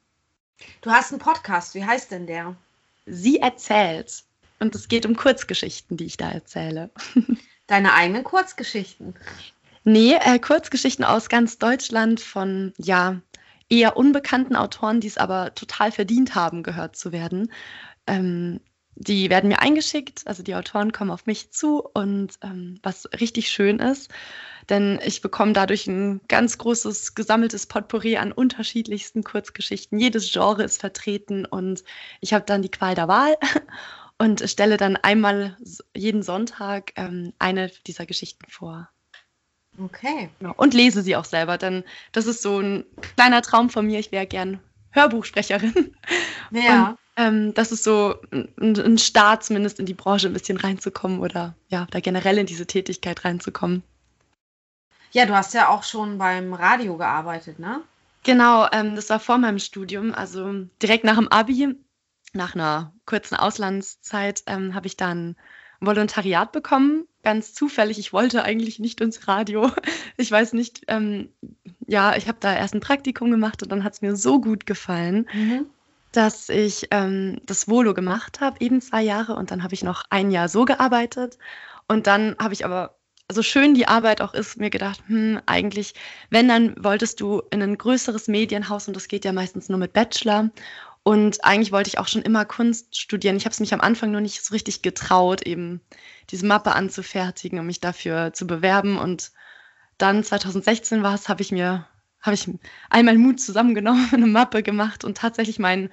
Du 0.82 0.89
hast 0.89 1.12
einen 1.12 1.19
Podcast. 1.19 1.76
Wie 1.76 1.86
heißt 1.86 2.12
denn 2.12 2.26
der? 2.26 2.56
Sie 3.06 3.38
erzählt. 3.38 4.24
Und 4.60 4.76
es 4.76 4.88
geht 4.88 5.06
um 5.06 5.15
Kurzgeschichten, 5.15 5.98
die 5.98 6.06
ich 6.06 6.17
da 6.17 6.32
erzähle. 6.32 6.89
Deine 7.67 7.93
eigenen 7.93 8.24
Kurzgeschichten? 8.24 9.13
Nee, 9.84 10.15
äh, 10.15 10.39
Kurzgeschichten 10.39 11.06
aus 11.06 11.30
ganz 11.30 11.58
Deutschland 11.60 12.19
von, 12.19 12.74
ja, 12.78 13.22
eher 13.69 13.96
unbekannten 13.96 14.56
Autoren, 14.56 15.00
die 15.00 15.08
es 15.08 15.17
aber 15.17 15.54
total 15.56 15.91
verdient 15.91 16.36
haben, 16.36 16.63
gehört 16.63 16.96
zu 16.96 17.12
werden. 17.12 17.52
Ähm, 18.08 18.60
die 18.95 19.29
werden 19.29 19.47
mir 19.47 19.60
eingeschickt, 19.60 20.23
also 20.25 20.43
die 20.43 20.56
Autoren 20.56 20.91
kommen 20.91 21.12
auf 21.12 21.25
mich 21.25 21.51
zu 21.51 21.84
und 21.93 22.38
ähm, 22.43 22.79
was 22.84 23.10
richtig 23.19 23.49
schön 23.49 23.79
ist, 23.79 24.12
denn 24.69 24.99
ich 25.03 25.21
bekomme 25.21 25.53
dadurch 25.53 25.88
ein 25.88 26.21
ganz 26.27 26.58
großes 26.58 27.15
gesammeltes 27.15 27.65
Potpourri 27.65 28.17
an 28.17 28.32
unterschiedlichsten 28.32 29.23
Kurzgeschichten. 29.23 29.99
Jedes 29.99 30.32
Genre 30.32 30.63
ist 30.63 30.79
vertreten 30.79 31.45
und 31.45 31.84
ich 32.21 32.34
habe 32.34 32.45
dann 32.45 32.62
die 32.62 32.71
Qual 32.71 32.95
der 32.95 33.08
Wahl 33.08 33.36
und 34.17 34.47
stelle 34.49 34.77
dann 34.77 34.95
einmal 34.95 35.58
jeden 35.95 36.23
Sonntag 36.23 36.93
ähm, 36.95 37.34
eine 37.39 37.71
dieser 37.88 38.06
Geschichten 38.06 38.45
vor. 38.49 38.89
Okay. 39.79 40.29
Genau. 40.39 40.53
Und 40.56 40.73
lese 40.73 41.01
sie 41.01 41.15
auch 41.15 41.25
selber, 41.25 41.58
denn 41.58 41.84
das 42.12 42.27
ist 42.27 42.41
so 42.43 42.60
ein 42.60 42.86
kleiner 43.15 43.41
Traum 43.41 43.69
von 43.69 43.88
mir. 43.88 43.99
Ich 43.99 44.12
wäre 44.12 44.27
gern 44.27 44.60
Hörbuchsprecherin. 44.91 45.95
Ja. 46.51 46.89
Und, 46.89 46.97
ähm, 47.15 47.54
das 47.54 47.71
ist 47.71 47.84
so 47.84 48.15
ein, 48.32 48.49
ein, 48.60 48.97
Start, 48.97 49.43
zumindest 49.43 49.80
in 49.80 49.86
die 49.86 49.93
Branche 49.93 50.28
ein 50.28 50.34
bisschen 50.34 50.58
reinzukommen 50.58 51.19
oder 51.19 51.56
ja, 51.69 51.88
da 51.91 51.99
generell 51.99 52.38
in 52.38 52.45
diese 52.45 52.65
Tätigkeit 52.65 53.23
reinzukommen. 53.23 53.84
Ja, 55.12 55.26
du 55.26 55.36
hast 55.36 55.54
ja 55.54 55.69
auch 55.69 55.84
schon 55.84 56.17
beim 56.17 56.54
Radio 56.54 56.97
gearbeitet, 56.97 57.60
ne? 57.60 57.82
Genau, 58.23 58.67
ähm, 58.71 58.95
das 58.95 59.10
war 59.10 59.19
vor 59.19 59.38
meinem 59.38 59.60
Studium, 59.60 60.13
also 60.13 60.65
direkt 60.82 61.04
nach 61.04 61.17
dem 61.17 61.28
Abi, 61.28 61.76
nach 62.34 62.56
einer 62.56 62.93
kurzen 63.06 63.36
Auslandszeit, 63.36 64.43
ähm, 64.47 64.73
habe 64.73 64.88
ich 64.88 64.97
dann 64.97 65.36
Volontariat 65.82 66.52
bekommen, 66.52 67.06
ganz 67.21 67.54
zufällig. 67.54 67.99
Ich 67.99 68.13
wollte 68.13 68.43
eigentlich 68.43 68.80
nicht 68.80 69.02
ins 69.02 69.28
Radio. 69.28 69.71
Ich 70.15 70.30
weiß 70.32 70.54
nicht, 70.54 70.84
ähm, 70.89 71.30
ja, 71.88 72.15
ich 72.15 72.28
habe 72.28 72.38
da 72.39 72.56
erst 72.56 72.76
ein 72.76 72.82
Praktikum 72.82 73.32
gemacht 73.32 73.63
und 73.63 73.71
dann 73.71 73.84
hat 73.84 73.93
es 73.93 74.02
mir 74.04 74.15
so 74.15 74.39
gut 74.39 74.67
gefallen, 74.67 75.28
mhm. 75.34 75.65
Dass 76.13 76.49
ich 76.49 76.88
ähm, 76.91 77.41
das 77.45 77.67
Volo 77.67 77.93
gemacht 77.93 78.39
habe, 78.39 78.58
eben 78.62 78.82
zwei 78.82 79.02
Jahre 79.02 79.36
und 79.36 79.52
dann 79.52 79.63
habe 79.63 79.73
ich 79.73 79.84
noch 79.84 80.04
ein 80.10 80.32
Jahr 80.32 80.47
so 80.47 80.65
gearbeitet 80.65 81.38
und 81.88 82.08
dann 82.08 82.36
habe 82.39 82.54
ich 82.54 82.65
aber 82.65 82.95
so 83.32 83.41
schön 83.41 83.73
die 83.73 83.88
Arbeit 83.88 84.21
auch 84.21 84.34
ist, 84.34 84.58
mir 84.58 84.69
gedacht, 84.69 85.02
hm, 85.08 85.41
eigentlich, 85.45 85.93
wenn, 86.30 86.47
dann 86.47 86.76
wolltest 86.84 87.19
du 87.19 87.41
in 87.52 87.62
ein 87.62 87.78
größeres 87.78 88.28
Medienhaus 88.28 88.88
und 88.88 88.95
das 88.95 89.08
geht 89.08 89.26
ja 89.26 89.34
meistens 89.34 89.69
nur 89.69 89.80
mit 89.80 89.93
Bachelor. 89.93 90.52
Und 91.04 91.43
eigentlich 91.43 91.73
wollte 91.73 91.89
ich 91.89 91.99
auch 91.99 92.08
schon 92.08 92.21
immer 92.21 92.45
Kunst 92.45 92.97
studieren. 92.97 93.36
Ich 93.36 93.45
habe 93.45 93.52
es 93.52 93.60
mich 93.60 93.73
am 93.73 93.82
Anfang 93.82 94.12
nur 94.12 94.21
nicht 94.21 94.43
so 94.43 94.54
richtig 94.54 94.82
getraut, 94.82 95.41
eben 95.41 95.82
diese 96.30 96.45
Mappe 96.45 96.73
anzufertigen, 96.73 97.60
um 97.60 97.65
mich 97.65 97.82
dafür 97.82 98.32
zu 98.34 98.47
bewerben. 98.47 98.97
Und 98.97 99.32
dann 99.97 100.23
2016 100.23 101.04
war 101.04 101.13
es, 101.13 101.28
habe 101.28 101.41
ich 101.41 101.52
mir, 101.52 101.86
habe 102.23 102.33
ich 102.33 102.49
all 102.89 103.03
meinen 103.03 103.21
Mut 103.21 103.39
zusammengenommen, 103.39 104.09
eine 104.13 104.25
Mappe 104.25 104.63
gemacht 104.63 105.03
und 105.03 105.17
tatsächlich 105.17 105.59
meinen 105.59 105.89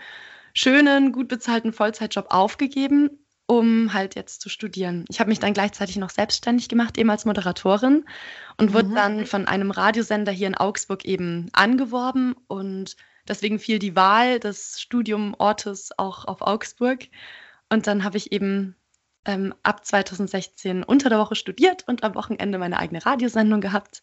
schönen, 0.55 1.13
gut 1.13 1.29
bezahlten 1.29 1.75
Vollzeitjob 1.75 2.27
aufgegeben, 2.31 3.11
um 3.47 3.93
halt 3.93 4.15
jetzt 4.15 4.41
zu 4.41 4.49
studieren. 4.49 5.05
Ich 5.11 5.21
habe 5.21 5.29
mich 5.29 5.41
dann 5.41 5.53
gleichzeitig 5.53 5.97
noch 5.97 6.11
selbstständig 6.11 6.69
gemacht, 6.69 6.97
eben 6.97 7.11
als 7.11 7.27
Moderatorin 7.27 8.07
und 8.57 8.71
mhm. 8.71 8.75
wurde 8.75 8.95
dann 8.95 9.27
von 9.27 9.47
einem 9.47 9.71
Radiosender 9.71 10.33
hier 10.33 10.47
in 10.47 10.57
Augsburg 10.57 11.05
eben 11.05 11.51
angeworben 11.53 12.35
und 12.49 12.97
Deswegen 13.31 13.61
fiel 13.61 13.79
die 13.79 13.95
Wahl 13.95 14.41
des 14.41 14.81
Studiumortes 14.81 15.97
auch 15.99 16.25
auf 16.25 16.41
Augsburg. 16.41 17.07
Und 17.69 17.87
dann 17.87 18.03
habe 18.03 18.17
ich 18.17 18.33
eben 18.33 18.75
ähm, 19.25 19.55
ab 19.63 19.85
2016 19.85 20.83
unter 20.83 21.09
der 21.09 21.19
Woche 21.21 21.37
studiert 21.37 21.87
und 21.87 22.03
am 22.03 22.17
Wochenende 22.17 22.59
meine 22.59 22.79
eigene 22.79 23.07
Radiosendung 23.07 23.61
gehabt. 23.61 24.03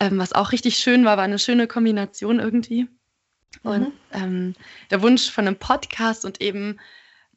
Ähm, 0.00 0.18
was 0.18 0.32
auch 0.32 0.52
richtig 0.52 0.76
schön 0.76 1.04
war, 1.04 1.16
war 1.16 1.24
eine 1.24 1.38
schöne 1.38 1.66
Kombination 1.66 2.40
irgendwie. 2.40 2.88
Mhm. 3.62 3.70
Und 3.70 3.92
ähm, 4.12 4.54
der 4.90 5.02
Wunsch 5.02 5.30
von 5.30 5.46
einem 5.46 5.56
Podcast 5.56 6.24
und 6.24 6.40
eben 6.40 6.78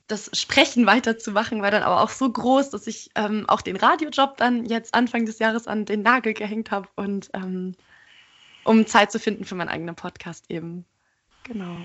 das 0.07 0.31
Sprechen 0.33 0.85
weiterzumachen 0.85 1.61
war 1.61 1.69
dann 1.69 1.83
aber 1.83 2.01
auch 2.01 2.09
so 2.09 2.31
groß, 2.31 2.69
dass 2.69 2.87
ich 2.87 3.09
ähm, 3.15 3.45
auch 3.47 3.61
den 3.61 3.75
Radiojob 3.75 4.37
dann 4.37 4.65
jetzt 4.65 4.93
Anfang 4.93 5.25
des 5.25 5.39
Jahres 5.39 5.67
an 5.67 5.85
den 5.85 6.01
Nagel 6.01 6.33
gehängt 6.33 6.71
habe 6.71 6.87
und 6.95 7.29
ähm, 7.33 7.75
um 8.63 8.85
Zeit 8.87 9.11
zu 9.11 9.19
finden 9.19 9.43
für 9.43 9.55
meinen 9.55 9.69
eigenen 9.69 9.95
Podcast 9.95 10.45
eben. 10.49 10.85
Genau. 11.43 11.77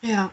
Ja. 0.00 0.32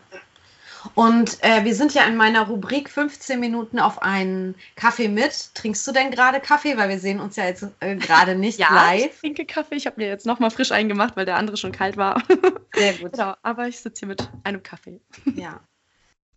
Und 0.95 1.43
äh, 1.43 1.63
wir 1.63 1.75
sind 1.75 1.93
ja 1.93 2.03
in 2.03 2.15
meiner 2.15 2.47
Rubrik 2.47 2.89
15 2.89 3.39
Minuten 3.39 3.79
auf 3.79 4.01
einen 4.01 4.55
Kaffee 4.75 5.07
mit. 5.07 5.53
Trinkst 5.53 5.87
du 5.87 5.91
denn 5.91 6.11
gerade 6.11 6.39
Kaffee? 6.39 6.77
Weil 6.77 6.89
wir 6.89 6.99
sehen 6.99 7.19
uns 7.19 7.35
ja 7.35 7.45
jetzt 7.45 7.65
äh, 7.79 7.95
gerade 7.95 8.35
nicht 8.35 8.59
ja, 8.59 8.73
live. 8.73 9.13
Ich 9.13 9.19
trinke 9.19 9.45
Kaffee. 9.45 9.75
Ich 9.75 9.85
habe 9.85 9.97
mir 9.99 10.07
jetzt 10.07 10.25
nochmal 10.25 10.51
frisch 10.51 10.71
eingemacht, 10.71 11.15
weil 11.15 11.25
der 11.25 11.37
andere 11.37 11.57
schon 11.57 11.71
kalt 11.71 11.97
war. 11.97 12.21
Sehr 12.73 12.93
gut. 12.93 13.11
Genau, 13.21 13.35
aber 13.43 13.67
ich 13.67 13.79
sitze 13.79 13.99
hier 13.99 14.07
mit 14.07 14.29
einem 14.43 14.63
Kaffee. 14.63 15.01
Ja. 15.35 15.59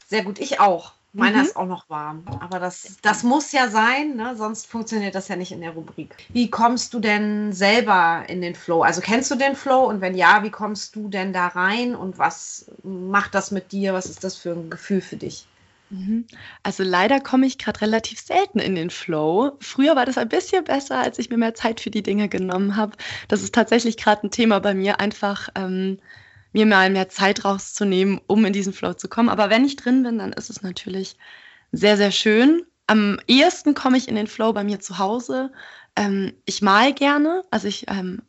Sehr 0.06 0.24
gut, 0.24 0.40
ich 0.40 0.60
auch. 0.60 0.92
Meiner 1.16 1.38
mhm. 1.38 1.44
ist 1.44 1.56
auch 1.56 1.66
noch 1.66 1.88
warm. 1.88 2.24
Aber 2.40 2.58
das, 2.58 2.96
das 3.00 3.22
muss 3.22 3.52
ja 3.52 3.68
sein, 3.68 4.16
ne? 4.16 4.34
sonst 4.36 4.66
funktioniert 4.66 5.14
das 5.14 5.28
ja 5.28 5.36
nicht 5.36 5.52
in 5.52 5.60
der 5.60 5.70
Rubrik. 5.70 6.12
Wie 6.30 6.50
kommst 6.50 6.92
du 6.92 6.98
denn 6.98 7.52
selber 7.52 8.24
in 8.26 8.40
den 8.40 8.56
Flow? 8.56 8.82
Also 8.82 9.00
kennst 9.00 9.30
du 9.30 9.36
den 9.36 9.54
Flow 9.54 9.84
und 9.84 10.00
wenn 10.00 10.16
ja, 10.16 10.42
wie 10.42 10.50
kommst 10.50 10.96
du 10.96 11.08
denn 11.08 11.32
da 11.32 11.46
rein 11.46 11.94
und 11.94 12.18
was 12.18 12.66
macht 12.82 13.36
das 13.36 13.52
mit 13.52 13.70
dir? 13.70 13.94
Was 13.94 14.06
ist 14.06 14.24
das 14.24 14.36
für 14.36 14.50
ein 14.50 14.70
Gefühl 14.70 15.00
für 15.00 15.16
dich? 15.16 15.46
Mhm. 15.90 16.26
Also 16.64 16.82
leider 16.82 17.20
komme 17.20 17.46
ich 17.46 17.58
gerade 17.58 17.80
relativ 17.82 18.20
selten 18.20 18.58
in 18.58 18.74
den 18.74 18.90
Flow. 18.90 19.52
Früher 19.60 19.94
war 19.94 20.06
das 20.06 20.18
ein 20.18 20.28
bisschen 20.28 20.64
besser, 20.64 20.98
als 20.98 21.20
ich 21.20 21.30
mir 21.30 21.36
mehr 21.36 21.54
Zeit 21.54 21.80
für 21.80 21.90
die 21.90 22.02
Dinge 22.02 22.28
genommen 22.28 22.74
habe. 22.74 22.96
Das 23.28 23.42
ist 23.42 23.54
tatsächlich 23.54 23.96
gerade 23.96 24.26
ein 24.26 24.32
Thema 24.32 24.58
bei 24.58 24.74
mir, 24.74 24.98
einfach 24.98 25.48
ähm, 25.54 25.98
mir 26.54 26.64
mal 26.66 26.88
mehr 26.88 27.10
Zeit 27.10 27.44
rauszunehmen, 27.44 28.20
um 28.26 28.44
in 28.44 28.52
diesen 28.52 28.72
Flow 28.72 28.94
zu 28.94 29.08
kommen. 29.08 29.28
Aber 29.28 29.50
wenn 29.50 29.64
ich 29.64 29.76
drin 29.76 30.02
bin, 30.02 30.18
dann 30.18 30.32
ist 30.32 30.48
es 30.48 30.62
natürlich 30.62 31.16
sehr, 31.72 31.96
sehr 31.96 32.12
schön. 32.12 32.62
Am 32.86 33.18
ehesten 33.26 33.74
komme 33.74 33.98
ich 33.98 34.08
in 34.08 34.14
den 34.14 34.28
Flow 34.28 34.52
bei 34.52 34.64
mir 34.64 34.80
zu 34.80 34.98
Hause. 34.98 35.50
Ähm, 35.96 36.32
ich 36.46 36.62
mal 36.62 36.94
gerne, 36.94 37.42
also 37.50 37.68
ich 37.68 37.86
ähm, 37.88 38.22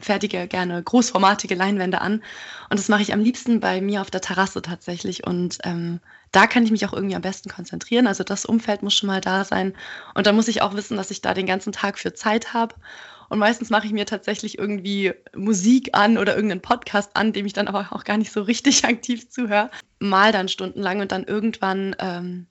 fertige 0.00 0.46
gerne 0.48 0.82
großformatige 0.82 1.54
Leinwände 1.54 2.00
an. 2.00 2.22
Und 2.70 2.78
das 2.78 2.88
mache 2.88 3.02
ich 3.02 3.12
am 3.12 3.20
liebsten 3.20 3.60
bei 3.60 3.80
mir 3.80 4.00
auf 4.02 4.10
der 4.10 4.20
Terrasse 4.20 4.60
tatsächlich. 4.62 5.26
Und 5.26 5.58
ähm, 5.64 6.00
da 6.32 6.46
kann 6.46 6.64
ich 6.64 6.70
mich 6.70 6.86
auch 6.86 6.92
irgendwie 6.92 7.16
am 7.16 7.22
besten 7.22 7.48
konzentrieren. 7.48 8.06
Also 8.06 8.24
das 8.24 8.44
Umfeld 8.44 8.82
muss 8.82 8.94
schon 8.94 9.06
mal 9.06 9.20
da 9.20 9.44
sein. 9.44 9.74
Und 10.14 10.26
da 10.26 10.32
muss 10.32 10.48
ich 10.48 10.62
auch 10.62 10.74
wissen, 10.74 10.96
dass 10.96 11.10
ich 11.10 11.22
da 11.22 11.34
den 11.34 11.46
ganzen 11.46 11.72
Tag 11.72 11.98
für 11.98 12.12
Zeit 12.12 12.52
habe. 12.52 12.74
Und 13.28 13.38
meistens 13.38 13.70
mache 13.70 13.86
ich 13.86 13.92
mir 13.92 14.06
tatsächlich 14.06 14.58
irgendwie 14.58 15.12
Musik 15.34 15.90
an 15.92 16.18
oder 16.18 16.34
irgendeinen 16.34 16.62
Podcast 16.62 17.10
an, 17.14 17.32
dem 17.32 17.46
ich 17.46 17.52
dann 17.52 17.68
aber 17.68 17.88
auch 17.90 18.04
gar 18.04 18.16
nicht 18.16 18.32
so 18.32 18.42
richtig 18.42 18.84
aktiv 18.86 19.28
zuhöre. 19.28 19.70
Mal 19.98 20.32
dann 20.32 20.48
stundenlang 20.48 21.00
und 21.00 21.12
dann 21.12 21.24
irgendwann 21.24 21.96
ähm, 21.98 22.46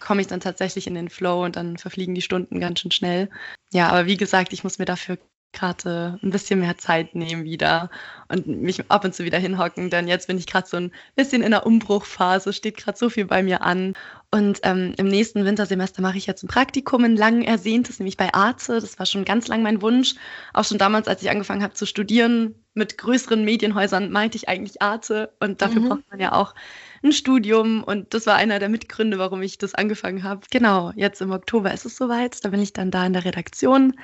komme 0.00 0.20
ich 0.22 0.26
dann 0.26 0.40
tatsächlich 0.40 0.86
in 0.86 0.94
den 0.94 1.10
Flow 1.10 1.44
und 1.44 1.56
dann 1.56 1.76
verfliegen 1.76 2.14
die 2.14 2.22
Stunden 2.22 2.58
ganz 2.58 2.80
schön 2.80 2.90
schnell. 2.90 3.28
Ja, 3.72 3.88
aber 3.88 4.06
wie 4.06 4.16
gesagt, 4.16 4.52
ich 4.52 4.64
muss 4.64 4.78
mir 4.78 4.86
dafür 4.86 5.18
gerade 5.52 6.18
ein 6.22 6.30
bisschen 6.30 6.60
mehr 6.60 6.78
Zeit 6.78 7.14
nehmen 7.14 7.44
wieder 7.44 7.90
und 8.28 8.46
mich 8.46 8.90
ab 8.90 9.04
und 9.04 9.14
zu 9.14 9.24
wieder 9.24 9.38
hinhocken, 9.38 9.90
denn 9.90 10.08
jetzt 10.08 10.26
bin 10.26 10.38
ich 10.38 10.46
gerade 10.46 10.68
so 10.68 10.76
ein 10.76 10.92
bisschen 11.16 11.42
in 11.42 11.50
der 11.50 11.66
Umbruchphase, 11.66 12.52
steht 12.52 12.76
gerade 12.76 12.96
so 12.96 13.10
viel 13.10 13.26
bei 13.26 13.42
mir 13.42 13.62
an. 13.62 13.94
Und 14.30 14.60
ähm, 14.62 14.94
im 14.96 15.08
nächsten 15.08 15.44
Wintersemester 15.44 16.02
mache 16.02 16.18
ich 16.18 16.26
jetzt 16.26 16.44
ein 16.44 16.48
Praktikum, 16.48 17.04
ein 17.04 17.16
lang 17.16 17.42
ersehntes, 17.42 17.98
nämlich 17.98 18.16
bei 18.16 18.32
Arte. 18.32 18.80
Das 18.80 18.98
war 18.98 19.06
schon 19.06 19.24
ganz 19.24 19.48
lang 19.48 19.62
mein 19.62 19.82
Wunsch. 19.82 20.14
Auch 20.54 20.64
schon 20.64 20.78
damals, 20.78 21.08
als 21.08 21.22
ich 21.22 21.30
angefangen 21.30 21.62
habe 21.62 21.74
zu 21.74 21.86
studieren 21.86 22.54
mit 22.74 22.98
größeren 22.98 23.44
Medienhäusern, 23.44 24.10
meinte 24.10 24.36
ich 24.36 24.48
eigentlich 24.48 24.80
Arte. 24.82 25.34
Und 25.40 25.62
dafür 25.62 25.80
mhm. 25.80 25.88
braucht 25.88 26.10
man 26.10 26.20
ja 26.20 26.32
auch 26.32 26.54
ein 27.02 27.12
Studium 27.12 27.82
und 27.82 28.12
das 28.14 28.26
war 28.26 28.36
einer 28.36 28.58
der 28.58 28.68
Mitgründe, 28.68 29.18
warum 29.18 29.42
ich 29.42 29.58
das 29.58 29.74
angefangen 29.74 30.22
habe. 30.22 30.46
Genau, 30.50 30.92
jetzt 30.96 31.20
im 31.20 31.32
Oktober 31.32 31.72
ist 31.72 31.86
es 31.86 31.96
soweit. 31.96 32.44
Da 32.44 32.50
bin 32.50 32.60
ich 32.60 32.72
dann 32.72 32.90
da 32.90 33.06
in 33.06 33.12
der 33.12 33.24
Redaktion 33.24 33.94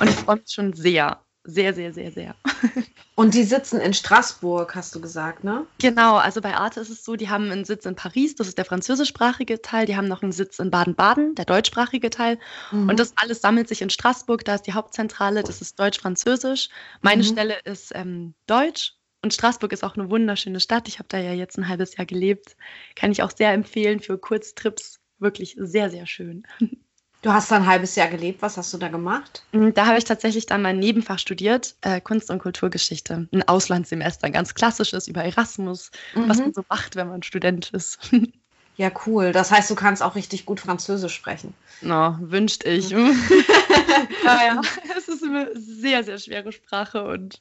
und 0.00 0.08
ich 0.08 0.14
freue 0.14 0.36
mich 0.36 0.52
schon 0.52 0.72
sehr. 0.72 1.23
Sehr, 1.46 1.74
sehr, 1.74 1.92
sehr, 1.92 2.10
sehr. 2.10 2.34
Und 3.16 3.34
die 3.34 3.44
sitzen 3.44 3.78
in 3.78 3.92
Straßburg, 3.92 4.74
hast 4.74 4.94
du 4.94 5.00
gesagt, 5.00 5.44
ne? 5.44 5.66
Genau, 5.78 6.16
also 6.16 6.40
bei 6.40 6.56
Arte 6.56 6.80
ist 6.80 6.88
es 6.88 7.04
so, 7.04 7.16
die 7.16 7.28
haben 7.28 7.50
einen 7.50 7.66
Sitz 7.66 7.84
in 7.84 7.94
Paris, 7.94 8.34
das 8.34 8.48
ist 8.48 8.56
der 8.56 8.64
französischsprachige 8.64 9.60
Teil, 9.60 9.84
die 9.84 9.94
haben 9.94 10.08
noch 10.08 10.22
einen 10.22 10.32
Sitz 10.32 10.58
in 10.58 10.70
Baden-Baden, 10.70 11.34
der 11.34 11.44
deutschsprachige 11.44 12.08
Teil. 12.08 12.38
Mhm. 12.72 12.88
Und 12.88 12.98
das 12.98 13.12
alles 13.16 13.42
sammelt 13.42 13.68
sich 13.68 13.82
in 13.82 13.90
Straßburg, 13.90 14.42
da 14.44 14.54
ist 14.54 14.62
die 14.62 14.72
Hauptzentrale, 14.72 15.42
das 15.42 15.60
ist 15.60 15.78
Deutsch-Französisch. 15.78 16.70
Meine 17.02 17.22
mhm. 17.22 17.26
Stelle 17.26 17.58
ist 17.64 17.92
ähm, 17.94 18.34
Deutsch 18.46 18.94
und 19.22 19.34
Straßburg 19.34 19.72
ist 19.72 19.84
auch 19.84 19.96
eine 19.96 20.08
wunderschöne 20.08 20.60
Stadt. 20.60 20.88
Ich 20.88 20.98
habe 20.98 21.08
da 21.08 21.18
ja 21.18 21.34
jetzt 21.34 21.58
ein 21.58 21.68
halbes 21.68 21.96
Jahr 21.96 22.06
gelebt. 22.06 22.56
Kann 22.96 23.12
ich 23.12 23.22
auch 23.22 23.30
sehr 23.30 23.52
empfehlen 23.52 24.00
für 24.00 24.16
Kurztrips. 24.18 25.00
Wirklich 25.18 25.56
sehr, 25.58 25.90
sehr 25.90 26.06
schön. 26.06 26.46
Du 27.24 27.32
hast 27.32 27.50
da 27.50 27.56
ein 27.56 27.66
halbes 27.66 27.96
Jahr 27.96 28.08
gelebt. 28.08 28.42
Was 28.42 28.58
hast 28.58 28.74
du 28.74 28.76
da 28.76 28.88
gemacht? 28.88 29.42
Mm, 29.52 29.70
da 29.70 29.86
habe 29.86 29.96
ich 29.96 30.04
tatsächlich 30.04 30.44
dann 30.44 30.60
mein 30.60 30.78
Nebenfach 30.78 31.18
studiert, 31.18 31.74
äh, 31.80 31.98
Kunst- 31.98 32.30
und 32.30 32.38
Kulturgeschichte. 32.38 33.28
Ein 33.32 33.48
Auslandssemester, 33.48 34.26
ein 34.26 34.34
ganz 34.34 34.52
klassisches 34.52 35.08
über 35.08 35.24
Erasmus, 35.24 35.90
mhm. 36.14 36.28
was 36.28 36.38
man 36.40 36.52
so 36.52 36.62
macht, 36.68 36.96
wenn 36.96 37.08
man 37.08 37.22
Student 37.22 37.70
ist. 37.70 37.98
Ja, 38.76 38.90
cool. 39.06 39.30
Das 39.30 39.52
heißt, 39.52 39.70
du 39.70 39.76
kannst 39.76 40.02
auch 40.02 40.16
richtig 40.16 40.46
gut 40.46 40.58
Französisch 40.58 41.14
sprechen. 41.14 41.54
No, 41.80 42.16
wünscht 42.20 42.64
ich. 42.64 42.90
naja, 44.24 44.60
ah, 44.60 44.62
es 44.98 45.06
ist 45.06 45.22
eine 45.22 45.48
sehr, 45.54 46.02
sehr 46.02 46.18
schwere 46.18 46.50
Sprache 46.50 47.04
und 47.04 47.38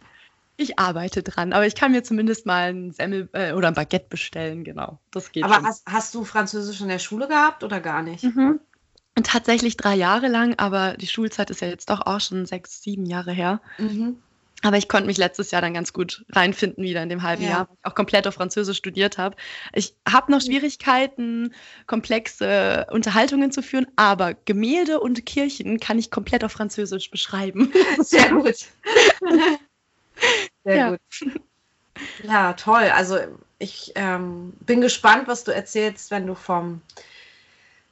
ich 0.57 0.77
arbeite 0.77 1.23
dran, 1.23 1.51
aber 1.51 1.65
ich 1.65 1.73
kann 1.73 1.91
mir 1.91 2.03
zumindest 2.03 2.45
mal 2.45 2.71
ein 2.71 2.91
Semmel 2.91 3.29
äh, 3.33 3.53
oder 3.53 3.69
ein 3.69 3.73
Baguette 3.73 4.05
bestellen, 4.09 4.63
genau. 4.63 4.99
Das 5.09 5.31
geht. 5.31 5.43
Aber 5.43 5.63
hast, 5.63 5.83
hast, 5.87 6.13
du 6.13 6.23
Französisch 6.23 6.81
in 6.81 6.89
der 6.89 6.99
Schule 6.99 7.27
gehabt 7.27 7.63
oder 7.63 7.79
gar 7.79 8.03
nicht? 8.03 8.23
Mhm. 8.23 8.59
Und 9.15 9.27
tatsächlich 9.27 9.77
drei 9.77 9.95
Jahre 9.95 10.27
lang, 10.27 10.55
aber 10.57 10.95
die 10.97 11.07
Schulzeit 11.07 11.49
ist 11.49 11.61
ja 11.61 11.67
jetzt 11.67 11.89
doch 11.89 12.01
auch 12.01 12.19
schon 12.19 12.45
sechs, 12.45 12.81
sieben 12.81 13.05
Jahre 13.05 13.31
her. 13.31 13.61
Mhm. 13.77 14.17
Aber 14.63 14.77
ich 14.77 14.87
konnte 14.87 15.07
mich 15.07 15.17
letztes 15.17 15.51
Jahr 15.51 15.61
dann 15.61 15.73
ganz 15.73 15.91
gut 15.91 16.25
reinfinden 16.31 16.83
wieder 16.83 17.03
in 17.03 17.09
dem 17.09 17.21
halben 17.21 17.43
ja. 17.43 17.49
Jahr, 17.49 17.67
weil 17.67 17.77
ich 17.79 17.85
auch 17.85 17.95
komplett 17.95 18.27
auf 18.27 18.35
Französisch 18.35 18.77
studiert 18.77 19.17
habe. 19.17 19.35
Ich 19.73 19.93
habe 20.09 20.31
noch 20.31 20.41
Schwierigkeiten, 20.41 21.53
komplexe 21.85 22.87
Unterhaltungen 22.89 23.51
zu 23.51 23.61
führen, 23.61 23.87
aber 23.97 24.33
Gemälde 24.33 25.01
und 25.01 25.25
Kirchen 25.25 25.81
kann 25.81 25.99
ich 25.99 26.11
komplett 26.11 26.45
auf 26.45 26.53
Französisch 26.53 27.11
beschreiben. 27.11 27.73
Sehr 27.99 28.31
gut. 28.31 28.55
Sehr 30.63 30.75
ja. 30.75 30.89
gut. 30.91 30.99
Ja, 32.23 32.53
toll. 32.53 32.89
Also 32.95 33.17
ich 33.59 33.91
ähm, 33.95 34.53
bin 34.61 34.79
gespannt, 34.79 35.27
was 35.27 35.43
du 35.43 35.53
erzählst, 35.53 36.09
wenn 36.09 36.25
du 36.25 36.35
vom 36.35 36.81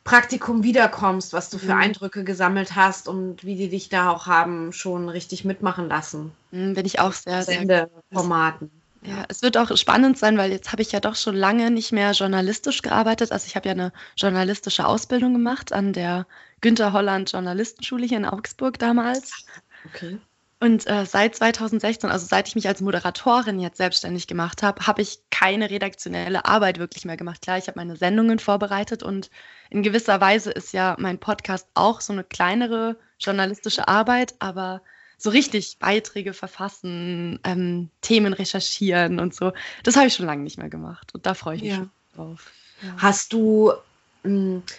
Praktikum 0.04 0.64
wiederkommst, 0.64 1.32
was 1.34 1.50
du 1.50 1.60
für 1.60 1.76
mhm. 1.76 1.82
Eindrücke 1.82 2.24
gesammelt 2.24 2.76
hast 2.76 3.08
und 3.08 3.44
wie 3.44 3.56
die 3.56 3.70
dich 3.70 3.90
da 3.90 4.10
auch 4.10 4.26
haben 4.26 4.74
schon 4.74 5.10
richtig 5.10 5.46
mitmachen 5.46 5.88
lassen. 5.88 6.32
Mhm, 6.52 6.74
bin 6.74 6.86
ich 6.86 7.00
auch 7.00 7.14
sehr, 7.14 7.44
sehr 7.44 7.90
Formaten. 8.12 8.72
Ja, 9.04 9.26
es 9.30 9.42
wird 9.42 9.58
auch 9.58 9.76
spannend 9.78 10.18
sein, 10.18 10.38
weil 10.38 10.52
jetzt 10.52 10.72
habe 10.72 10.84
ich 10.84 10.92
ja 10.92 11.00
doch 11.00 11.16
schon 11.16 11.36
lange 11.36 11.72
nicht 11.72 11.92
mehr 11.92 12.12
journalistisch 12.12 12.84
gearbeitet. 12.84 13.32
Also 13.32 13.48
ich 13.48 13.56
habe 13.56 13.68
ja 13.68 13.74
eine 13.74 13.94
journalistische 14.16 14.86
Ausbildung 14.86 15.34
gemacht 15.34 15.74
an 15.74 15.92
der 15.94 16.28
Günter 16.62 16.94
Holland 16.94 17.32
Journalistenschule 17.32 18.06
hier 18.06 18.18
in 18.18 18.26
Augsburg 18.26 18.78
damals. 18.78 19.46
Okay. 19.86 20.20
Und 20.62 20.88
äh, 20.88 21.08
seit 21.08 21.36
2016, 21.36 22.12
also 22.12 22.28
seit 22.28 22.48
ich 22.48 22.54
mich 22.54 22.68
als 22.68 22.82
Moderatorin 22.82 23.60
jetzt 23.60 23.78
selbstständig 23.78 24.28
gemacht 24.28 24.62
habe, 24.62 24.86
habe 24.86 25.02
ich 25.02 25.20
keine 25.32 25.72
redaktionelle 25.72 26.46
Arbeit 26.46 26.78
wirklich 26.78 27.04
mehr 27.04 27.18
gemacht. 27.18 27.42
Klar, 27.42 27.58
ich 27.58 27.68
habe 27.68 27.80
meine 27.80 27.96
Sendungen 27.96 28.38
vorbereitet 28.38 29.02
und 29.02 29.32
in 29.72 29.82
gewisser 29.82 30.22
Weise 30.22 30.52
ist 30.52 30.72
ja 30.72 30.96
mein 31.00 31.18
Podcast 31.18 31.68
auch 31.74 32.00
so 32.00 32.14
eine 32.14 32.24
kleinere 32.24 32.96
journalistische 33.20 33.88
Arbeit, 33.88 34.36
aber 34.38 34.84
so 35.18 35.32
richtig 35.32 35.80
Beiträge 35.80 36.32
verfassen, 36.32 37.40
ähm, 37.44 37.90
Themen 38.02 38.34
recherchieren 38.34 39.20
und 39.20 39.34
so, 39.34 39.54
das 39.82 39.96
habe 39.96 40.08
ich 40.08 40.14
schon 40.14 40.28
lange 40.28 40.44
nicht 40.44 40.60
mehr 40.60 40.70
gemacht. 40.70 41.16
Und 41.16 41.26
da 41.26 41.34
freue 41.34 41.56
ich 41.56 41.64
mich 41.64 41.72
ja. 41.72 41.88
drauf. 42.16 42.52
Ja. 42.84 42.94
Hast 42.98 43.34
du 43.34 43.74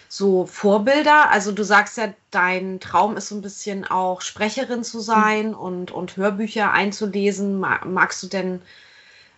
so 0.07 0.45
Vorbilder? 0.45 1.29
Also 1.29 1.51
du 1.51 1.63
sagst 1.63 1.97
ja, 1.97 2.13
dein 2.31 2.79
Traum 2.79 3.17
ist 3.17 3.29
so 3.29 3.35
ein 3.35 3.41
bisschen 3.41 3.85
auch 3.85 4.21
Sprecherin 4.21 4.83
zu 4.83 4.99
sein 4.99 5.49
mhm. 5.49 5.55
und, 5.55 5.91
und 5.91 6.15
Hörbücher 6.15 6.71
einzulesen. 6.71 7.59
Magst 7.59 8.23
du 8.23 8.27
denn, 8.27 8.61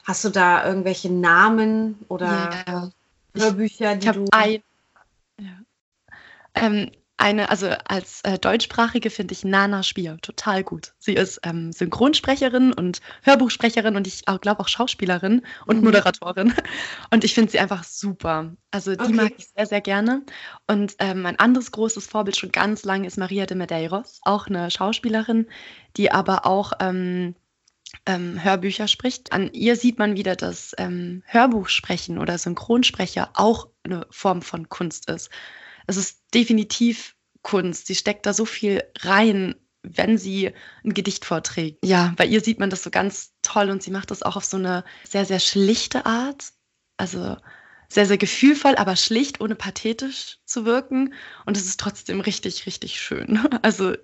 hast 0.03 0.23
du 0.23 0.29
da 0.29 0.65
irgendwelche 0.65 1.11
Namen 1.11 2.05
oder 2.07 2.63
ja. 2.67 2.91
Hörbücher, 3.35 3.95
die 3.95 4.07
ich 4.07 4.13
du... 4.13 4.25
Ein, 4.31 4.61
ja. 5.39 5.59
ähm, 6.53 6.91
eine, 7.17 7.49
also 7.49 7.69
als 7.87 8.21
äh, 8.23 8.37
Deutschsprachige 8.37 9.09
finde 9.09 9.33
ich 9.33 9.45
Nana 9.45 9.83
Spier 9.83 10.17
total 10.21 10.63
gut. 10.63 10.93
Sie 10.99 11.13
ist 11.13 11.39
ähm, 11.43 11.71
Synchronsprecherin 11.71 12.73
und 12.73 12.99
Hörbuchsprecherin 13.23 13.95
und 13.95 14.05
ich 14.05 14.25
glaube 14.41 14.59
auch 14.59 14.67
Schauspielerin 14.67 15.41
und 15.65 15.77
mhm. 15.77 15.83
Moderatorin. 15.85 16.53
Und 17.11 17.23
ich 17.23 17.33
finde 17.33 17.51
sie 17.51 17.59
einfach 17.59 17.83
super. 17.83 18.53
Also 18.71 18.95
die 18.95 19.03
okay. 19.03 19.13
mag 19.13 19.33
ich 19.37 19.47
sehr, 19.47 19.65
sehr 19.65 19.81
gerne. 19.81 20.23
Und 20.67 20.95
ähm, 20.99 21.25
ein 21.25 21.39
anderes 21.39 21.71
großes 21.71 22.07
Vorbild 22.07 22.35
schon 22.35 22.51
ganz 22.51 22.83
lange 22.83 23.07
ist 23.07 23.17
Maria 23.17 23.45
de 23.45 23.55
Medeiros, 23.55 24.19
auch 24.23 24.47
eine 24.47 24.69
Schauspielerin, 24.69 25.47
die 25.95 26.11
aber 26.11 26.45
auch 26.45 26.73
ähm, 26.79 27.35
ähm, 28.05 28.43
Hörbücher 28.43 28.87
spricht. 28.87 29.31
An 29.31 29.51
ihr 29.53 29.75
sieht 29.75 29.99
man 29.99 30.17
wieder, 30.17 30.35
dass 30.35 30.73
ähm, 30.77 31.23
Hörbuchsprechen 31.27 32.17
oder 32.17 32.37
Synchronsprecher 32.37 33.29
auch 33.35 33.69
eine 33.83 34.05
Form 34.09 34.41
von 34.41 34.67
Kunst 34.67 35.09
ist 35.09 35.29
es 35.87 35.97
ist 35.97 36.19
definitiv 36.33 37.15
Kunst. 37.41 37.87
Sie 37.87 37.95
steckt 37.95 38.25
da 38.25 38.33
so 38.33 38.45
viel 38.45 38.83
rein, 38.99 39.55
wenn 39.83 40.17
sie 40.17 40.51
ein 40.83 40.93
Gedicht 40.93 41.25
vorträgt. 41.25 41.85
Ja, 41.85 42.13
bei 42.17 42.25
ihr 42.25 42.41
sieht 42.41 42.59
man 42.59 42.69
das 42.69 42.83
so 42.83 42.89
ganz 42.89 43.33
toll 43.43 43.69
und 43.69 43.83
sie 43.83 43.91
macht 43.91 44.11
das 44.11 44.23
auch 44.23 44.35
auf 44.35 44.45
so 44.45 44.57
eine 44.57 44.83
sehr, 45.07 45.25
sehr 45.25 45.39
schlichte 45.39 46.05
Art. 46.05 46.51
Also 46.97 47.37
sehr, 47.87 48.05
sehr 48.05 48.17
gefühlvoll, 48.17 48.75
aber 48.75 48.95
schlicht, 48.95 49.41
ohne 49.41 49.55
pathetisch 49.55 50.39
zu 50.45 50.65
wirken. 50.65 51.13
Und 51.45 51.55
es 51.55 51.65
ist 51.65 51.79
trotzdem 51.79 52.19
richtig, 52.19 52.65
richtig 52.65 52.99
schön. 52.99 53.39
Also 53.61 53.95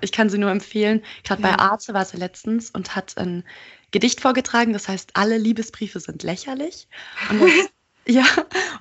ich 0.00 0.12
kann 0.12 0.30
sie 0.30 0.38
nur 0.38 0.50
empfehlen. 0.50 1.02
Gerade 1.24 1.42
ja. 1.42 1.50
bei 1.50 1.58
Arte 1.58 1.92
war 1.94 2.04
sie 2.04 2.16
letztens 2.16 2.70
und 2.70 2.94
hat 2.94 3.18
ein 3.18 3.44
Gedicht 3.90 4.20
vorgetragen, 4.20 4.72
das 4.72 4.88
heißt, 4.88 5.10
alle 5.14 5.36
Liebesbriefe 5.38 6.00
sind 6.00 6.22
lächerlich. 6.22 6.88
Und 7.28 7.40
das 7.40 7.50
Ja, 8.06 8.24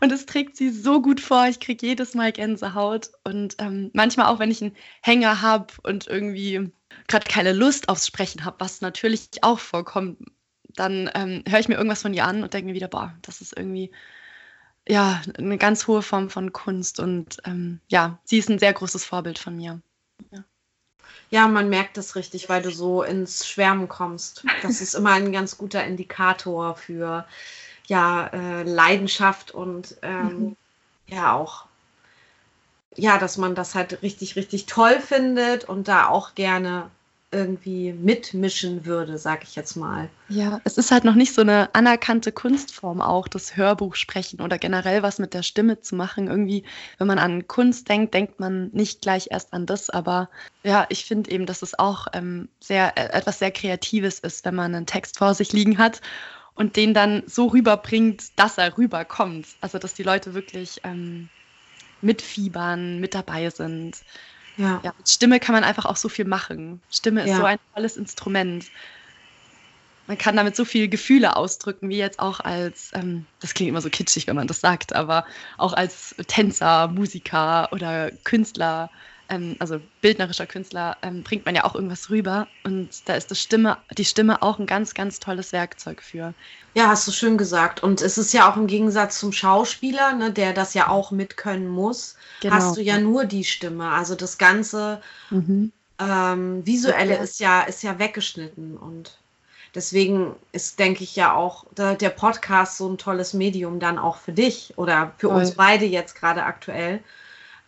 und 0.01 0.11
es 0.11 0.25
trägt 0.25 0.57
sie 0.57 0.71
so 0.71 1.01
gut 1.01 1.19
vor. 1.19 1.47
Ich 1.47 1.59
kriege 1.59 1.85
jedes 1.85 2.15
Mal 2.15 2.31
Gänsehaut. 2.31 3.11
Und 3.23 3.55
ähm, 3.59 3.91
manchmal 3.93 4.27
auch, 4.27 4.39
wenn 4.39 4.51
ich 4.51 4.61
einen 4.61 4.75
Hänger 5.01 5.41
habe 5.41 5.73
und 5.83 6.07
irgendwie 6.07 6.71
gerade 7.07 7.25
keine 7.29 7.53
Lust 7.53 7.89
aufs 7.89 8.07
Sprechen 8.07 8.45
habe, 8.45 8.59
was 8.59 8.81
natürlich 8.81 9.29
auch 9.41 9.59
vorkommt, 9.59 10.17
dann 10.75 11.09
ähm, 11.13 11.43
höre 11.47 11.59
ich 11.59 11.67
mir 11.67 11.75
irgendwas 11.75 12.01
von 12.01 12.13
ihr 12.13 12.25
an 12.25 12.43
und 12.43 12.53
denke 12.53 12.67
mir 12.67 12.73
wieder, 12.73 12.87
boah, 12.87 13.15
das 13.21 13.41
ist 13.41 13.55
irgendwie 13.55 13.91
ja 14.87 15.21
eine 15.37 15.57
ganz 15.57 15.85
hohe 15.87 16.01
Form 16.01 16.29
von 16.29 16.51
Kunst. 16.51 16.99
Und 16.99 17.37
ähm, 17.45 17.79
ja, 17.89 18.19
sie 18.23 18.39
ist 18.39 18.49
ein 18.49 18.59
sehr 18.59 18.73
großes 18.73 19.05
Vorbild 19.05 19.37
von 19.37 19.55
mir. 19.55 19.81
Ja. 20.31 20.43
Ja, 21.29 21.47
man 21.47 21.69
merkt 21.69 21.95
das 21.95 22.15
richtig, 22.15 22.49
weil 22.49 22.61
du 22.61 22.71
so 22.71 23.03
ins 23.03 23.47
Schwärmen 23.47 23.87
kommst. 23.87 24.43
Das 24.63 24.81
ist 24.81 24.95
immer 24.95 25.13
ein 25.13 25.31
ganz 25.31 25.57
guter 25.57 25.83
Indikator 25.83 26.75
für 26.75 27.25
ja, 27.87 28.27
äh, 28.27 28.63
Leidenschaft 28.63 29.51
und 29.51 29.97
ähm, 30.01 30.27
mhm. 30.27 30.55
ja 31.07 31.33
auch 31.33 31.65
ja, 32.95 33.17
dass 33.17 33.37
man 33.37 33.55
das 33.55 33.75
halt 33.75 34.01
richtig, 34.01 34.35
richtig 34.35 34.65
toll 34.65 34.99
findet 34.99 35.63
und 35.63 35.87
da 35.87 36.07
auch 36.07 36.35
gerne 36.35 36.89
irgendwie 37.33 37.93
mitmischen 37.93 38.85
würde, 38.85 39.17
sag 39.17 39.43
ich 39.43 39.55
jetzt 39.55 39.77
mal. 39.77 40.09
Ja, 40.27 40.59
es 40.65 40.77
ist 40.77 40.91
halt 40.91 41.05
noch 41.05 41.15
nicht 41.15 41.33
so 41.33 41.39
eine 41.39 41.73
anerkannte 41.73 42.33
Kunstform 42.33 42.99
auch, 42.99 43.29
das 43.29 43.55
Hörbuch 43.55 43.95
sprechen 43.95 44.41
oder 44.41 44.57
generell 44.57 45.01
was 45.01 45.17
mit 45.17 45.33
der 45.33 45.41
Stimme 45.41 45.79
zu 45.79 45.95
machen. 45.95 46.27
Irgendwie, 46.27 46.65
wenn 46.97 47.07
man 47.07 47.19
an 47.19 47.47
Kunst 47.47 47.87
denkt, 47.87 48.13
denkt 48.13 48.41
man 48.41 48.69
nicht 48.73 49.01
gleich 49.01 49.27
erst 49.31 49.53
an 49.53 49.65
das, 49.65 49.89
aber 49.89 50.29
ja, 50.63 50.85
ich 50.89 51.05
finde 51.05 51.31
eben, 51.31 51.45
dass 51.45 51.61
es 51.61 51.79
auch 51.79 52.07
ähm, 52.11 52.49
sehr, 52.59 52.97
äh, 52.97 53.17
etwas 53.17 53.39
sehr 53.39 53.51
Kreatives 53.51 54.19
ist, 54.19 54.43
wenn 54.43 54.55
man 54.55 54.75
einen 54.75 54.85
Text 54.85 55.17
vor 55.17 55.33
sich 55.33 55.53
liegen 55.53 55.77
hat 55.77 56.01
und 56.55 56.75
den 56.75 56.93
dann 56.93 57.23
so 57.25 57.47
rüberbringt, 57.47 58.37
dass 58.37 58.57
er 58.57 58.77
rüberkommt. 58.77 59.47
Also, 59.61 59.77
dass 59.77 59.93
die 59.93 60.03
Leute 60.03 60.33
wirklich 60.33 60.81
ähm, 60.83 61.29
mitfiebern, 62.01 62.99
mit 62.99 63.13
dabei 63.13 63.49
sind. 63.49 63.97
Ja. 64.57 64.81
ja. 64.83 64.93
Mit 64.97 65.09
Stimme 65.09 65.39
kann 65.39 65.53
man 65.53 65.63
einfach 65.63 65.85
auch 65.85 65.95
so 65.95 66.09
viel 66.09 66.25
machen. 66.25 66.81
Stimme 66.89 67.21
ist 67.21 67.29
ja. 67.29 67.37
so 67.37 67.45
ein 67.45 67.59
tolles 67.73 67.97
Instrument. 67.97 68.65
Man 70.07 70.17
kann 70.17 70.35
damit 70.35 70.55
so 70.55 70.65
viele 70.65 70.89
Gefühle 70.89 71.35
ausdrücken, 71.35 71.89
wie 71.89 71.97
jetzt 71.97 72.19
auch 72.19 72.41
als, 72.41 72.91
ähm, 72.93 73.25
das 73.39 73.53
klingt 73.53 73.69
immer 73.69 73.81
so 73.81 73.89
kitschig, 73.89 74.27
wenn 74.27 74.35
man 74.35 74.47
das 74.47 74.59
sagt, 74.59 74.93
aber 74.93 75.25
auch 75.57 75.73
als 75.73 76.15
Tänzer, 76.27 76.87
Musiker 76.87 77.71
oder 77.71 78.11
Künstler 78.23 78.89
ähm, 79.31 79.55
also 79.59 79.79
bildnerischer 80.01 80.45
Künstler, 80.45 80.97
ähm, 81.01 81.23
bringt 81.23 81.45
man 81.45 81.55
ja 81.55 81.63
auch 81.63 81.73
irgendwas 81.73 82.09
rüber. 82.09 82.47
Und 82.63 82.89
da 83.05 83.15
ist 83.15 83.31
das 83.31 83.39
Stimme, 83.39 83.77
die 83.97 84.05
Stimme 84.05 84.41
auch 84.43 84.59
ein 84.59 84.67
ganz, 84.67 84.93
ganz 84.93 85.19
tolles 85.19 85.53
Werkzeug 85.53 86.01
für. 86.03 86.33
Ja, 86.73 86.87
hast 86.89 87.07
du 87.07 87.11
schön 87.11 87.37
gesagt. 87.37 87.81
Und 87.81 88.01
es 88.01 88.17
ist 88.17 88.33
ja 88.33 88.51
auch 88.51 88.57
im 88.57 88.67
Gegensatz 88.67 89.19
zum 89.19 89.31
Schauspieler, 89.31 90.13
ne, 90.13 90.31
der 90.31 90.53
das 90.53 90.73
ja 90.73 90.89
auch 90.89 91.11
mitkönnen 91.11 91.67
muss, 91.67 92.17
genau. 92.41 92.55
hast 92.55 92.77
du 92.77 92.81
ja 92.81 92.99
nur 92.99 93.25
die 93.25 93.45
Stimme. 93.45 93.89
Also 93.89 94.15
das 94.15 94.37
ganze 94.37 95.01
mhm. 95.29 95.71
ähm, 95.97 96.65
Visuelle 96.65 97.17
ist 97.17 97.39
ja, 97.39 97.61
ist 97.61 97.83
ja 97.83 97.99
weggeschnitten. 97.99 98.75
Und 98.75 99.17
deswegen 99.75 100.35
ist, 100.51 100.77
denke 100.77 101.05
ich, 101.05 101.15
ja 101.15 101.33
auch 101.33 101.65
der, 101.71 101.95
der, 101.95 102.09
Podcast 102.09 102.77
so 102.77 102.89
ein 102.89 102.97
tolles 102.97 103.33
Medium 103.33 103.79
dann 103.79 103.97
auch 103.97 104.17
für 104.17 104.33
dich 104.33 104.73
oder 104.75 105.13
für 105.17 105.29
Voll. 105.29 105.39
uns 105.39 105.51
beide 105.51 105.85
jetzt 105.85 106.15
gerade 106.15 106.43
aktuell 106.43 107.01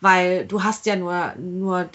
weil 0.04 0.46
du 0.46 0.62
hast 0.62 0.84
ja 0.84 0.96
nur, 0.96 1.32
nur 1.38 1.88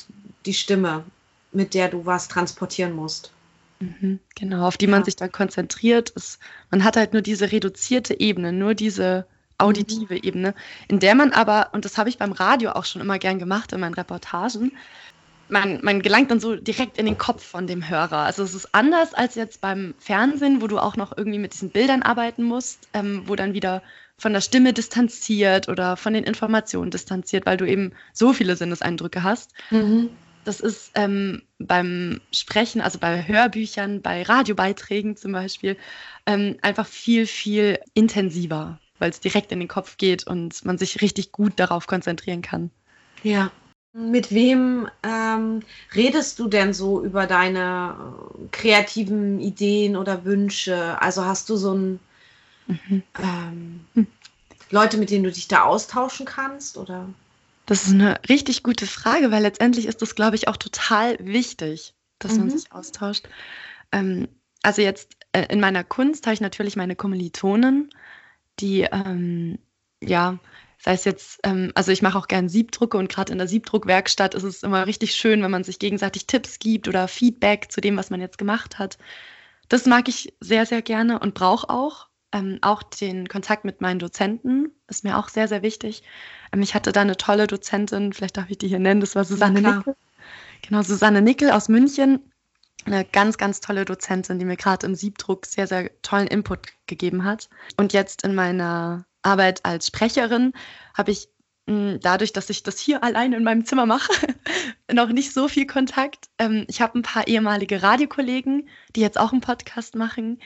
die 0.48 0.56
Stimme, 0.56 1.04
mit 1.52 1.76
der 1.76 1.90
du 1.90 2.08
was 2.08 2.28
transportieren 2.28 2.94
musst. 2.94 3.32
Mhm, 3.80 4.20
genau, 4.36 4.68
auf 4.68 4.78
die 4.78 4.88
man 4.88 5.04
sich 5.04 5.16
dann 5.16 5.32
konzentriert. 5.32 6.10
Ist, 6.10 6.40
man 6.72 6.84
hat 6.84 6.98
halt 6.98 7.14
nur 7.14 7.22
diese 7.22 7.52
reduzierte 7.52 8.20
Ebene, 8.20 8.52
nur 8.52 8.74
diese 8.74 9.28
auditive 9.60 10.16
mhm. 10.16 10.22
Ebene, 10.24 10.56
in 10.88 11.00
der 11.00 11.14
man 11.14 11.34
aber, 11.34 11.70
und 11.74 11.86
das 11.86 12.00
habe 12.00 12.10
ich 12.10 12.18
beim 12.18 12.32
Radio 12.32 12.72
auch 12.72 12.86
schon 12.86 13.00
immer 13.00 13.20
gern 13.20 13.38
gemacht 13.38 13.74
in 13.74 13.80
meinen 13.80 13.94
Reportagen, 13.94 14.72
man, 15.48 15.80
man 15.84 16.02
gelangt 16.02 16.32
dann 16.32 16.40
so 16.40 16.56
direkt 16.56 16.98
in 16.98 17.06
den 17.06 17.18
Kopf 17.18 17.44
von 17.44 17.68
dem 17.68 17.88
Hörer. 17.88 18.20
Also 18.20 18.42
es 18.42 18.56
ist 18.56 18.74
anders 18.74 19.14
als 19.14 19.36
jetzt 19.36 19.62
beim 19.62 19.94
Fernsehen, 20.00 20.64
wo 20.64 20.68
du 20.68 20.80
auch 20.80 20.96
noch 20.96 21.16
irgendwie 21.16 21.40
mit 21.40 21.54
diesen 21.54 21.70
Bildern 21.70 22.02
arbeiten 22.02 22.44
musst, 22.44 22.88
ähm, 22.94 23.24
wo 23.26 23.36
dann 23.36 23.54
wieder 23.54 23.84
von 24.20 24.34
der 24.34 24.42
Stimme 24.42 24.74
distanziert 24.74 25.70
oder 25.70 25.98
von 25.98 26.14
den 26.14 26.24
Informationen 26.24 26.92
distanziert, 26.92 27.46
weil 27.46 27.58
du 27.58 27.66
eben 27.66 27.94
so 28.14 28.34
viele 28.34 28.56
Sinneseindrücke 28.56 29.24
hast. 29.24 29.54
Mhm. 29.72 30.10
Das 30.46 30.60
ist 30.60 30.92
ähm, 30.96 31.44
beim 31.58 32.22
Sprechen, 32.32 32.82
also 32.82 33.00
bei 33.00 33.28
Hörbüchern, 33.28 34.02
bei 34.02 34.24
Radiobeiträgen 34.24 35.16
zum 35.16 35.32
Beispiel, 35.32 35.78
ähm, 36.26 36.58
einfach 36.62 36.88
viel, 36.88 37.26
viel 37.28 37.80
intensiver, 37.94 38.80
weil 39.00 39.10
es 39.10 39.20
direkt 39.20 39.52
in 39.52 39.60
den 39.60 39.68
Kopf 39.68 39.98
geht 39.98 40.28
und 40.28 40.64
man 40.66 40.78
sich 40.78 41.02
richtig 41.02 41.32
gut 41.32 41.54
darauf 41.58 41.88
konzentrieren 41.88 42.42
kann. 42.42 42.72
Ja. 43.24 43.52
Mit 43.92 44.32
wem 44.32 44.88
ähm, 45.02 45.62
redest 45.96 46.38
du 46.38 46.48
denn 46.48 46.74
so 46.74 47.04
über 47.04 47.26
deine 47.26 47.96
äh, 47.98 48.48
kreativen 48.52 49.40
Ideen 49.40 49.96
oder 49.96 50.26
Wünsche? 50.26 51.02
Also 51.02 51.26
hast 51.26 51.50
du 51.50 51.56
so 51.56 51.74
ein 51.74 52.00
Mhm. 52.70 53.04
Ähm, 53.20 53.86
hm. 53.96 54.08
Leute, 54.70 54.98
mit 54.98 55.10
denen 55.10 55.24
du 55.24 55.32
dich 55.32 55.48
da 55.48 55.64
austauschen 55.64 56.26
kannst, 56.26 56.78
oder? 56.78 57.10
Das 57.66 57.86
ist 57.86 57.94
eine 57.94 58.20
richtig 58.30 58.64
gute 58.64 58.88
Frage, 58.88 59.32
weil 59.32 59.42
letztendlich 59.42 59.86
ist 59.86 60.02
das, 60.02 60.16
glaube 60.16 60.36
ich, 60.36 60.48
auch 60.48 60.58
total 60.58 61.18
wichtig, 61.20 61.94
dass 62.20 62.34
mhm. 62.34 62.40
man 62.40 62.50
sich 62.52 62.72
austauscht. 62.72 63.28
Ähm, 63.92 64.28
also 64.62 64.82
jetzt 64.82 65.16
äh, 65.32 65.46
in 65.50 65.60
meiner 65.60 65.84
Kunst 65.84 66.26
habe 66.26 66.34
ich 66.34 66.42
natürlich 66.42 66.76
meine 66.76 66.96
Kommilitonen, 66.96 67.90
die, 68.60 68.82
ähm, 68.82 69.60
ja, 70.04 70.40
sei 70.80 70.94
es 70.94 71.06
jetzt, 71.06 71.40
ähm, 71.44 71.72
also 71.76 71.92
ich 71.92 72.02
mache 72.02 72.18
auch 72.18 72.28
gern 72.28 72.50
Siebdrucke 72.50 72.98
und 72.98 73.10
gerade 73.10 73.32
in 73.32 73.38
der 73.38 73.48
Siebdruckwerkstatt 73.48 74.36
ist 74.36 74.44
es 74.44 74.64
immer 74.64 74.86
richtig 74.88 75.16
schön, 75.16 75.42
wenn 75.42 75.52
man 75.52 75.64
sich 75.64 75.80
gegenseitig 75.80 76.28
Tipps 76.28 76.60
gibt 76.60 76.88
oder 76.88 77.08
Feedback 77.08 77.72
zu 77.72 77.82
dem, 77.82 77.98
was 77.98 78.10
man 78.10 78.22
jetzt 78.22 78.38
gemacht 78.38 78.80
hat. 78.80 78.98
Das 79.68 79.86
mag 79.86 80.08
ich 80.08 80.34
sehr, 80.40 80.66
sehr 80.66 80.82
gerne 80.82 81.20
und 81.20 81.34
brauche 81.34 81.70
auch. 81.70 82.09
Ähm, 82.32 82.60
auch 82.62 82.84
den 82.84 83.28
Kontakt 83.28 83.66
mit 83.66 83.82
meinen 83.82 84.00
Dozenten 84.00 84.72
ist 84.88 85.04
mir 85.04 85.18
auch 85.18 85.30
sehr, 85.30 85.48
sehr 85.48 85.64
wichtig. 85.64 86.04
Ähm, 86.54 86.62
ich 86.62 86.76
hatte 86.76 86.92
da 86.92 87.02
eine 87.02 87.18
tolle 87.18 87.48
Dozentin, 87.48 88.14
vielleicht 88.14 88.38
darf 88.38 88.50
ich 88.50 88.58
die 88.58 88.68
hier 88.68 88.80
nennen, 88.80 89.02
das 89.02 89.16
war 89.16 89.26
Susanne 89.26 89.62
ja, 89.62 89.78
Nickel. 89.78 89.96
Genau, 90.62 90.82
Susanne 90.82 91.22
Nickel 91.22 91.52
aus 91.52 91.70
München. 91.70 92.20
Eine 92.86 93.04
ganz, 93.04 93.38
ganz 93.38 93.60
tolle 93.60 93.86
Dozentin, 93.86 94.40
die 94.40 94.46
mir 94.46 94.58
gerade 94.58 94.86
im 94.86 94.96
Siebdruck 94.96 95.46
sehr, 95.46 95.68
sehr 95.68 95.90
tollen 96.02 96.28
Input 96.28 96.68
gegeben 96.88 97.24
hat. 97.24 97.50
Und 97.78 97.94
jetzt 97.94 98.24
in 98.24 98.36
meiner 98.36 99.06
Arbeit 99.22 99.66
als 99.66 99.88
Sprecherin 99.88 100.54
habe 100.94 101.12
ich 101.12 101.30
hm, 101.70 102.00
dadurch, 102.02 102.34
dass 102.34 102.50
ich 102.50 102.64
das 102.64 102.80
hier 102.80 103.04
allein 103.04 103.32
in 103.34 103.44
meinem 103.44 103.64
Zimmer 103.64 103.86
mache, 103.86 104.12
noch 104.92 105.10
nicht 105.10 105.34
so 105.34 105.48
viel 105.48 105.68
Kontakt. 105.68 106.30
Ähm, 106.40 106.66
ich 106.68 106.82
habe 106.82 106.98
ein 106.98 107.04
paar 107.04 107.28
ehemalige 107.28 107.84
Radiokollegen, 107.84 108.70
die 108.96 109.02
jetzt 109.02 109.20
auch 109.20 109.32
einen 109.32 109.42
Podcast 109.42 109.96
machen. 109.96 110.40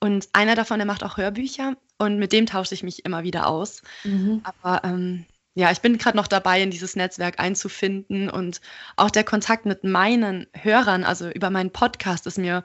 Und 0.00 0.28
einer 0.32 0.54
davon, 0.54 0.78
der 0.78 0.86
macht 0.86 1.02
auch 1.02 1.16
Hörbücher 1.16 1.76
und 1.98 2.18
mit 2.18 2.32
dem 2.32 2.46
tausche 2.46 2.74
ich 2.74 2.82
mich 2.82 3.04
immer 3.04 3.24
wieder 3.24 3.48
aus. 3.48 3.82
Mhm. 4.04 4.42
Aber 4.44 4.84
ähm, 4.84 5.26
ja, 5.54 5.72
ich 5.72 5.80
bin 5.80 5.98
gerade 5.98 6.16
noch 6.16 6.28
dabei, 6.28 6.62
in 6.62 6.70
dieses 6.70 6.94
Netzwerk 6.94 7.40
einzufinden 7.40 8.30
und 8.30 8.60
auch 8.96 9.10
der 9.10 9.24
Kontakt 9.24 9.66
mit 9.66 9.82
meinen 9.82 10.46
Hörern, 10.54 11.02
also 11.02 11.28
über 11.28 11.50
meinen 11.50 11.72
Podcast, 11.72 12.26
ist 12.28 12.38
mir 12.38 12.64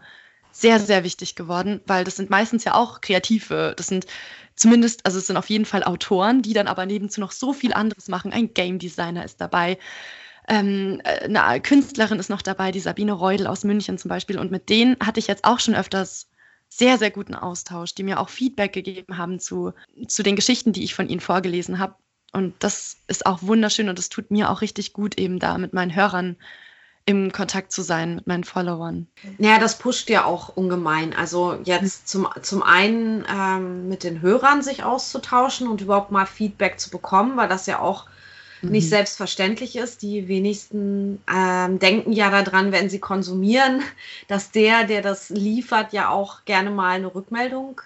sehr, 0.51 0.79
sehr 0.79 1.03
wichtig 1.03 1.33
geworden, 1.33 1.81
weil 1.87 2.03
das 2.03 2.15
sind 2.17 2.29
meistens 2.29 2.63
ja 2.63 2.75
auch 2.75 3.01
Kreative. 3.01 3.73
Das 3.75 3.87
sind 3.87 4.05
zumindest, 4.55 5.03
also 5.07 5.17
es 5.17 5.25
sind 5.25 5.37
auf 5.37 5.49
jeden 5.49 5.65
Fall 5.65 5.83
Autoren, 5.83 6.43
die 6.43 6.53
dann 6.53 6.67
aber 6.67 6.85
nebenzu 6.85 7.19
noch 7.19 7.31
so 7.31 7.53
viel 7.53 7.73
anderes 7.73 8.07
machen. 8.07 8.31
Ein 8.31 8.53
Game 8.53 8.77
Designer 8.77 9.25
ist 9.25 9.41
dabei. 9.41 9.79
Ähm, 10.47 11.01
eine 11.03 11.61
Künstlerin 11.61 12.19
ist 12.19 12.29
noch 12.29 12.43
dabei, 12.43 12.71
die 12.71 12.79
Sabine 12.79 13.13
Reudel 13.13 13.47
aus 13.47 13.63
München 13.63 13.97
zum 13.97 14.09
Beispiel. 14.09 14.37
Und 14.37 14.51
mit 14.51 14.69
denen 14.69 14.97
hatte 15.03 15.19
ich 15.19 15.25
jetzt 15.25 15.45
auch 15.45 15.59
schon 15.59 15.73
öfters 15.73 16.27
sehr, 16.77 16.97
sehr 16.97 17.11
guten 17.11 17.35
Austausch, 17.35 17.93
die 17.93 18.03
mir 18.03 18.19
auch 18.19 18.29
Feedback 18.29 18.73
gegeben 18.73 19.17
haben 19.17 19.39
zu, 19.39 19.73
zu 20.07 20.23
den 20.23 20.35
Geschichten, 20.35 20.73
die 20.73 20.83
ich 20.83 20.95
von 20.95 21.07
ihnen 21.07 21.21
vorgelesen 21.21 21.79
habe. 21.79 21.95
Und 22.31 22.55
das 22.59 22.97
ist 23.07 23.25
auch 23.27 23.43
wunderschön 23.43 23.89
und 23.89 23.99
es 23.99 24.09
tut 24.09 24.31
mir 24.31 24.49
auch 24.49 24.61
richtig 24.61 24.93
gut, 24.93 25.19
eben 25.19 25.37
da 25.37 25.57
mit 25.59 25.73
meinen 25.73 25.95
Hörern 25.95 26.35
im 27.05 27.31
Kontakt 27.31 27.71
zu 27.71 27.81
sein, 27.81 28.15
mit 28.15 28.27
meinen 28.27 28.43
Followern. 28.43 29.07
Naja, 29.37 29.59
das 29.59 29.77
pusht 29.77 30.09
ja 30.09 30.23
auch 30.25 30.55
ungemein. 30.55 31.13
Also 31.13 31.59
jetzt 31.63 32.07
zum, 32.07 32.27
zum 32.41 32.63
einen 32.63 33.25
ähm, 33.29 33.89
mit 33.89 34.03
den 34.03 34.21
Hörern 34.21 34.61
sich 34.61 34.83
auszutauschen 34.83 35.67
und 35.67 35.81
überhaupt 35.81 36.11
mal 36.11 36.25
Feedback 36.25 36.79
zu 36.79 36.89
bekommen, 36.89 37.37
weil 37.37 37.49
das 37.49 37.65
ja 37.65 37.79
auch 37.79 38.07
nicht 38.63 38.85
mhm. 38.85 38.89
selbstverständlich 38.89 39.75
ist. 39.75 40.01
Die 40.01 40.27
wenigsten 40.27 41.21
ähm, 41.33 41.79
denken 41.79 42.11
ja 42.11 42.29
daran, 42.29 42.71
wenn 42.71 42.89
sie 42.89 42.99
konsumieren, 42.99 43.81
dass 44.27 44.51
der, 44.51 44.85
der 44.85 45.01
das 45.01 45.29
liefert, 45.29 45.93
ja 45.93 46.09
auch 46.09 46.45
gerne 46.45 46.71
mal 46.71 46.95
eine 46.95 47.13
Rückmeldung 47.13 47.81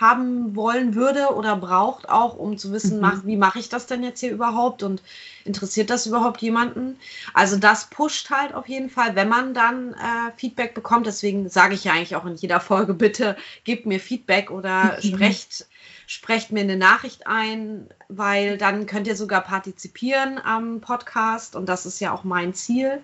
haben 0.00 0.56
wollen 0.56 0.94
würde 0.94 1.34
oder 1.34 1.54
braucht 1.54 2.08
auch, 2.08 2.36
um 2.36 2.56
zu 2.56 2.72
wissen, 2.72 2.96
mhm. 2.96 3.02
mach, 3.02 3.26
wie 3.26 3.36
mache 3.36 3.58
ich 3.58 3.68
das 3.68 3.86
denn 3.86 4.02
jetzt 4.02 4.20
hier 4.20 4.32
überhaupt 4.32 4.82
und 4.82 5.02
interessiert 5.44 5.90
das 5.90 6.06
überhaupt 6.06 6.40
jemanden? 6.40 6.96
Also 7.34 7.58
das 7.58 7.90
pusht 7.90 8.30
halt 8.30 8.54
auf 8.54 8.68
jeden 8.68 8.88
Fall, 8.88 9.14
wenn 9.16 9.28
man 9.28 9.52
dann 9.52 9.92
äh, 9.92 10.32
Feedback 10.36 10.74
bekommt. 10.74 11.06
Deswegen 11.06 11.50
sage 11.50 11.74
ich 11.74 11.84
ja 11.84 11.92
eigentlich 11.92 12.16
auch 12.16 12.24
in 12.24 12.36
jeder 12.36 12.60
Folge, 12.60 12.94
bitte 12.94 13.36
gebt 13.64 13.84
mir 13.84 14.00
Feedback 14.00 14.50
oder 14.50 14.96
mhm. 14.96 15.08
sprecht 15.14 15.66
sprecht 16.10 16.50
mir 16.50 16.62
eine 16.62 16.76
Nachricht 16.76 17.28
ein, 17.28 17.86
weil 18.08 18.58
dann 18.58 18.86
könnt 18.86 19.06
ihr 19.06 19.14
sogar 19.14 19.42
partizipieren 19.42 20.40
am 20.42 20.80
Podcast 20.80 21.54
und 21.54 21.68
das 21.68 21.86
ist 21.86 22.00
ja 22.00 22.12
auch 22.12 22.24
mein 22.24 22.52
Ziel. 22.52 23.00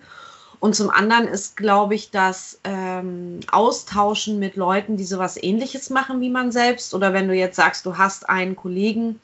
Und 0.59 0.75
zum 0.75 0.89
anderen 0.89 1.25
ist, 1.25 1.55
glaube 1.55 1.95
ich, 1.95 2.11
das 2.11 2.59
ähm, 2.65 3.39
Austauschen 3.49 4.39
mit 4.39 4.57
Leuten, 4.57 4.97
die 4.97 5.05
sowas 5.05 5.41
ähnliches 5.41 5.89
machen 5.89 6.19
wie 6.19 6.29
man 6.29 6.51
selbst. 6.51 6.93
Oder 6.93 7.13
wenn 7.13 7.29
du 7.29 7.33
jetzt 7.33 7.55
sagst, 7.55 7.85
du 7.85 7.97
hast 7.97 8.27
einen 8.27 8.57
Kollegen 8.57 9.21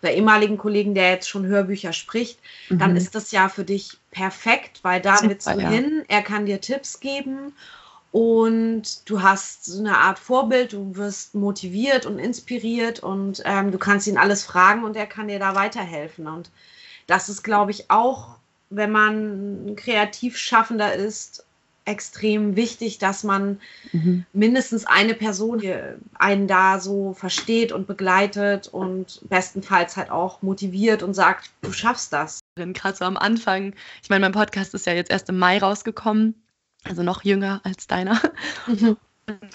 oder 0.00 0.12
ehemaligen 0.12 0.56
Kollegen, 0.56 0.94
der 0.94 1.10
jetzt 1.10 1.28
schon 1.28 1.44
Hörbücher 1.44 1.92
spricht, 1.92 2.38
mhm. 2.70 2.78
dann 2.78 2.96
ist 2.96 3.14
das 3.14 3.32
ja 3.32 3.50
für 3.50 3.64
dich 3.64 3.98
perfekt, 4.12 4.78
weil 4.80 5.02
da 5.02 5.18
willst 5.20 5.46
du 5.46 5.60
ja. 5.60 5.68
hin, 5.68 6.04
er 6.08 6.22
kann 6.22 6.46
dir 6.46 6.62
Tipps 6.62 7.00
geben 7.00 7.52
und 8.16 9.10
du 9.10 9.20
hast 9.20 9.66
so 9.66 9.78
eine 9.78 9.98
Art 9.98 10.18
Vorbild, 10.18 10.72
du 10.72 10.96
wirst 10.96 11.34
motiviert 11.34 12.06
und 12.06 12.18
inspiriert 12.18 13.00
und 13.00 13.42
ähm, 13.44 13.72
du 13.72 13.76
kannst 13.76 14.06
ihn 14.06 14.16
alles 14.16 14.42
fragen 14.42 14.84
und 14.84 14.96
er 14.96 15.04
kann 15.04 15.28
dir 15.28 15.38
da 15.38 15.54
weiterhelfen. 15.54 16.26
Und 16.26 16.50
das 17.06 17.28
ist, 17.28 17.42
glaube 17.42 17.72
ich, 17.72 17.90
auch, 17.90 18.38
wenn 18.70 18.90
man 18.90 19.76
kreativ 19.76 20.38
schaffender 20.38 20.94
ist, 20.94 21.44
extrem 21.84 22.56
wichtig, 22.56 22.96
dass 22.96 23.22
man 23.22 23.60
mhm. 23.92 24.24
mindestens 24.32 24.86
eine 24.86 25.12
Person 25.12 25.60
einen 26.14 26.48
da 26.48 26.80
so 26.80 27.12
versteht 27.12 27.70
und 27.70 27.86
begleitet 27.86 28.66
und 28.66 29.20
bestenfalls 29.28 29.98
halt 29.98 30.10
auch 30.10 30.40
motiviert 30.40 31.02
und 31.02 31.12
sagt, 31.12 31.50
du 31.60 31.70
schaffst 31.70 32.14
das. 32.14 32.40
Gerade 32.56 32.96
so 32.96 33.04
am 33.04 33.18
Anfang, 33.18 33.74
ich 34.02 34.08
meine, 34.08 34.24
mein 34.24 34.32
Podcast 34.32 34.72
ist 34.72 34.86
ja 34.86 34.94
jetzt 34.94 35.10
erst 35.10 35.28
im 35.28 35.38
Mai 35.38 35.58
rausgekommen 35.58 36.34
also 36.88 37.02
noch 37.02 37.24
jünger 37.24 37.60
als 37.64 37.86
deiner. 37.86 38.20
Mhm. 38.68 38.96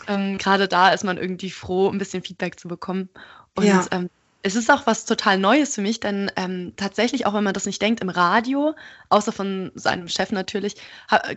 Ähm, 0.08 0.38
Gerade 0.38 0.68
da 0.68 0.90
ist 0.90 1.06
man 1.06 1.18
irgendwie 1.18 1.50
froh, 1.50 1.90
ein 1.90 1.98
bisschen 1.98 2.24
Feedback 2.24 2.60
zu 2.60 2.68
bekommen. 2.68 3.08
Und 3.56 3.66
ja. 3.66 3.86
ähm, 3.92 4.10
es 4.44 4.56
ist 4.56 4.72
auch 4.72 4.88
was 4.88 5.06
total 5.06 5.38
Neues 5.38 5.76
für 5.76 5.82
mich, 5.82 6.00
denn 6.00 6.32
ähm, 6.36 6.74
tatsächlich, 6.76 7.26
auch 7.26 7.34
wenn 7.34 7.44
man 7.44 7.54
das 7.54 7.66
nicht 7.66 7.82
denkt, 7.82 8.02
im 8.02 8.10
Radio, 8.10 8.76
außer 9.10 9.32
von 9.32 9.72
seinem 9.76 10.08
Chef 10.08 10.32
natürlich, 10.32 10.76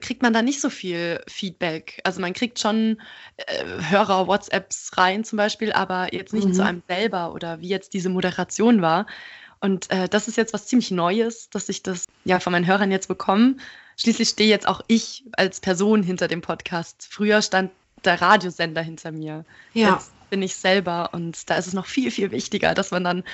kriegt 0.00 0.22
man 0.22 0.32
da 0.32 0.42
nicht 0.42 0.60
so 0.60 0.70
viel 0.70 1.20
Feedback. 1.28 2.00
Also 2.04 2.20
man 2.20 2.32
kriegt 2.32 2.58
schon 2.58 3.00
äh, 3.36 3.64
Hörer, 3.90 4.26
WhatsApps 4.26 4.92
rein 4.96 5.24
zum 5.24 5.36
Beispiel, 5.36 5.72
aber 5.72 6.14
jetzt 6.14 6.32
nicht 6.32 6.48
mhm. 6.48 6.54
zu 6.54 6.64
einem 6.64 6.82
selber 6.88 7.34
oder 7.34 7.60
wie 7.60 7.68
jetzt 7.68 7.92
diese 7.92 8.08
Moderation 8.08 8.80
war. 8.80 9.06
Und 9.60 9.90
äh, 9.90 10.08
das 10.08 10.28
ist 10.28 10.36
jetzt 10.36 10.52
was 10.52 10.66
ziemlich 10.66 10.90
Neues, 10.90 11.50
dass 11.50 11.68
ich 11.68 11.82
das 11.82 12.06
ja 12.24 12.40
von 12.40 12.52
meinen 12.52 12.66
Hörern 12.66 12.90
jetzt 12.90 13.08
bekomme. 13.08 13.56
Schließlich 13.96 14.28
stehe 14.28 14.50
jetzt 14.50 14.68
auch 14.68 14.80
ich 14.86 15.24
als 15.32 15.60
Person 15.60 16.02
hinter 16.02 16.28
dem 16.28 16.40
Podcast. 16.40 17.06
Früher 17.08 17.42
stand 17.42 17.70
der 18.04 18.20
Radiosender 18.20 18.82
hinter 18.82 19.12
mir. 19.12 19.44
Ja. 19.72 19.94
Jetzt 19.94 20.12
bin 20.30 20.42
ich 20.42 20.56
selber 20.56 21.10
und 21.12 21.48
da 21.48 21.56
ist 21.56 21.66
es 21.66 21.74
noch 21.74 21.86
viel, 21.86 22.10
viel 22.10 22.30
wichtiger, 22.30 22.74
dass 22.74 22.90
man 22.90 23.04
dann, 23.04 23.24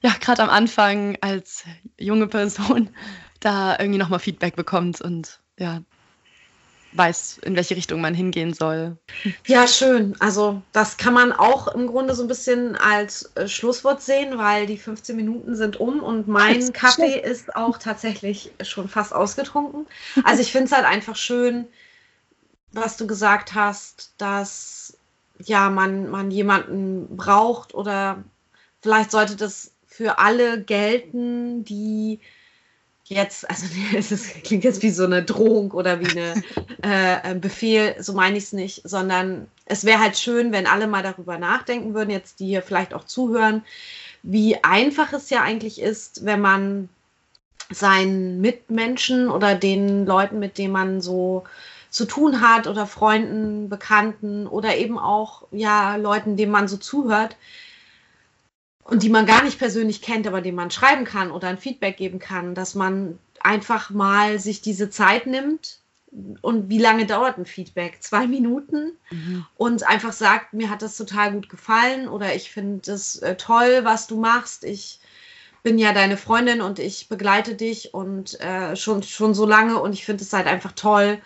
ja, 0.00 0.12
gerade 0.20 0.42
am 0.42 0.50
Anfang 0.50 1.16
als 1.20 1.64
junge 1.98 2.26
Person 2.26 2.90
da 3.40 3.78
irgendwie 3.78 3.98
nochmal 3.98 4.18
Feedback 4.18 4.56
bekommt 4.56 5.00
und 5.00 5.40
ja, 5.58 5.82
weiß, 6.92 7.38
in 7.44 7.56
welche 7.56 7.76
Richtung 7.76 8.00
man 8.00 8.14
hingehen 8.14 8.54
soll. 8.54 8.96
Ja, 9.46 9.66
schön. 9.66 10.16
Also 10.20 10.62
das 10.72 10.96
kann 10.96 11.14
man 11.14 11.32
auch 11.32 11.68
im 11.68 11.86
Grunde 11.86 12.14
so 12.14 12.22
ein 12.22 12.28
bisschen 12.28 12.76
als 12.76 13.30
äh, 13.34 13.48
Schlusswort 13.48 14.02
sehen, 14.02 14.38
weil 14.38 14.66
die 14.66 14.78
15 14.78 15.14
Minuten 15.14 15.54
sind 15.54 15.78
um 15.78 16.02
und 16.02 16.28
mein 16.28 16.72
Kaffee 16.72 17.20
schön. 17.20 17.30
ist 17.30 17.56
auch 17.56 17.78
tatsächlich 17.78 18.52
schon 18.62 18.88
fast 18.88 19.14
ausgetrunken. 19.14 19.86
Also 20.24 20.42
ich 20.42 20.52
finde 20.52 20.66
es 20.66 20.72
halt 20.72 20.86
einfach 20.86 21.16
schön, 21.16 21.66
was 22.72 22.96
du 22.96 23.06
gesagt 23.06 23.54
hast, 23.54 24.12
dass 24.18 24.96
ja 25.38 25.70
man, 25.70 26.10
man 26.10 26.30
jemanden 26.30 27.16
braucht 27.16 27.74
oder 27.74 28.24
vielleicht 28.80 29.10
sollte 29.10 29.36
das 29.36 29.72
für 29.86 30.18
alle 30.18 30.62
gelten, 30.62 31.64
die 31.64 32.20
jetzt, 33.08 33.48
also 33.48 33.66
es 33.96 34.32
klingt 34.44 34.64
jetzt 34.64 34.82
wie 34.82 34.90
so 34.90 35.04
eine 35.04 35.22
Drohung 35.22 35.72
oder 35.72 36.00
wie 36.00 36.10
eine, 36.10 36.42
äh, 36.82 37.28
ein 37.28 37.40
Befehl, 37.40 37.96
so 37.98 38.12
meine 38.12 38.38
ich 38.38 38.44
es 38.44 38.52
nicht, 38.52 38.82
sondern 38.84 39.48
es 39.66 39.84
wäre 39.84 40.00
halt 40.00 40.18
schön, 40.18 40.52
wenn 40.52 40.66
alle 40.66 40.86
mal 40.86 41.02
darüber 41.02 41.38
nachdenken 41.38 41.94
würden, 41.94 42.10
jetzt 42.10 42.40
die 42.40 42.46
hier 42.46 42.62
vielleicht 42.62 42.94
auch 42.94 43.04
zuhören, 43.04 43.64
wie 44.22 44.62
einfach 44.64 45.12
es 45.12 45.30
ja 45.30 45.42
eigentlich 45.42 45.80
ist, 45.80 46.24
wenn 46.24 46.40
man 46.40 46.88
seinen 47.70 48.40
Mitmenschen 48.40 49.28
oder 49.28 49.54
den 49.54 50.06
Leuten, 50.06 50.38
mit 50.38 50.58
denen 50.58 50.72
man 50.72 51.00
so 51.00 51.44
zu 51.90 52.04
tun 52.04 52.40
hat 52.40 52.66
oder 52.66 52.86
Freunden, 52.86 53.68
Bekannten 53.68 54.46
oder 54.46 54.76
eben 54.76 54.98
auch 54.98 55.42
ja 55.50 55.96
Leuten, 55.96 56.36
denen 56.36 56.52
man 56.52 56.68
so 56.68 56.76
zuhört, 56.76 57.36
und 58.88 59.02
die 59.02 59.10
man 59.10 59.26
gar 59.26 59.44
nicht 59.44 59.58
persönlich 59.58 60.00
kennt, 60.00 60.26
aber 60.26 60.40
dem 60.40 60.54
man 60.54 60.70
schreiben 60.70 61.04
kann 61.04 61.30
oder 61.30 61.48
ein 61.48 61.58
Feedback 61.58 61.98
geben 61.98 62.18
kann, 62.18 62.54
dass 62.54 62.74
man 62.74 63.18
einfach 63.40 63.90
mal 63.90 64.38
sich 64.38 64.62
diese 64.62 64.88
Zeit 64.88 65.26
nimmt. 65.26 65.80
Und 66.40 66.70
wie 66.70 66.78
lange 66.78 67.04
dauert 67.04 67.36
ein 67.36 67.44
Feedback? 67.44 68.02
Zwei 68.02 68.26
Minuten? 68.26 68.92
Mhm. 69.10 69.44
Und 69.56 69.86
einfach 69.86 70.14
sagt, 70.14 70.54
mir 70.54 70.70
hat 70.70 70.80
das 70.80 70.96
total 70.96 71.32
gut 71.32 71.50
gefallen 71.50 72.08
oder 72.08 72.34
ich 72.34 72.50
finde 72.50 72.90
es 72.90 73.16
äh, 73.16 73.36
toll, 73.36 73.80
was 73.82 74.06
du 74.06 74.18
machst. 74.18 74.64
Ich 74.64 75.00
bin 75.62 75.78
ja 75.78 75.92
deine 75.92 76.16
Freundin 76.16 76.62
und 76.62 76.78
ich 76.78 77.10
begleite 77.10 77.56
dich 77.56 77.92
und 77.92 78.40
äh, 78.40 78.74
schon, 78.74 79.02
schon 79.02 79.34
so 79.34 79.44
lange 79.44 79.82
und 79.82 79.92
ich 79.92 80.06
finde 80.06 80.24
es 80.24 80.32
halt 80.32 80.46
einfach 80.46 80.72
toll, 80.72 81.20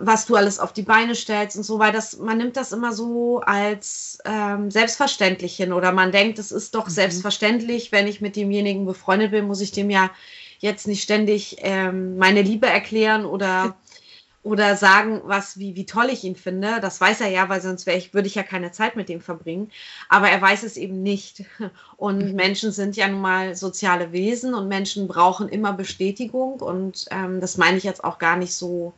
was 0.00 0.26
du 0.26 0.34
alles 0.34 0.58
auf 0.58 0.72
die 0.72 0.82
Beine 0.82 1.14
stellst 1.14 1.56
und 1.56 1.62
so, 1.62 1.78
weil 1.78 1.92
das, 1.92 2.18
man 2.18 2.38
nimmt 2.38 2.56
das 2.56 2.72
immer 2.72 2.92
so 2.92 3.40
als 3.40 4.18
ähm, 4.24 4.70
selbstverständlich 4.70 5.56
hin 5.56 5.72
oder 5.72 5.92
man 5.92 6.10
denkt, 6.10 6.38
es 6.38 6.50
ist 6.50 6.74
doch 6.74 6.86
mhm. 6.86 6.92
selbstverständlich, 6.92 7.92
wenn 7.92 8.08
ich 8.08 8.20
mit 8.20 8.36
demjenigen 8.36 8.86
befreundet 8.86 9.30
bin, 9.30 9.46
muss 9.46 9.60
ich 9.60 9.72
dem 9.72 9.90
ja 9.90 10.10
jetzt 10.58 10.86
nicht 10.86 11.02
ständig 11.02 11.56
ähm, 11.60 12.16
meine 12.16 12.42
Liebe 12.42 12.66
erklären 12.66 13.24
oder, 13.24 13.76
oder 14.42 14.76
sagen, 14.76 15.20
was, 15.24 15.58
wie, 15.58 15.76
wie 15.76 15.86
toll 15.86 16.08
ich 16.10 16.24
ihn 16.24 16.36
finde. 16.36 16.80
Das 16.80 17.00
weiß 17.00 17.20
er 17.20 17.28
ja, 17.28 17.48
weil 17.48 17.60
sonst 17.60 17.86
ich, 17.86 18.14
würde 18.14 18.28
ich 18.28 18.34
ja 18.34 18.42
keine 18.42 18.72
Zeit 18.72 18.96
mit 18.96 19.08
dem 19.08 19.20
verbringen. 19.20 19.70
Aber 20.08 20.28
er 20.28 20.40
weiß 20.42 20.64
es 20.64 20.76
eben 20.76 21.02
nicht. 21.02 21.44
Und 21.96 22.30
mhm. 22.30 22.34
Menschen 22.34 22.72
sind 22.72 22.96
ja 22.96 23.06
nun 23.06 23.20
mal 23.20 23.54
soziale 23.54 24.12
Wesen 24.12 24.54
und 24.54 24.66
Menschen 24.66 25.06
brauchen 25.06 25.48
immer 25.48 25.72
Bestätigung. 25.72 26.60
Und 26.60 27.06
ähm, 27.10 27.40
das 27.40 27.58
meine 27.58 27.76
ich 27.76 27.84
jetzt 27.84 28.02
auch 28.02 28.18
gar 28.18 28.36
nicht 28.36 28.54
so 28.54 28.94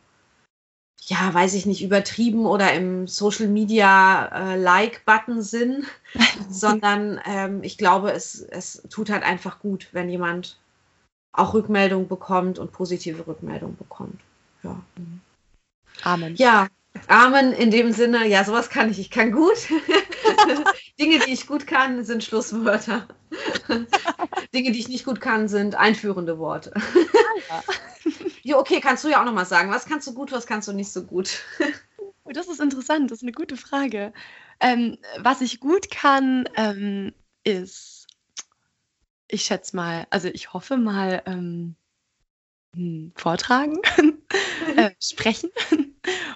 ja, 1.07 1.33
weiß 1.33 1.53
ich 1.53 1.65
nicht, 1.65 1.83
übertrieben 1.83 2.45
oder 2.45 2.73
im 2.73 3.07
Social 3.07 3.47
Media 3.47 4.53
äh, 4.53 4.57
Like-Button 4.57 5.41
Sinn, 5.41 5.85
sondern 6.49 7.21
ähm, 7.25 7.63
ich 7.63 7.77
glaube, 7.77 8.11
es, 8.11 8.41
es 8.41 8.81
tut 8.89 9.09
halt 9.09 9.23
einfach 9.23 9.59
gut, 9.59 9.89
wenn 9.91 10.09
jemand 10.09 10.57
auch 11.31 11.53
Rückmeldung 11.53 12.07
bekommt 12.07 12.59
und 12.59 12.71
positive 12.71 13.27
Rückmeldung 13.27 13.75
bekommt. 13.77 14.19
Ja. 14.63 14.81
Amen. 16.03 16.35
Ja, 16.37 16.67
Amen 17.07 17.51
in 17.53 17.71
dem 17.71 17.91
Sinne, 17.91 18.27
ja, 18.27 18.43
sowas 18.43 18.69
kann 18.69 18.89
ich. 18.89 18.99
Ich 18.99 19.11
kann 19.11 19.31
gut. 19.31 19.57
Dinge, 20.99 21.19
die 21.19 21.33
ich 21.33 21.45
gut 21.45 21.67
kann, 21.67 22.03
sind 22.03 22.23
Schlusswörter. 22.23 23.05
Dinge, 24.53 24.71
die 24.71 24.79
ich 24.79 24.87
nicht 24.87 25.05
gut 25.05 25.21
kann, 25.21 25.47
sind 25.47 25.75
einführende 25.75 26.39
Worte. 26.39 26.73
Ja. 28.45 28.55
ja, 28.55 28.59
okay, 28.59 28.79
kannst 28.79 29.03
du 29.03 29.09
ja 29.09 29.21
auch 29.21 29.25
nochmal 29.25 29.45
sagen. 29.45 29.71
Was 29.71 29.85
kannst 29.85 30.07
du 30.07 30.13
gut, 30.13 30.31
was 30.31 30.45
kannst 30.45 30.67
du 30.67 30.73
nicht 30.73 30.91
so 30.91 31.03
gut? 31.03 31.41
Oh, 32.27 32.31
das 32.31 32.47
ist 32.47 32.59
interessant, 32.59 33.11
das 33.11 33.19
ist 33.19 33.23
eine 33.23 33.31
gute 33.31 33.57
Frage. 33.57 34.11
Ähm, 34.59 34.97
was 35.19 35.41
ich 35.41 35.59
gut 35.59 35.91
kann, 35.91 36.49
ähm, 36.55 37.13
ist, 37.43 38.07
ich 39.27 39.43
schätze 39.43 39.75
mal, 39.75 40.07
also 40.09 40.27
ich 40.27 40.53
hoffe 40.53 40.77
mal, 40.77 41.21
ähm, 41.27 41.75
hm, 42.75 43.11
vortragen, 43.15 43.79
äh, 44.77 44.91
sprechen 44.99 45.51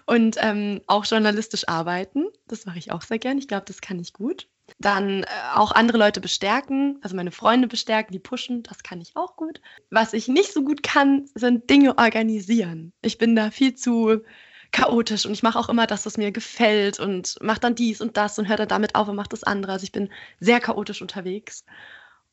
und 0.06 0.38
ähm, 0.40 0.82
auch 0.88 1.06
journalistisch 1.06 1.68
arbeiten. 1.68 2.28
Das 2.48 2.66
mache 2.66 2.80
ich 2.80 2.92
auch 2.92 3.02
sehr 3.02 3.20
gern. 3.20 3.38
Ich 3.38 3.48
glaube, 3.48 3.66
das 3.66 3.82
kann 3.82 4.00
ich 4.00 4.14
gut. 4.14 4.48
Dann 4.80 5.24
äh, 5.24 5.28
auch 5.56 5.72
andere 5.72 5.98
Leute 5.98 6.22
bestärken, 6.22 7.00
also 7.02 7.16
meine 7.16 7.32
Freunde 7.32 7.68
bestärken, 7.68 8.12
die 8.12 8.20
pushen, 8.20 8.64
das 8.64 8.84
kann 8.84 9.02
ich 9.02 9.16
auch 9.16 9.36
gut. 9.36 9.62
Was 9.90 10.14
ich 10.14 10.28
nicht 10.28 10.54
so 10.54 10.64
gut 10.64 10.84
kann, 10.84 11.30
sind 11.36 11.70
Dinge 11.70 11.98
organisieren. 11.98 12.94
Ich 13.02 13.18
bin 13.18 13.36
da 13.36 13.52
viel 13.52 13.76
zu 13.76 14.22
chaotisch 14.72 15.26
und 15.26 15.34
ich 15.34 15.44
mache 15.44 15.58
auch 15.58 15.70
immer 15.70 15.88
das, 15.88 16.06
was 16.06 16.18
mir 16.18 16.32
gefällt 16.32 17.00
und 17.00 17.38
mache 17.42 17.60
dann 17.60 17.76
dies 17.76 18.02
und 18.02 18.18
das 18.18 18.38
und 18.38 18.48
höre 18.48 18.58
dann 18.58 18.68
damit 18.68 18.96
auf 18.96 19.08
und 19.08 19.16
mache 19.16 19.30
das 19.30 19.44
andere. 19.44 19.72
Also 19.72 19.84
ich 19.84 19.92
bin 19.92 20.10
sehr 20.40 20.60
chaotisch 20.60 21.02
unterwegs. 21.02 21.66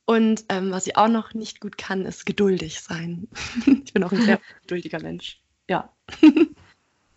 Und 0.05 0.45
ähm, 0.51 0.70
was 0.70 0.87
ich 0.87 0.97
auch 0.97 1.09
noch 1.09 1.34
nicht 1.34 1.61
gut 1.61 1.78
kann, 1.78 2.05
ist 2.05 2.26
geduldig 2.26 2.80
sein. 2.80 3.28
ich 3.84 3.93
bin 3.93 4.05
auch 4.05 4.12
ein 4.12 4.22
sehr 4.22 4.41
geduldiger 4.62 5.01
Mensch. 5.01 5.41
Ja. 5.68 5.93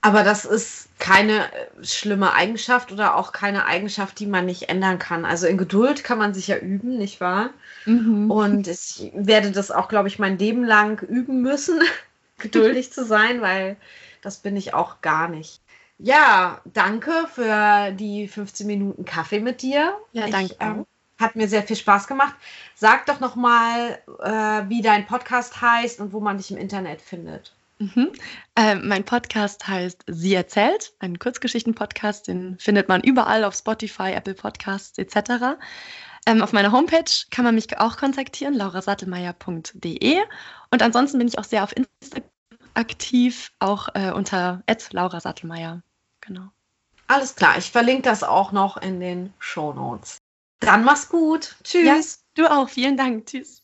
Aber 0.02 0.24
das 0.24 0.46
ist 0.46 0.88
keine 0.98 1.52
äh, 1.52 1.68
schlimme 1.84 2.34
Eigenschaft 2.34 2.92
oder 2.92 3.16
auch 3.16 3.34
keine 3.34 3.66
Eigenschaft, 3.66 4.20
die 4.20 4.28
man 4.28 4.46
nicht 4.46 4.70
ändern 4.70 4.98
kann. 4.98 5.26
Also 5.26 5.46
in 5.46 5.58
Geduld 5.58 6.04
kann 6.04 6.18
man 6.18 6.34
sich 6.34 6.48
ja 6.48 6.58
üben, 6.58 6.98
nicht 6.98 7.20
wahr? 7.20 7.50
Mhm. 7.86 8.32
Und 8.32 8.68
ich 8.68 9.12
werde 9.14 9.52
das 9.52 9.72
auch, 9.72 9.90
glaube 9.90 10.08
ich, 10.08 10.20
mein 10.20 10.38
Leben 10.38 10.64
lang 10.64 11.02
üben 11.02 11.42
müssen, 11.42 11.82
geduldig 12.38 12.94
zu 12.94 13.06
sein, 13.06 13.42
weil 13.42 13.76
das 14.22 14.38
bin 14.38 14.56
ich 14.56 14.74
auch 14.74 15.02
gar 15.02 15.28
nicht. 15.28 15.62
Ja, 15.98 16.62
danke 16.64 17.12
für 17.34 17.92
die 17.92 18.30
15 18.30 18.66
Minuten 18.66 19.04
Kaffee 19.04 19.42
mit 19.42 19.62
dir. 19.62 19.98
Ja, 20.14 20.30
danke. 20.30 20.54
Ich, 20.54 20.58
ähm, 20.62 20.86
hat 21.20 21.36
mir 21.36 21.50
sehr 21.50 21.64
viel 21.64 21.76
Spaß 21.76 22.08
gemacht. 22.08 22.36
Sag 22.76 23.06
doch 23.06 23.20
noch 23.20 23.36
mal, 23.36 24.00
äh, 24.24 24.70
wie 24.70 24.82
dein 24.82 25.06
Podcast 25.06 25.62
heißt 25.62 26.00
und 26.00 26.14
wo 26.14 26.22
man 26.22 26.38
dich 26.38 26.52
im 26.52 26.58
Internet 26.58 27.02
findet. 27.02 27.54
Mhm. 27.80 28.12
Äh, 28.56 28.76
mein 28.76 29.06
Podcast 29.06 29.68
heißt 29.68 30.04
Sie 30.08 30.34
erzählt, 30.34 30.94
ein 31.00 31.18
Kurzgeschichten-Podcast, 31.18 32.28
den 32.28 32.60
findet 32.60 32.90
man 32.90 33.02
überall 33.02 33.46
auf 33.46 33.56
Spotify, 33.56 34.12
Apple 34.12 34.34
Podcasts 34.34 34.98
etc. 34.98 35.58
Ähm, 36.26 36.42
auf 36.42 36.52
meiner 36.52 36.74
Homepage 36.74 37.12
kann 37.32 37.46
man 37.46 37.56
mich 37.56 37.78
auch 37.80 37.96
kontaktieren, 37.96 38.54
laurasattelmeier.de. 38.54 40.18
Und 40.72 40.82
ansonsten 40.82 41.18
bin 41.20 41.28
ich 41.28 41.40
auch 41.40 41.46
sehr 41.46 41.64
auf 41.64 41.74
Instagram 41.76 42.30
aktiv, 42.74 43.52
auch 43.60 43.90
äh, 43.94 44.12
unter 44.12 44.64
Laura 44.92 45.20
Sattelmeier. 45.20 45.82
Genau. 46.22 46.50
Alles 47.08 47.36
klar, 47.36 47.58
ich 47.58 47.72
verlinke 47.72 48.04
das 48.04 48.24
auch 48.24 48.52
noch 48.52 48.78
in 48.78 49.00
den 49.00 49.34
Show 49.40 49.74
Notes. 49.74 50.18
Dann 50.60 50.84
mach's 50.84 51.10
gut. 51.10 51.56
Tschüss. 51.64 51.86
Ja, 52.36 52.44
du 52.44 52.52
auch. 52.52 52.70
Vielen 52.70 52.98
Dank. 52.98 53.26
Tschüss. 53.26 53.62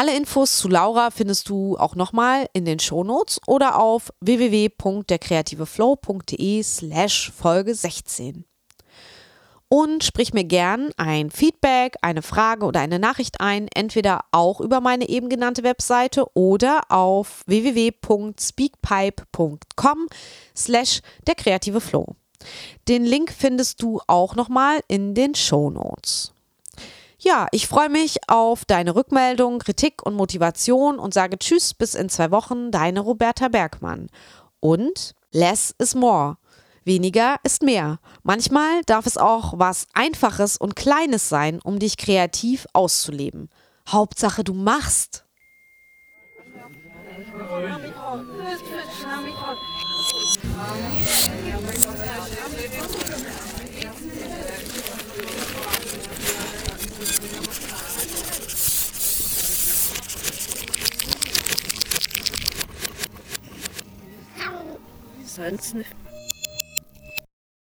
Alle 0.00 0.16
Infos 0.16 0.56
zu 0.56 0.68
Laura 0.70 1.10
findest 1.10 1.50
du 1.50 1.76
auch 1.76 1.94
nochmal 1.94 2.48
in 2.54 2.64
den 2.64 2.78
Shownotes 2.78 3.38
oder 3.46 3.78
auf 3.78 4.14
www.derkreativeflow.de 4.22 6.62
slash 6.62 7.30
Folge 7.30 7.74
16. 7.74 8.46
Und 9.68 10.02
sprich 10.02 10.32
mir 10.32 10.44
gern 10.44 10.90
ein 10.96 11.30
Feedback, 11.30 11.96
eine 12.00 12.22
Frage 12.22 12.64
oder 12.64 12.80
eine 12.80 12.98
Nachricht 12.98 13.42
ein, 13.42 13.68
entweder 13.74 14.22
auch 14.32 14.62
über 14.62 14.80
meine 14.80 15.06
eben 15.06 15.28
genannte 15.28 15.64
Webseite 15.64 16.24
oder 16.32 16.80
auf 16.88 17.42
www.speakpipe.com 17.46 20.08
slash 20.56 21.02
der 21.26 21.34
kreative 21.34 21.82
Flow. 21.82 22.16
Den 22.88 23.04
Link 23.04 23.34
findest 23.36 23.82
du 23.82 24.00
auch 24.06 24.34
nochmal 24.34 24.80
in 24.88 25.14
den 25.14 25.34
Shownotes. 25.34 26.32
Ja, 27.22 27.48
ich 27.52 27.68
freue 27.68 27.90
mich 27.90 28.16
auf 28.28 28.64
deine 28.64 28.94
Rückmeldung, 28.94 29.58
Kritik 29.58 30.02
und 30.02 30.14
Motivation 30.14 30.98
und 30.98 31.12
sage 31.12 31.38
Tschüss 31.38 31.74
bis 31.74 31.94
in 31.94 32.08
zwei 32.08 32.30
Wochen, 32.30 32.70
deine 32.70 33.00
Roberta 33.00 33.48
Bergmann. 33.48 34.06
Und 34.58 35.14
less 35.30 35.74
is 35.78 35.94
more. 35.94 36.38
Weniger 36.84 37.36
ist 37.42 37.62
mehr. 37.62 37.98
Manchmal 38.22 38.80
darf 38.86 39.04
es 39.04 39.18
auch 39.18 39.52
was 39.58 39.86
Einfaches 39.92 40.56
und 40.56 40.76
Kleines 40.76 41.28
sein, 41.28 41.60
um 41.62 41.78
dich 41.78 41.98
kreativ 41.98 42.66
auszuleben. 42.72 43.50
Hauptsache, 43.86 44.42
du 44.42 44.54
machst. 44.54 45.26
Sonst. 65.30 65.76